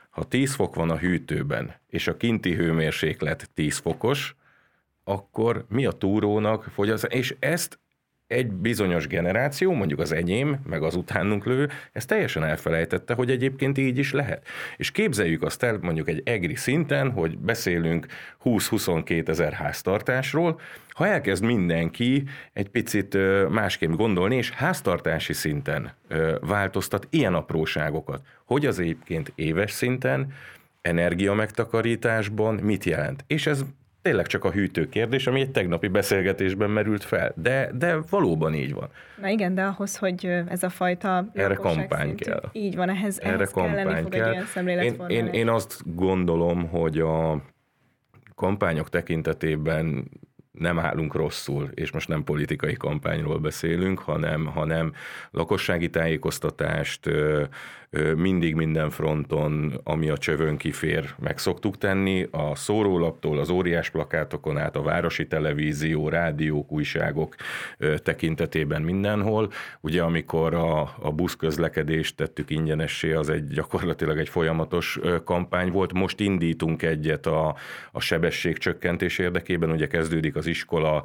Ha 0.09 0.23
10 0.23 0.53
fok 0.53 0.75
van 0.75 0.89
a 0.89 0.97
hűtőben, 0.97 1.75
és 1.87 2.07
a 2.07 2.17
kinti 2.17 2.53
hőmérséklet 2.53 3.49
10 3.53 3.77
fokos, 3.77 4.35
akkor 5.03 5.65
mi 5.69 5.85
a 5.85 5.91
túrónak 5.91 6.63
fogyaszt, 6.63 7.05
és 7.05 7.35
ezt 7.39 7.79
egy 8.27 8.51
bizonyos 8.51 9.07
generáció, 9.07 9.73
mondjuk 9.73 9.99
az 9.99 10.11
enyém, 10.11 10.59
meg 10.67 10.83
az 10.83 10.95
utánunk 10.95 11.45
lő, 11.45 11.69
ezt 11.91 12.07
teljesen 12.07 12.43
elfelejtette, 12.43 13.13
hogy 13.13 13.31
egyébként 13.31 13.77
így 13.77 13.97
is 13.97 14.11
lehet. 14.11 14.47
És 14.77 14.91
képzeljük 14.91 15.43
azt 15.43 15.63
el 15.63 15.77
mondjuk 15.81 16.09
egy 16.09 16.21
egri 16.25 16.55
szinten, 16.55 17.11
hogy 17.11 17.37
beszélünk 17.37 18.05
20-22 18.43 19.27
ezer 19.27 19.53
háztartásról, 19.53 20.59
ha 20.89 21.07
elkezd 21.07 21.43
mindenki 21.43 22.23
egy 22.53 22.69
picit 22.69 23.17
másképp 23.49 23.91
gondolni, 23.91 24.35
és 24.35 24.51
háztartási 24.51 25.33
szinten 25.33 25.93
változtat 26.39 27.07
ilyen 27.09 27.33
apróságokat, 27.33 28.21
hogy 28.45 28.65
az 28.65 28.79
egyébként 28.79 29.31
éves 29.35 29.71
szinten, 29.71 30.33
energia 30.81 31.33
megtakarításban 31.33 32.55
mit 32.55 32.83
jelent. 32.83 33.23
És 33.27 33.47
ez 33.47 33.65
tényleg 34.05 34.27
csak 34.27 34.43
a 34.43 34.51
hűtő 34.51 34.89
kérdés, 34.89 35.27
ami 35.27 35.41
egy 35.41 35.51
tegnapi 35.51 35.87
beszélgetésben 35.87 36.69
merült 36.69 37.03
fel. 37.03 37.33
De, 37.35 37.69
de 37.73 37.97
valóban 38.09 38.53
így 38.53 38.73
van. 38.73 38.89
Na 39.21 39.27
igen, 39.27 39.55
de 39.55 39.63
ahhoz, 39.63 39.97
hogy 39.97 40.25
ez 40.47 40.63
a 40.63 40.69
fajta 40.69 41.27
Erre 41.33 41.53
kampány 41.53 42.07
szintű, 42.07 42.23
kell. 42.23 42.43
Így 42.51 42.75
van, 42.75 42.89
ehhez, 42.89 43.19
Erre 43.19 43.33
ehhez 43.33 43.51
kampány 43.51 44.09
kell. 44.09 44.43
egy 44.55 44.83
én, 44.83 45.07
én, 45.07 45.25
én 45.25 45.49
azt 45.49 45.95
gondolom, 45.95 46.67
hogy 46.67 46.99
a 46.99 47.41
kampányok 48.35 48.89
tekintetében 48.89 50.11
nem 50.51 50.79
állunk 50.79 51.13
rosszul, 51.13 51.69
és 51.73 51.91
most 51.91 52.07
nem 52.07 52.23
politikai 52.23 52.73
kampányról 52.73 53.37
beszélünk, 53.37 53.99
hanem, 53.99 54.45
hanem 54.45 54.93
lakossági 55.31 55.89
tájékoztatást 55.89 57.09
mindig 58.15 58.55
minden 58.55 58.89
fronton, 58.89 59.73
ami 59.83 60.09
a 60.09 60.17
csövön 60.17 60.57
kifér, 60.57 61.13
meg 61.19 61.37
szoktuk 61.37 61.77
tenni, 61.77 62.27
a 62.31 62.55
szórólaptól, 62.55 63.39
az 63.39 63.49
óriás 63.49 63.89
plakátokon 63.89 64.57
át, 64.57 64.75
a 64.75 64.81
városi 64.81 65.27
televízió, 65.27 66.09
rádiók, 66.09 66.71
újságok 66.71 67.35
tekintetében 68.03 68.81
mindenhol. 68.81 69.51
Ugye 69.81 70.01
amikor 70.01 70.53
a, 70.53 70.81
a 70.81 71.11
buszközlekedést 71.11 72.15
tettük 72.15 72.49
ingyenessé, 72.49 73.13
az 73.13 73.29
egy 73.29 73.47
gyakorlatilag 73.47 74.17
egy 74.17 74.29
folyamatos 74.29 74.99
kampány 75.23 75.71
volt. 75.71 75.93
Most 75.93 76.19
indítunk 76.19 76.83
egyet 76.83 77.25
a, 77.25 77.55
a 77.91 77.99
sebességcsökkentés 77.99 79.17
érdekében, 79.17 79.71
ugye 79.71 79.87
kezdődik 79.87 80.35
az 80.35 80.47
iskola, 80.47 81.03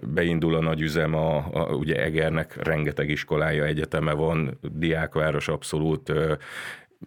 beindul 0.00 0.54
a 0.54 0.60
nagy 0.60 0.80
üzem, 0.80 1.14
a, 1.14 1.36
a, 1.36 1.74
ugye 1.74 2.02
Egernek 2.02 2.56
rengeteg 2.62 3.08
iskolája, 3.08 3.64
egyeteme 3.64 4.12
van, 4.12 4.58
diákváros 4.72 5.48
abszolút, 5.48 5.93
abszolút 5.94 6.38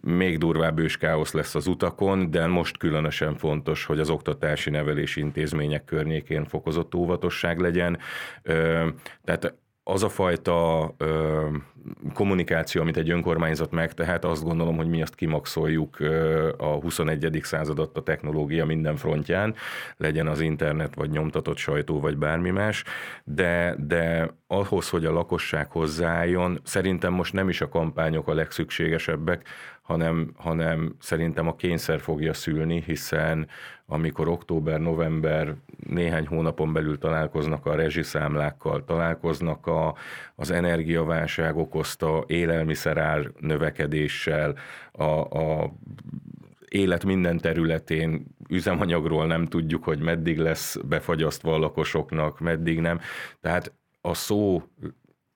még 0.00 0.38
durvább 0.38 0.78
őskáosz 0.78 1.32
lesz 1.32 1.54
az 1.54 1.66
utakon, 1.66 2.30
de 2.30 2.46
most 2.46 2.76
különösen 2.76 3.36
fontos, 3.36 3.84
hogy 3.84 3.98
az 3.98 4.10
oktatási 4.10 4.70
nevelési 4.70 5.20
intézmények 5.20 5.84
környékén 5.84 6.44
fokozott 6.44 6.94
óvatosság 6.94 7.58
legyen. 7.58 7.98
Tehát 9.24 9.54
az 9.90 10.02
a 10.02 10.08
fajta 10.08 10.94
ö, 10.96 11.46
kommunikáció, 12.14 12.80
amit 12.80 12.96
egy 12.96 13.10
önkormányzat 13.10 13.70
megtehet, 13.70 14.24
azt 14.24 14.44
gondolom, 14.44 14.76
hogy 14.76 14.88
mi 14.88 15.02
azt 15.02 15.14
kimaxoljuk 15.14 16.00
ö, 16.00 16.48
a 16.56 16.64
21. 16.64 17.40
századot 17.42 17.96
a 17.96 18.02
technológia 18.02 18.64
minden 18.64 18.96
frontján, 18.96 19.54
legyen 19.96 20.26
az 20.26 20.40
internet, 20.40 20.94
vagy 20.94 21.10
nyomtatott 21.10 21.56
sajtó, 21.56 22.00
vagy 22.00 22.16
bármi 22.16 22.50
más, 22.50 22.84
de, 23.24 23.74
de 23.86 24.30
ahhoz, 24.46 24.88
hogy 24.88 25.04
a 25.04 25.12
lakosság 25.12 25.70
hozzáálljon, 25.70 26.60
szerintem 26.62 27.12
most 27.12 27.32
nem 27.32 27.48
is 27.48 27.60
a 27.60 27.68
kampányok 27.68 28.28
a 28.28 28.34
legszükségesebbek, 28.34 29.48
hanem, 29.88 30.32
hanem 30.36 30.94
szerintem 31.00 31.48
a 31.48 31.56
kényszer 31.56 32.00
fogja 32.00 32.34
szülni, 32.34 32.82
hiszen 32.86 33.48
amikor 33.86 34.28
október, 34.28 34.80
november, 34.80 35.54
néhány 35.86 36.26
hónapon 36.26 36.72
belül 36.72 36.98
találkoznak 36.98 37.66
a 37.66 37.74
rezsiszámlákkal, 37.74 38.84
találkoznak 38.84 39.66
a, 39.66 39.94
az 40.34 40.50
energiaválság 40.50 41.56
okozta 41.56 42.24
élelmiszerár 42.26 43.30
növekedéssel, 43.40 44.54
a, 44.92 45.20
a 45.20 45.72
élet 46.68 47.04
minden 47.04 47.38
területén 47.38 48.26
üzemanyagról 48.48 49.26
nem 49.26 49.46
tudjuk, 49.46 49.84
hogy 49.84 49.98
meddig 49.98 50.38
lesz 50.38 50.76
befagyasztva 50.88 51.54
a 51.54 51.58
lakosoknak, 51.58 52.40
meddig 52.40 52.80
nem. 52.80 53.00
Tehát 53.40 53.72
a 54.00 54.14
szó 54.14 54.62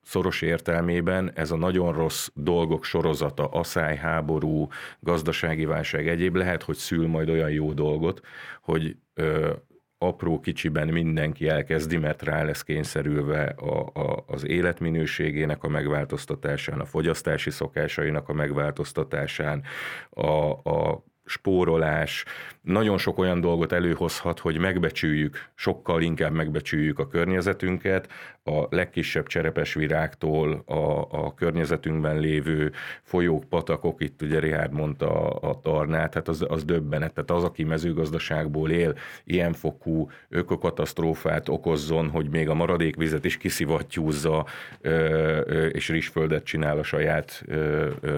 szoros 0.03 0.43
értelmében 0.43 1.33
ez 1.35 1.51
a 1.51 1.57
nagyon 1.57 1.93
rossz 1.93 2.29
dolgok 2.35 2.85
sorozata, 2.85 3.49
asszály, 3.49 3.97
háború, 3.97 4.69
gazdasági 5.01 5.65
válság 5.65 6.09
egyéb 6.09 6.37
lehet, 6.37 6.63
hogy 6.63 6.77
szül 6.77 7.07
majd 7.07 7.29
olyan 7.29 7.51
jó 7.51 7.73
dolgot, 7.73 8.21
hogy 8.61 8.97
ö, 9.15 9.53
apró 10.03 10.41
kicsiben 10.41 10.89
mindenki 10.89 11.49
elkezdi, 11.49 11.97
mert 11.97 12.23
rá 12.23 12.43
lesz 12.43 12.63
kényszerülve 12.63 13.45
a, 13.45 13.91
a, 13.93 14.25
az 14.27 14.47
életminőségének 14.47 15.65
a 15.65 15.69
megváltoztatásán, 15.69 16.81
a 16.81 16.85
fogyasztási 16.85 17.51
szokásainak 17.51 18.29
a 18.29 18.33
megváltoztatásán, 18.33 19.63
a, 20.11 20.51
a 20.51 21.05
spórolás, 21.25 22.25
nagyon 22.63 22.99
sok 22.99 23.19
olyan 23.19 23.41
dolgot 23.41 23.73
előhozhat, 23.73 24.39
hogy 24.39 24.59
megbecsüljük, 24.59 25.51
sokkal 25.55 26.03
inkább 26.03 26.33
megbecsüljük 26.33 26.99
a 26.99 27.09
környezetünket, 27.09 28.09
a 28.45 28.67
legkisebb 28.71 29.27
cserepes 29.27 29.75
virágtól 29.75 30.63
a, 30.67 31.07
a 31.11 31.35
környezetünkben 31.35 32.19
lévő 32.19 32.73
folyók, 33.03 33.45
patakok, 33.45 34.01
itt 34.03 34.23
ugye 34.23 34.39
Richard 34.41 34.73
mondta 34.73 35.31
a, 35.31 35.51
a 35.51 35.61
tarnát, 35.61 36.15
hát 36.15 36.29
az, 36.29 36.45
az 36.49 36.65
döbbenet. 36.65 37.13
Tehát 37.13 37.31
az, 37.31 37.45
aki 37.45 37.65
mezőgazdaságból 37.65 38.71
él, 38.71 38.95
ilyen 39.25 39.53
fokú 39.53 40.11
ökokatasztrófát 40.29 41.49
okozzon, 41.49 42.11
hogy 42.11 42.31
még 42.31 42.49
a 42.49 42.55
maradékvizet 42.55 43.25
is 43.25 43.37
kiszivattyúzza, 43.37 44.47
és 45.73 45.89
rizsföldet 45.89 46.45
csinál 46.45 46.79
a 46.79 46.83
saját 46.83 47.45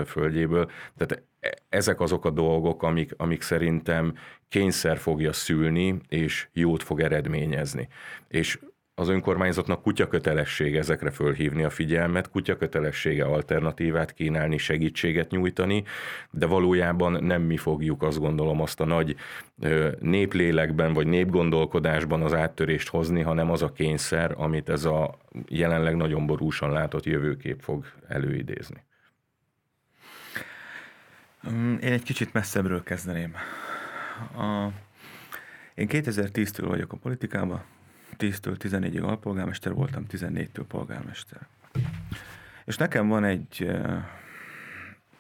földjéből. 0.05 0.70
Tehát 0.97 1.22
ezek 1.68 2.01
azok 2.01 2.24
a 2.24 2.30
dolgok, 2.30 2.82
amik, 2.82 3.14
amik 3.16 3.42
szerintem 3.42 4.14
kényszer 4.49 4.99
fogja 4.99 5.32
szülni, 5.32 6.01
és 6.09 6.49
jót 6.53 6.82
fog 6.82 7.01
eredményezni. 7.01 7.88
És 8.28 8.59
az 8.97 9.09
önkormányzatnak 9.09 9.82
kutya 9.82 10.09
kötelessége 10.09 10.78
ezekre 10.78 11.11
fölhívni 11.11 11.62
a 11.62 11.70
figyelmet, 11.70 12.30
kutya 12.30 12.57
kötelessége 12.57 13.24
alternatívát 13.24 14.12
kínálni, 14.12 14.59
segítséget 14.59 15.30
nyújtani, 15.30 15.84
de 16.30 16.47
valójában 16.47 17.24
nem 17.24 17.42
mi 17.42 17.57
fogjuk 17.57 18.03
azt 18.03 18.18
gondolom 18.18 18.61
azt 18.61 18.80
a 18.80 18.84
nagy 18.84 19.16
néplélekben 20.01 20.92
vagy 20.92 21.07
népgondolkodásban 21.07 22.22
az 22.22 22.34
áttörést 22.34 22.88
hozni, 22.88 23.20
hanem 23.20 23.51
az 23.51 23.62
a 23.62 23.72
kényszer, 23.72 24.34
amit 24.36 24.68
ez 24.68 24.84
a 24.84 25.18
jelenleg 25.49 25.97
nagyon 25.97 26.26
borúsan 26.26 26.70
látott 26.70 27.05
jövőkép 27.05 27.61
fog 27.61 27.84
előidézni. 28.09 28.84
Mm, 31.51 31.74
én 31.74 31.92
egy 31.92 32.03
kicsit 32.03 32.32
messzebbről 32.32 32.82
kezdeném. 32.82 33.34
A... 34.37 34.73
Én 35.75 35.89
2010-től 35.91 36.65
vagyok 36.67 36.93
a 36.93 36.97
politikában, 36.97 37.62
10-től 38.19 38.57
14-ig 38.59 39.03
alpolgármester 39.03 39.73
voltam, 39.73 40.07
14-től 40.11 40.65
polgármester. 40.69 41.47
És 42.65 42.77
nekem 42.77 43.09
van 43.09 43.25
egy, 43.25 43.71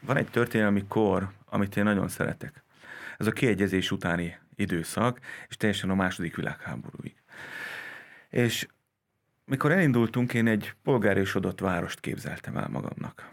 van 0.00 0.16
egy 0.16 0.28
történelmi 0.30 0.84
kor, 0.88 1.30
amit 1.48 1.76
én 1.76 1.84
nagyon 1.84 2.08
szeretek. 2.08 2.62
Ez 3.18 3.26
a 3.26 3.30
kiegyezés 3.30 3.90
utáni 3.90 4.38
időszak, 4.56 5.18
és 5.48 5.56
teljesen 5.56 5.90
a 5.90 5.94
második 5.94 6.36
világháborúig. 6.36 7.14
És 8.30 8.66
mikor 9.44 9.72
elindultunk, 9.72 10.34
én 10.34 10.46
egy 10.46 10.74
polgárosodott 10.82 11.60
várost 11.60 12.00
képzeltem 12.00 12.56
el 12.56 12.68
magamnak. 12.68 13.30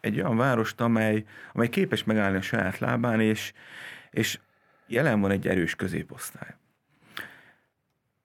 Egy 0.00 0.20
olyan 0.20 0.36
várost, 0.36 0.80
amely, 0.80 1.24
amely 1.52 1.68
képes 1.68 2.04
megállni 2.04 2.36
a 2.36 2.42
saját 2.42 2.78
lábán, 2.78 3.20
és, 3.20 3.52
és 4.10 4.38
jelen 4.92 5.20
van 5.20 5.30
egy 5.30 5.48
erős 5.48 5.74
középosztály. 5.74 6.54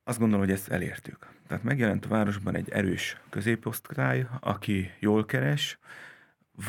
Azt 0.03 0.19
gondolom, 0.19 0.45
hogy 0.45 0.53
ezt 0.53 0.69
elértük. 0.69 1.27
Tehát 1.47 1.63
megjelent 1.63 2.05
a 2.05 2.09
városban 2.09 2.55
egy 2.55 2.69
erős 2.69 3.17
középosztály, 3.29 4.27
aki 4.39 4.91
jól 4.99 5.25
keres, 5.25 5.79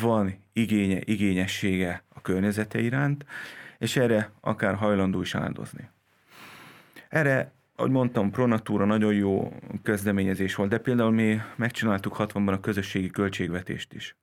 van 0.01 0.43
igénye, 0.53 0.99
igényessége 1.03 2.03
a 2.09 2.21
környezete 2.21 2.79
iránt, 2.79 3.25
és 3.77 3.95
erre 3.95 4.31
akár 4.41 4.75
hajlandó 4.75 5.21
is 5.21 5.35
áldozni. 5.35 5.89
Erre, 7.09 7.51
ahogy 7.75 7.91
mondtam, 7.91 8.31
Pronatúra 8.31 8.85
nagyon 8.85 9.13
jó 9.13 9.53
kezdeményezés 9.83 10.55
volt, 10.55 10.69
de 10.69 10.77
például 10.77 11.11
mi 11.11 11.41
megcsináltuk 11.55 12.15
60-ban 12.19 12.53
a 12.53 12.59
közösségi 12.59 13.09
költségvetést 13.09 13.93
is. 13.93 14.15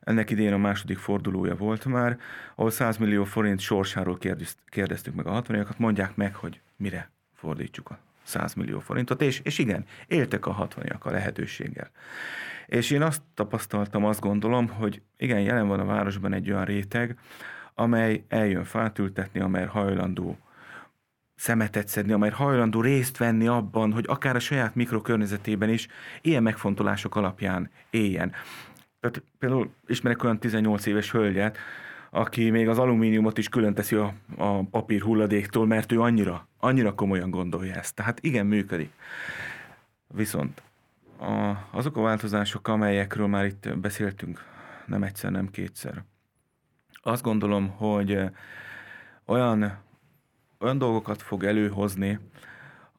Ennek 0.00 0.30
idén 0.30 0.52
a 0.52 0.58
második 0.58 0.98
fordulója 0.98 1.56
volt 1.56 1.84
már, 1.84 2.18
ahol 2.54 2.70
100 2.70 2.96
millió 2.96 3.24
forint 3.24 3.60
sorsáról 3.60 4.18
kérdeztük 4.68 5.14
meg 5.14 5.26
a 5.26 5.30
60 5.30 5.66
mondják 5.76 6.16
meg, 6.16 6.34
hogy 6.34 6.60
mire 6.76 7.10
fordítsuk 7.34 7.90
a 7.90 7.98
100 8.22 8.54
millió 8.54 8.78
forintot, 8.78 9.22
és, 9.22 9.40
és 9.44 9.58
igen, 9.58 9.84
éltek 10.06 10.46
a 10.46 10.52
60 10.52 10.98
a 11.00 11.10
lehetőséggel. 11.10 11.90
És 12.66 12.90
én 12.90 13.02
azt 13.02 13.22
tapasztaltam, 13.34 14.04
azt 14.04 14.20
gondolom, 14.20 14.68
hogy 14.68 15.02
igen, 15.16 15.40
jelen 15.40 15.68
van 15.68 15.80
a 15.80 15.84
városban 15.84 16.32
egy 16.32 16.50
olyan 16.50 16.64
réteg, 16.64 17.18
amely 17.74 18.24
eljön 18.28 18.64
fátültetni, 18.64 19.40
amely 19.40 19.66
hajlandó 19.66 20.38
szemetet 21.40 21.88
szedni, 21.88 22.12
amely 22.12 22.30
hajlandó 22.30 22.80
részt 22.80 23.16
venni 23.16 23.46
abban, 23.46 23.92
hogy 23.92 24.04
akár 24.08 24.36
a 24.36 24.38
saját 24.38 24.74
mikrokörnyezetében 24.74 25.68
is 25.68 25.88
ilyen 26.20 26.42
megfontolások 26.42 27.16
alapján 27.16 27.70
éljen. 27.90 28.32
Tehát 29.00 29.22
például 29.38 29.70
ismerek 29.86 30.24
olyan 30.24 30.38
18 30.38 30.86
éves 30.86 31.10
hölgyet, 31.10 31.58
aki 32.10 32.50
még 32.50 32.68
az 32.68 32.78
alumíniumot 32.78 33.38
is 33.38 33.48
külön 33.48 33.74
teszi 33.74 33.96
a, 33.96 34.14
a 34.36 34.62
papír 34.62 35.02
hulladéktól, 35.02 35.66
mert 35.66 35.92
ő 35.92 36.00
annyira, 36.00 36.48
annyira 36.58 36.94
komolyan 36.94 37.30
gondolja 37.30 37.74
ezt. 37.74 37.94
Tehát 37.94 38.20
igen, 38.20 38.46
működik. 38.46 38.92
Viszont 40.06 40.62
a, 41.18 41.52
azok 41.70 41.96
a 41.96 42.00
változások, 42.00 42.68
amelyekről 42.68 43.26
már 43.26 43.44
itt 43.44 43.78
beszéltünk, 43.78 44.44
nem 44.86 45.02
egyszer, 45.02 45.30
nem 45.30 45.50
kétszer, 45.50 46.04
azt 47.02 47.22
gondolom, 47.22 47.68
hogy 47.68 48.18
olyan, 49.24 49.78
olyan 50.58 50.78
dolgokat 50.78 51.22
fog 51.22 51.44
előhozni, 51.44 52.18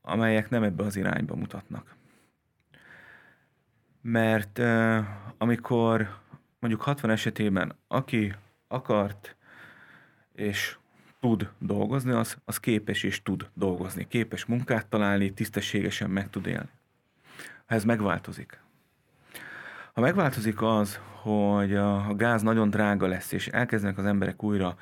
amelyek 0.01 0.49
nem 0.49 0.63
ebbe 0.63 0.83
az 0.83 0.95
irányba 0.95 1.35
mutatnak. 1.35 1.95
Mert 4.01 4.59
amikor 5.37 6.19
mondjuk 6.59 6.81
60 6.81 7.11
esetében, 7.11 7.75
aki 7.87 8.35
akart 8.67 9.35
és 10.33 10.77
tud 11.19 11.49
dolgozni, 11.57 12.11
az, 12.11 12.37
az 12.45 12.59
képes 12.59 13.03
és 13.03 13.21
tud 13.23 13.49
dolgozni. 13.53 14.07
Képes 14.07 14.45
munkát 14.45 14.87
találni, 14.87 15.33
tisztességesen 15.33 16.09
meg 16.09 16.29
tud 16.29 16.45
élni. 16.47 16.69
Ha 17.65 17.75
ez 17.75 17.83
megváltozik. 17.83 18.59
Ha 19.93 20.01
megváltozik 20.01 20.61
az, 20.61 20.99
hogy 21.21 21.75
a 21.75 22.13
gáz 22.15 22.41
nagyon 22.41 22.69
drága 22.69 23.07
lesz, 23.07 23.31
és 23.31 23.47
elkezdenek 23.47 23.97
az 23.97 24.05
emberek 24.05 24.43
újra 24.43 24.77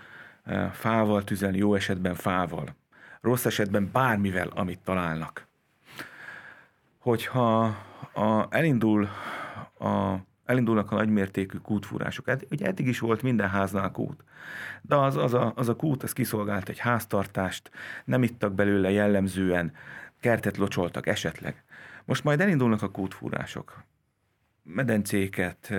fával 0.72 1.24
tüzelni, 1.24 1.58
jó 1.58 1.76
esetben 1.76 2.16
fával, 2.16 2.76
rossz 3.22 3.46
esetben 3.46 3.90
bármivel, 3.92 4.48
amit 4.48 4.80
találnak. 4.80 5.48
Hogyha 6.98 7.78
a, 8.20 8.48
elindul 8.50 9.08
a 9.80 10.16
elindulnak 10.46 10.92
a 10.92 10.96
nagymértékű 10.96 11.58
kútfúrások. 11.58 12.26
Hát, 12.26 12.46
ugye 12.52 12.66
eddig 12.66 12.88
is 12.88 13.00
volt 13.00 13.22
minden 13.22 13.50
háznál 13.50 13.92
kút. 13.92 14.24
De 14.82 14.96
az, 14.96 15.16
az, 15.16 15.34
a, 15.34 15.54
az 15.56 15.70
a 15.70 15.76
kút, 15.76 16.04
az 16.04 16.14
kiszolgált 16.14 16.70
egy 16.70 16.80
háztartást, 16.80 17.72
nem 18.06 18.24
ittak 18.24 18.54
belőle 18.54 18.92
jellemzően, 18.92 19.74
kertet 20.20 20.58
locsoltak 20.58 21.08
esetleg. 21.08 21.64
Most 22.06 22.24
majd 22.24 22.42
elindulnak 22.42 22.82
a 22.82 22.92
kútfúrások. 22.92 23.84
Medencéket, 24.64 25.74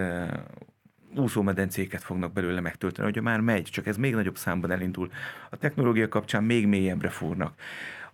úszómedencéket 1.17 2.03
fognak 2.03 2.33
belőle 2.33 2.61
megtölteni, 2.61 3.11
hogy 3.13 3.23
már 3.23 3.41
megy, 3.41 3.63
csak 3.63 3.87
ez 3.87 3.97
még 3.97 4.15
nagyobb 4.15 4.37
számban 4.37 4.71
elindul. 4.71 5.11
A 5.51 5.57
technológia 5.57 6.09
kapcsán 6.09 6.45
még 6.45 6.67
mélyebbre 6.67 7.09
fúrnak 7.09 7.55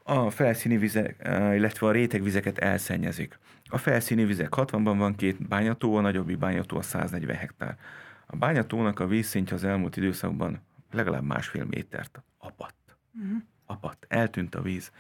a 0.09 0.31
felszíni 0.31 0.77
vizek, 0.77 1.17
illetve 1.55 1.87
a 1.87 1.91
rétegvizeket 1.91 2.59
elszennyezik. 2.59 3.39
A 3.69 3.79
felszíni 3.79 4.25
vizek 4.25 4.49
60-ban 4.57 4.95
van 4.97 5.15
két 5.15 5.49
bányató, 5.49 5.97
a 5.97 6.01
nagyobbi 6.01 6.35
bányató 6.35 6.77
a 6.77 6.83
140 6.83 7.37
hektár. 7.37 7.77
A 8.27 8.37
bányatónak 8.37 9.01
a 9.01 9.07
vízszintje 9.07 9.57
az 9.57 9.65
elmúlt 9.65 9.97
időszakban 9.97 10.61
legalább 10.93 11.25
másfél 11.25 11.65
métert 11.65 12.23
apadt. 12.39 12.97
Uh-huh. 13.15 13.43
Apadt, 13.67 14.07
eltűnt 14.09 14.55
a 14.55 14.63
víz. 14.63 14.91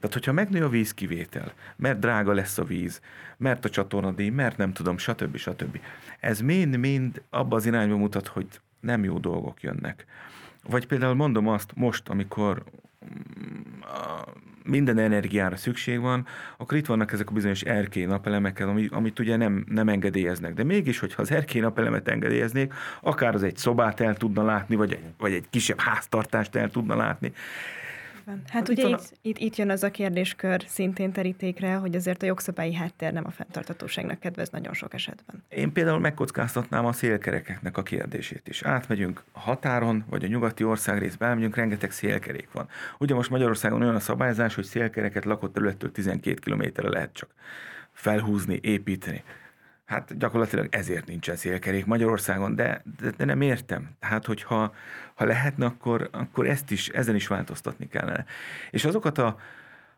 Tehát, 0.00 0.12
hogyha 0.12 0.32
megnő 0.32 0.64
a 0.64 0.68
vízkivétel, 0.68 1.52
mert 1.76 1.98
drága 1.98 2.32
lesz 2.32 2.58
a 2.58 2.64
víz, 2.64 3.00
mert 3.36 3.64
a 3.64 3.70
csatornadíj, 3.70 4.28
mert 4.28 4.56
nem 4.56 4.72
tudom, 4.72 4.98
stb. 4.98 5.36
stb. 5.36 5.80
Ez 6.20 6.40
mind-mind 6.40 7.22
abba 7.30 7.56
az 7.56 7.66
irányba 7.66 7.96
mutat, 7.96 8.26
hogy 8.26 8.46
nem 8.80 9.04
jó 9.04 9.18
dolgok 9.18 9.62
jönnek. 9.62 10.06
Vagy 10.62 10.86
például 10.86 11.14
mondom 11.14 11.48
azt 11.48 11.72
most, 11.74 12.08
amikor 12.08 12.64
minden 14.68 14.98
energiára 14.98 15.56
szükség 15.56 16.00
van, 16.00 16.26
akkor 16.56 16.78
itt 16.78 16.86
vannak 16.86 17.12
ezek 17.12 17.30
a 17.30 17.32
bizonyos 17.32 17.62
erkély 17.62 18.04
napelemek, 18.04 18.60
amit, 18.60 18.92
amit 18.92 19.18
ugye 19.18 19.36
nem, 19.36 19.64
nem 19.68 19.88
engedélyeznek. 19.88 20.54
De 20.54 20.64
mégis, 20.64 20.98
hogyha 20.98 21.22
az 21.22 21.30
erkély 21.30 21.60
napelemet 21.60 22.08
engedélyeznék, 22.08 22.74
akár 23.00 23.34
az 23.34 23.42
egy 23.42 23.56
szobát 23.56 24.00
el 24.00 24.16
tudna 24.16 24.44
látni, 24.44 24.76
vagy, 24.76 24.98
vagy 25.18 25.32
egy 25.32 25.46
kisebb 25.50 25.80
háztartást 25.80 26.54
el 26.54 26.70
tudna 26.70 26.96
látni. 26.96 27.32
Van. 28.28 28.42
Hát 28.48 28.68
ugye 28.68 28.88
itt, 28.88 29.12
itt, 29.22 29.38
itt 29.38 29.56
jön 29.56 29.70
az 29.70 29.82
a 29.82 29.90
kérdéskör 29.90 30.64
szintén 30.66 31.12
terítékre, 31.12 31.74
hogy 31.74 31.94
azért 31.94 32.22
a 32.22 32.26
jogszabályi 32.26 32.74
háttér 32.74 33.12
nem 33.12 33.26
a 33.26 33.30
fenntartatóságnak 33.30 34.20
kedvez 34.20 34.50
nagyon 34.50 34.74
sok 34.74 34.94
esetben. 34.94 35.44
Én 35.48 35.72
például 35.72 35.98
megkockáztatnám 35.98 36.86
a 36.86 36.92
szélkerekeknek 36.92 37.76
a 37.76 37.82
kérdését 37.82 38.48
is. 38.48 38.62
Átmegyünk 38.62 39.22
a 39.32 39.40
határon, 39.40 40.04
vagy 40.08 40.24
a 40.24 40.26
nyugati 40.26 40.64
országrészbe 40.64 41.26
elmegyünk, 41.26 41.56
rengeteg 41.56 41.90
szélkerék 41.90 42.48
van. 42.52 42.68
Ugye 42.98 43.14
most 43.14 43.30
Magyarországon 43.30 43.82
olyan 43.82 43.94
a 43.94 44.00
szabályzás, 44.00 44.54
hogy 44.54 44.64
szélkereket 44.64 45.24
lakott 45.24 45.52
területtől 45.52 45.92
12 45.92 46.34
kilométerre 46.34 46.88
lehet 46.88 47.12
csak 47.12 47.30
felhúzni, 47.92 48.58
építeni. 48.62 49.22
Hát 49.88 50.18
gyakorlatilag 50.18 50.68
ezért 50.70 51.06
nincsen 51.06 51.36
szélkerék 51.36 51.86
Magyarországon, 51.86 52.54
de, 52.54 52.82
de, 53.00 53.10
de 53.16 53.24
nem 53.24 53.40
értem. 53.40 53.90
Tehát, 54.00 54.26
hogyha 54.26 54.74
ha 55.18 55.24
lehetne, 55.24 55.66
akkor, 55.66 56.08
akkor 56.12 56.46
ezt 56.46 56.70
is, 56.70 56.88
ezen 56.88 57.14
is 57.14 57.26
változtatni 57.26 57.88
kellene. 57.88 58.24
És 58.70 58.84
azokat 58.84 59.18
a, 59.18 59.38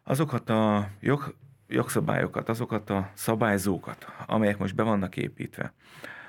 azokat 0.02 0.50
a 0.50 0.88
jog, 1.00 1.34
jogszabályokat, 1.68 2.48
azokat 2.48 2.90
a 2.90 3.10
szabályzókat, 3.14 4.06
amelyek 4.26 4.58
most 4.58 4.74
be 4.74 4.82
vannak 4.82 5.16
építve, 5.16 5.72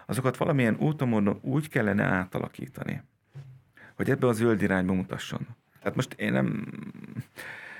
azokat 0.06 0.38
valamilyen 0.38 0.76
úton 0.80 1.40
úgy 1.42 1.70
kellene 1.70 2.04
átalakítani, 2.04 3.04
hogy 3.96 4.10
ebbe 4.10 4.28
a 4.28 4.34
zöld 4.34 4.62
irányba 4.62 4.94
mutasson. 4.94 5.48
Tehát 5.80 5.96
most 5.96 6.14
én 6.14 6.32
nem, 6.32 6.66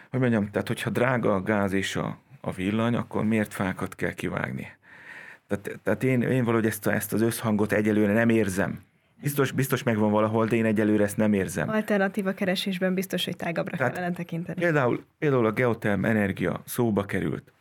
hogy 0.10 0.20
mondjam, 0.20 0.52
tehát 0.52 0.68
hogyha 0.68 0.90
drága 0.90 1.36
a 1.36 1.42
gáz 1.42 1.74
és 1.74 1.96
a, 1.96 2.18
a 2.42 2.52
villany, 2.52 2.96
akkor 2.96 3.24
miért 3.24 3.54
fákat 3.54 3.96
kell 3.96 4.14
kivágni? 4.14 4.68
Tehát, 5.48 5.80
tehát 5.84 6.04
én, 6.04 6.22
én 6.22 6.44
valahogy 6.44 6.66
ezt, 6.66 6.88
ezt 6.88 7.14
az 7.14 7.22
összhangot 7.22 7.72
egyelőre 7.72 8.14
nem 8.14 8.30
érzem. 8.30 8.90
Biztos, 9.22 9.52
biztos 9.52 9.84
megvan 9.84 10.12
valahol, 10.12 10.46
de 10.46 10.56
én 10.56 10.66
egyelőre 10.66 11.04
ezt 11.04 11.18
nem 11.18 11.34
érzem. 11.34 11.70
Alternatíva 11.70 12.34
keresésben 12.34 12.94
biztos, 12.94 13.26
hogy 13.26 13.36
tágabbra 13.36 13.78
Tehát 13.78 13.94
kellene 13.94 14.16
tekinteni. 14.16 14.60
Például, 14.60 15.04
például 15.18 15.46
a 15.46 15.52
geoterm 15.52 16.06
energia 16.06 16.62
szóba 16.66 17.06
került. 17.06 17.54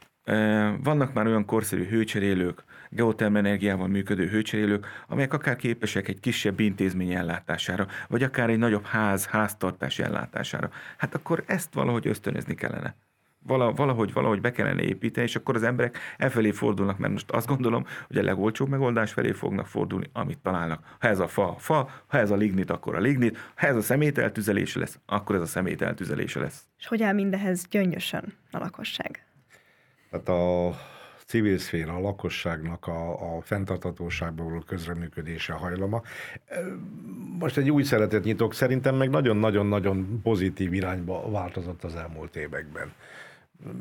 Vannak 0.83 1.13
már 1.13 1.27
olyan 1.27 1.45
korszerű 1.45 1.89
hőcserélők, 1.89 2.65
geotermenergiával 2.91 3.89
működő 3.89 4.29
hőcserélők, 4.29 4.87
amelyek 5.09 5.33
akár 5.33 5.57
képesek 5.57 6.09
egy 6.09 6.21
kisebb 6.21 6.61
intézmény 6.61 7.13
ellátására, 7.13 7.87
vagy 8.09 8.23
akár 8.23 8.51
egy 8.51 8.59
nagyobb 8.59 8.85
ház, 8.85 9.27
háztartás 9.27 9.99
ellátására. 9.99 10.71
Hát 10.97 11.15
akkor 11.15 11.43
ezt 11.47 11.75
valahogy 11.75 12.07
ösztönözni 12.07 12.55
kellene 12.55 12.95
valahogy, 13.47 14.13
valahogy 14.13 14.41
be 14.41 14.51
kellene 14.51 14.83
építeni, 14.83 15.27
és 15.27 15.37
akkor 15.37 15.55
az 15.55 15.63
emberek 15.63 15.99
e 16.17 16.29
felé 16.29 16.51
fordulnak, 16.51 16.99
mert 16.99 17.13
most 17.13 17.31
azt 17.31 17.47
gondolom, 17.47 17.87
hogy 18.07 18.19
a 18.19 18.23
legolcsóbb 18.23 18.69
megoldás 18.69 19.13
felé 19.13 19.33
fognak 19.33 19.67
fordulni, 19.67 20.11
amit 20.13 20.39
találnak. 20.39 20.97
Ha 21.01 21.09
ez 21.09 21.19
a 21.19 21.29
fa, 21.29 21.55
fa, 21.59 21.89
ha 22.07 22.19
ez 22.19 22.31
a 22.31 22.37
lignit, 22.37 22.71
akkor 22.71 22.95
a 22.95 23.01
lignit, 23.01 23.39
ha 23.55 23.67
ez 23.67 23.77
a 23.77 23.83
szemét 23.83 24.19
eltüzelése 24.19 24.79
lesz, 24.79 24.99
akkor 25.07 25.35
ez 25.35 25.43
a 25.43 25.47
szemét 25.47 25.83
eltüzelése 25.83 26.41
lesz. 26.41 26.67
És 26.79 26.87
hogy 26.87 27.03
áll 27.03 27.15
mindehez 27.15 27.67
gyöngyösen 27.71 28.35
a 28.51 28.59
lakosság? 28.59 29.25
Hát 30.11 30.29
a 30.29 30.71
civil 31.31 31.59
szféra, 31.59 31.95
a 31.95 32.01
lakosságnak 32.01 32.87
a, 32.87 33.37
a 33.37 33.41
fenntartatóságban 33.41 34.47
való 34.47 34.61
közreműködése 34.61 35.53
hajlama. 35.53 36.03
Most 37.39 37.57
egy 37.57 37.71
új 37.71 37.83
szeretet 37.83 38.25
nyitok, 38.25 38.55
szerintem 38.55 38.95
meg 38.95 39.11
nagyon-nagyon-nagyon 39.11 40.21
pozitív 40.23 40.73
irányba 40.73 41.31
változott 41.31 41.85
az 41.85 41.95
elmúlt 41.95 42.37
években. 42.37 42.93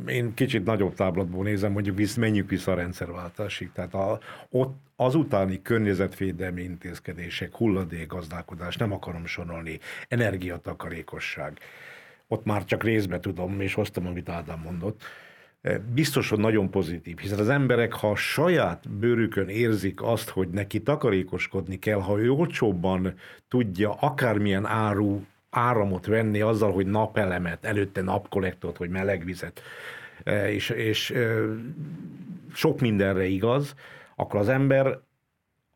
Én 0.07 0.34
kicsit 0.34 0.65
nagyobb 0.65 0.93
táblatból 0.93 1.43
nézem, 1.43 1.71
mondjuk 1.71 1.97
visz, 1.97 2.15
menjünk 2.15 2.49
vissza 2.49 2.71
a 2.71 2.75
rendszerváltásig. 2.75 3.71
Tehát 3.71 3.93
a, 3.93 4.19
ott 4.49 4.77
azutáni 4.95 5.61
környezetvédelmi 5.61 6.61
intézkedések, 6.61 7.55
hulladékgazdálkodás, 7.55 8.77
nem 8.77 8.91
akarom 8.91 9.25
sorolni, 9.25 9.80
energiatakarékosság. 10.07 11.57
Ott 12.27 12.45
már 12.45 12.65
csak 12.65 12.84
részbe 12.84 13.19
tudom, 13.19 13.61
és 13.61 13.73
hoztam, 13.73 14.07
amit 14.07 14.30
Ádám 14.30 14.59
mondott 14.59 15.03
biztos, 15.93 16.30
hogy 16.30 16.39
nagyon 16.39 16.69
pozitív, 16.69 17.17
hiszen 17.17 17.39
az 17.39 17.49
emberek, 17.49 17.93
ha 17.93 18.09
a 18.09 18.15
saját 18.15 18.89
bőrükön 18.89 19.47
érzik 19.47 20.01
azt, 20.01 20.30
hogy 20.30 20.49
neki 20.49 20.82
takarékoskodni 20.82 21.80
kell, 21.80 21.99
ha 21.99 22.19
ő 22.19 22.32
olcsóbban 22.32 23.13
tudja 23.47 23.93
akármilyen 23.93 24.65
áru 24.65 25.21
áramot 25.50 26.06
venni 26.06 26.41
azzal, 26.41 26.72
hogy 26.72 26.86
napelemet, 26.86 27.66
előtte 27.66 28.02
napkollektort, 28.02 28.78
vagy 28.78 28.89
melegvizet, 28.89 29.62
és, 30.47 30.70
és 30.70 31.14
sok 32.54 32.80
mindenre 32.80 33.26
igaz, 33.26 33.76
akkor 34.16 34.39
az 34.39 34.50
ember 34.50 35.00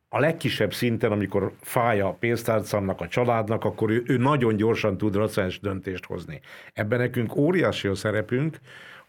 a 0.10 0.20
legkisebb 0.20 0.74
szinten, 0.74 1.12
amikor 1.12 1.54
fáj 1.62 2.02
a 2.02 2.14
pénztárcámnak, 2.20 3.02
a 3.02 3.08
családnak, 3.08 3.64
akkor 3.64 3.90
ő, 3.90 4.04
ő 4.06 4.18
nagyon 4.18 4.56
gyorsan 4.56 4.98
tud 4.98 5.16
racionális 5.16 5.60
döntést 5.60 6.06
hozni. 6.06 6.40
Ebben 6.74 7.00
nekünk 7.00 7.36
óriási 7.36 7.88
a 7.88 7.96
szerepünk, 7.96 8.58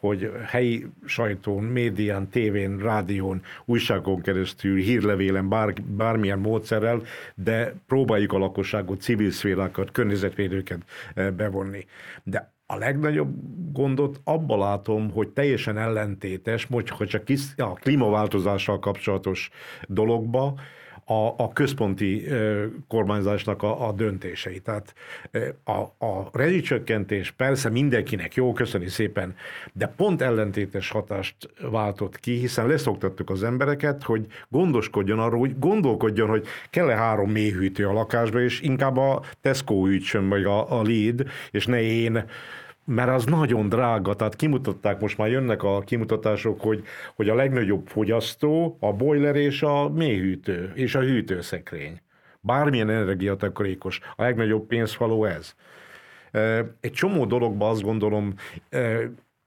hogy 0.07 0.31
helyi 0.47 0.87
sajtón, 1.05 1.63
médián, 1.63 2.29
tévén, 2.29 2.79
rádión, 2.79 3.43
újságon 3.65 4.21
keresztül, 4.21 4.77
hírlevélen, 4.77 5.49
bár, 5.49 5.73
bármilyen 5.83 6.39
módszerrel, 6.39 7.03
de 7.35 7.75
próbáljuk 7.87 8.33
a 8.33 8.39
lakosságot, 8.39 9.01
civil 9.01 9.31
szférákat, 9.31 9.91
környezetvédőket 9.91 10.79
eh, 11.15 11.31
bevonni. 11.31 11.87
De 12.23 12.53
a 12.67 12.77
legnagyobb 12.77 13.35
gondot 13.73 14.21
abban 14.25 14.59
látom, 14.59 15.11
hogy 15.11 15.29
teljesen 15.29 15.79
ellentétes, 15.79 16.67
hogy 16.89 17.09
csak 17.09 17.25
a 17.57 17.73
klímaváltozással 17.73 18.79
kapcsolatos 18.79 19.51
dologba, 19.89 20.55
a, 21.05 21.35
a 21.37 21.53
központi 21.53 22.27
kormányzásnak 22.89 23.63
a, 23.63 23.89
a 23.89 23.93
döntései. 23.93 24.59
Tehát 24.61 24.95
a, 25.65 26.05
a 26.07 26.29
rezsicsökkentés 26.33 27.31
persze 27.31 27.69
mindenkinek 27.69 28.35
jó, 28.35 28.53
köszöni 28.53 28.89
szépen, 28.89 29.35
de 29.73 29.87
pont 29.87 30.23
ellentétes 30.23 30.91
hatást 30.91 31.37
váltott 31.71 32.21
ki, 32.21 32.39
hiszen 32.39 32.67
leszoktattuk 32.67 33.31
az 33.31 33.43
embereket, 33.43 34.03
hogy 34.03 34.27
gondoskodjon 34.49 35.19
arról, 35.19 35.39
hogy 35.39 35.59
gondolkodjon, 35.59 36.29
hogy 36.29 36.47
kell-e 36.71 36.95
három 36.95 37.31
mélyhűtő 37.31 37.89
a 37.89 37.93
lakásba, 37.93 38.41
és 38.41 38.61
inkább 38.61 38.97
a 38.97 39.23
Tesco 39.41 39.87
ütsön, 39.87 40.29
vagy 40.29 40.45
a, 40.45 40.81
a 40.81 40.83
Lead, 40.83 41.27
és 41.51 41.67
ne 41.67 41.81
én 41.81 42.25
mert 42.85 43.11
az 43.11 43.25
nagyon 43.25 43.69
drága, 43.69 44.15
tehát 44.15 44.37
kimutatták, 44.37 45.01
most 45.01 45.19
már 45.19 45.29
jönnek 45.29 45.63
a 45.63 45.81
kimutatások, 45.81 46.61
hogy, 46.61 46.85
hogy 47.15 47.29
a 47.29 47.35
legnagyobb 47.35 47.87
fogyasztó 47.87 48.77
a 48.81 48.93
boiler 48.93 49.37
és 49.37 49.63
a 49.63 49.89
mélyhűtő, 49.89 50.73
és 50.75 50.95
a 50.95 51.01
hűtőszekrény. 51.01 52.01
Bármilyen 52.41 52.91
energiatakarékos, 52.91 54.01
a 54.17 54.23
legnagyobb 54.23 54.67
pénzfaló 54.67 55.25
ez. 55.25 55.55
Egy 56.81 56.93
csomó 56.93 57.25
dologban 57.25 57.71
azt 57.71 57.83
gondolom, 57.83 58.35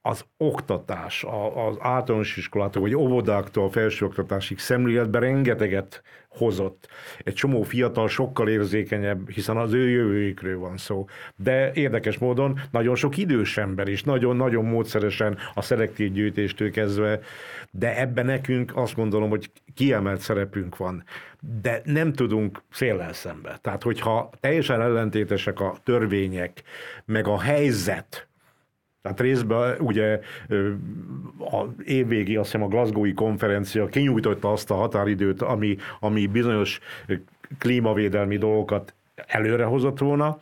az 0.07 0.25
oktatás, 0.37 1.25
az 1.55 1.77
általános 1.79 2.37
iskolától, 2.37 2.81
vagy 2.81 2.95
óvodáktól, 2.95 3.69
felsőoktatásig 3.69 4.59
szemléletben 4.59 5.21
rengeteget 5.21 6.01
hozott. 6.29 6.87
Egy 7.23 7.33
csomó 7.33 7.61
fiatal 7.61 8.07
sokkal 8.07 8.49
érzékenyebb, 8.49 9.29
hiszen 9.29 9.57
az 9.57 9.73
ő 9.73 9.89
jövőjükről 9.89 10.59
van 10.59 10.77
szó. 10.77 11.05
De 11.35 11.71
érdekes 11.73 12.17
módon 12.17 12.59
nagyon 12.71 12.95
sok 12.95 13.17
idős 13.17 13.57
ember 13.57 13.87
is, 13.87 14.03
nagyon-nagyon 14.03 14.65
módszeresen 14.65 15.37
a 15.53 15.61
szelektív 15.61 16.11
gyűjtéstől 16.11 16.71
kezdve, 16.71 17.19
de 17.71 17.99
ebben 17.99 18.25
nekünk 18.25 18.71
azt 18.75 18.95
gondolom, 18.95 19.29
hogy 19.29 19.51
kiemelt 19.73 20.19
szerepünk 20.19 20.77
van. 20.77 21.03
De 21.61 21.81
nem 21.83 22.13
tudunk 22.13 22.61
széllel 22.71 23.13
szembe. 23.13 23.57
Tehát, 23.61 23.83
hogyha 23.83 24.29
teljesen 24.39 24.81
ellentétesek 24.81 25.59
a 25.59 25.75
törvények, 25.83 26.63
meg 27.05 27.27
a 27.27 27.39
helyzet, 27.39 28.27
tehát 29.07 29.21
részben 29.21 29.75
ugye 29.79 30.19
a 31.39 31.63
évvégi, 31.83 32.35
azt 32.35 32.51
hiszem 32.51 32.65
a 32.65 32.69
Glasgowi 32.69 33.13
konferencia 33.13 33.85
kinyújtotta 33.85 34.51
azt 34.51 34.71
a 34.71 34.75
határidőt, 34.75 35.41
ami, 35.41 35.77
ami 35.99 36.25
bizonyos 36.25 36.79
klímavédelmi 37.57 38.37
dolgokat 38.37 38.93
előrehozott 39.27 39.99
volna. 39.99 40.37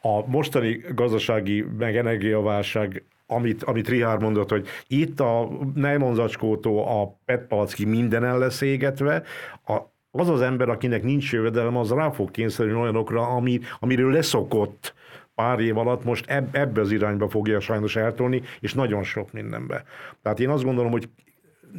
A 0.00 0.26
mostani 0.26 0.84
gazdasági 0.94 1.64
meg 1.78 1.96
energiaválság 1.96 3.04
amit, 3.26 3.62
amit 3.62 3.88
Rihár 3.88 4.18
mondott, 4.18 4.50
hogy 4.50 4.66
itt 4.86 5.20
a 5.20 5.48
nejmonzacskótól 5.74 6.84
a 6.84 7.18
petpalacki 7.24 7.84
minden 7.84 8.24
el 8.24 8.38
lesz 8.38 8.60
égetve, 8.60 9.22
a, 9.66 9.76
az 10.10 10.28
az 10.28 10.40
ember, 10.40 10.68
akinek 10.68 11.02
nincs 11.02 11.32
jövedelem, 11.32 11.76
az 11.76 11.90
rá 11.90 12.10
fog 12.10 12.30
kényszerülni 12.30 12.80
olyanokra, 12.80 13.26
ami, 13.26 13.60
amiről 13.80 14.12
leszokott 14.12 14.94
pár 15.34 15.60
év 15.60 15.78
alatt 15.78 16.04
most 16.04 16.30
eb- 16.30 16.56
ebbe 16.56 16.80
az 16.80 16.90
irányba 16.90 17.28
fogja 17.28 17.60
sajnos 17.60 17.96
eltolni, 17.96 18.42
és 18.60 18.74
nagyon 18.74 19.02
sok 19.02 19.32
mindenbe. 19.32 19.84
Tehát 20.22 20.40
én 20.40 20.48
azt 20.48 20.64
gondolom, 20.64 20.90
hogy 20.90 21.08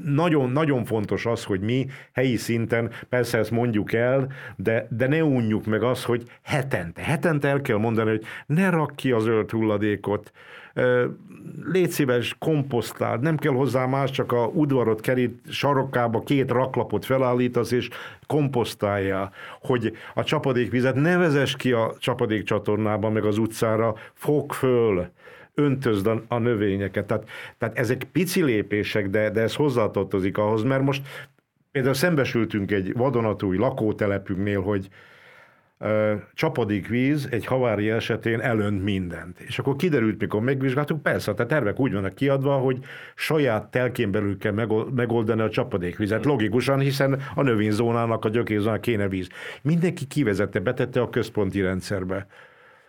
nagyon, 0.04 0.50
nagyon 0.50 0.86
fontos 0.86 1.26
az, 1.26 1.44
hogy 1.44 1.62
mi 1.62 1.88
helyi 2.14 2.36
szinten, 2.36 2.92
persze 3.10 3.38
ezt 3.38 3.52
mondjuk 3.52 3.94
el, 3.94 4.32
de, 4.56 4.88
de 4.90 5.08
ne 5.08 5.24
unjuk 5.24 5.66
meg 5.66 5.84
az, 5.84 6.04
hogy 6.04 6.24
hetente, 6.42 7.02
hetente 7.02 7.48
el 7.48 7.62
kell 7.62 7.78
mondani, 7.78 8.10
hogy 8.10 8.24
ne 8.46 8.70
rak 8.70 8.96
ki 8.96 9.12
a 9.12 9.20
zöld 9.20 9.52
hulladékot, 9.52 10.32
légy 11.72 11.90
szíves, 11.90 12.36
komposztál, 12.40 13.18
nem 13.18 13.38
kell 13.38 13.52
hozzá 13.52 13.86
más, 13.86 14.12
csak 14.12 14.32
a 14.32 14.46
udvarot 14.46 15.02
kerít 15.02 15.40
sarokkába 15.50 16.24
két 16.24 16.52
raklapot 16.52 17.06
felállítasz, 17.06 17.72
és 17.72 17.90
komposztálja, 18.28 19.32
hogy 19.62 19.94
a 20.14 20.24
csapadékvizet 20.24 20.96
ne 20.96 21.18
vezess 21.18 21.56
ki 21.56 21.72
a 21.72 21.94
csapadékcsatornába, 22.00 23.10
meg 23.10 23.26
az 23.26 23.38
utcára, 23.38 23.96
fog 24.14 24.54
föl, 24.54 25.08
öntözd 25.54 26.08
a, 26.08 26.24
a 26.28 26.38
növényeket. 26.38 27.06
Tehát, 27.06 27.30
tehát 27.58 27.78
ezek 27.78 28.04
pici 28.04 28.44
lépések, 28.44 29.10
de, 29.10 29.30
de 29.30 29.42
ez 29.42 29.56
hozzátartozik 29.56 30.38
ahhoz, 30.38 30.64
mert 30.64 30.84
most 30.84 31.02
például 31.72 31.94
szembesültünk 31.94 32.72
egy 32.72 32.94
vadonatúj 32.94 33.58
lakótelepünknél, 33.58 34.62
hogy 34.62 34.90
csapadékvíz 36.34 37.28
egy 37.32 37.46
havári 37.46 37.90
esetén 37.90 38.42
elönt 38.42 38.84
mindent. 38.84 39.40
És 39.40 39.60
akkor 39.60 39.76
kiderült, 39.76 40.20
mikor 40.20 40.42
megvizsgáltuk, 40.42 41.02
persze, 41.02 41.32
a 41.32 41.46
tervek 41.46 41.80
úgy 41.80 41.94
vannak 41.94 42.16
kiadva, 42.16 42.58
hogy 42.58 42.80
saját 43.16 43.72
telkén 43.72 44.12
belül 44.12 44.38
kell 44.38 44.52
megoldani 44.96 45.42
a 45.42 45.50
csapadékvizet. 45.50 46.26
Logikusan, 46.26 46.80
hiszen 46.80 47.22
a 47.36 47.42
növényzónának, 47.42 48.26
a 48.26 48.30
gyökérzónának 48.30 48.82
kéne 48.82 49.08
víz. 49.08 49.28
Mindenki 49.62 50.06
kivezette, 50.06 50.60
betette 50.60 51.02
a 51.02 51.10
központi 51.10 51.62
rendszerbe. 51.62 52.28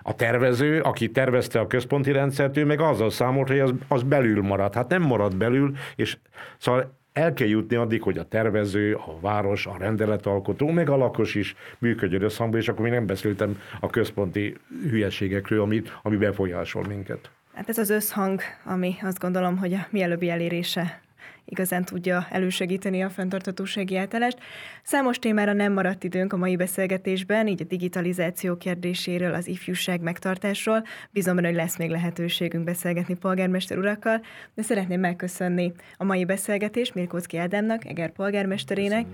A 0.03 0.15
tervező, 0.15 0.81
aki 0.81 1.11
tervezte 1.11 1.61
a 1.61 1.67
központi 1.67 2.13
rendszert, 2.13 2.57
ő 2.57 2.65
meg 2.65 2.81
azzal 2.81 3.11
számolt, 3.11 3.49
hogy 3.49 3.59
az, 3.59 3.73
az 3.89 4.03
belül 4.03 4.43
marad. 4.43 4.75
Hát 4.75 4.89
nem 4.89 5.03
marad 5.03 5.37
belül, 5.37 5.73
és 5.97 6.19
szóval 6.59 6.99
el 7.17 7.33
kell 7.33 7.49
jutni 7.49 7.77
addig, 7.77 8.03
hogy 8.03 8.19
a 8.19 8.29
tervező, 8.29 8.95
a 8.95 9.21
város, 9.21 9.67
a 9.67 9.77
rendeletalkotó, 9.79 10.71
meg 10.71 10.91
a 10.91 10.97
lakos 10.97 11.35
is 11.35 11.57
működjön 11.79 12.23
összhangban, 12.23 12.61
és 12.61 12.69
akkor 12.69 12.83
még 12.83 12.93
nem 12.93 13.07
beszéltem 13.07 13.59
a 13.81 13.91
központi 13.91 14.57
hülyeségekről, 14.91 15.61
ami, 15.61 15.83
ami 16.03 16.17
befolyásol 16.17 16.85
minket. 16.89 17.31
Hát 17.55 17.69
ez 17.69 17.79
az 17.79 17.91
összhang, 17.91 18.41
ami 18.65 18.95
azt 19.03 19.19
gondolom, 19.19 19.57
hogy 19.57 19.73
a 19.73 19.87
mielőbbi 19.91 20.31
elérése 20.31 21.01
igazán 21.47 21.85
tudja 21.85 22.27
elősegíteni 22.31 23.03
a 23.03 23.11
fenntartatósági 23.11 23.97
átállást. 23.97 24.39
Számos 24.83 25.19
témára 25.19 25.53
nem 25.53 25.73
maradt 25.73 26.05
időnk 26.05 26.33
a 26.33 26.37
mai 26.37 26.57
beszélgetésben, 26.57 27.47
így 27.47 27.63
a 27.63 27.65
digitalizáció 27.65 28.57
kérdéséről, 28.57 29.35
az 29.35 29.47
ifjúság 29.47 30.01
megtartásról. 30.01 30.85
Bízom 31.11 31.35
benne, 31.35 31.47
hogy 31.47 31.57
lesz 31.57 31.77
még 31.77 31.91
lehetőségünk 31.91 32.65
beszélgetni 32.65 33.15
polgármester 33.15 33.79
urakkal, 33.79 34.23
de 34.55 34.63
szeretném 34.63 35.01
megköszönni 35.01 35.73
a 35.97 36.05
mai 36.05 36.25
beszélgetést 36.25 36.95
Mirkóczki 36.95 37.37
Ádámnak, 37.37 37.85
Eger 37.85 38.11
polgármesterének, 38.11 39.07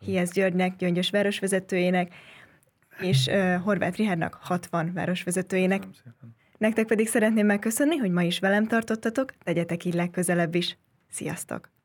Hiesz 0.00 0.32
Györgynek, 0.32 0.76
Gyöngyös 0.76 1.10
városvezetőjének, 1.10 2.12
és 3.00 3.26
uh, 3.26 3.54
Horváth 3.54 3.96
Rihárnak 3.96 4.38
60 4.40 4.92
városvezetőjének. 4.94 5.82
Nektek 6.58 6.86
pedig 6.86 7.08
szeretném 7.08 7.46
megköszönni, 7.46 7.96
hogy 7.96 8.10
ma 8.10 8.22
is 8.22 8.38
velem 8.38 8.66
tartottatok, 8.66 9.32
tegyetek 9.44 9.84
így 9.84 9.94
legközelebb 9.94 10.54
is. 10.54 10.78
Sziasztok! 11.10 11.77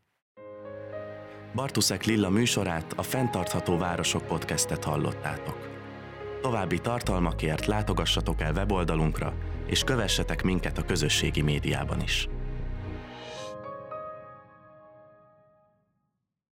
Bartuszek 1.55 2.03
Lilla 2.05 2.29
műsorát, 2.29 2.93
a 2.95 3.01
Fentartható 3.01 3.77
Városok 3.77 4.27
podcastet 4.27 4.83
hallottátok. 4.83 5.69
További 6.41 6.79
tartalmakért 6.79 7.65
látogassatok 7.65 8.41
el 8.41 8.53
weboldalunkra, 8.53 9.33
és 9.67 9.83
kövessetek 9.83 10.43
minket 10.43 10.77
a 10.77 10.83
közösségi 10.83 11.41
médiában 11.41 12.01
is. 12.01 12.27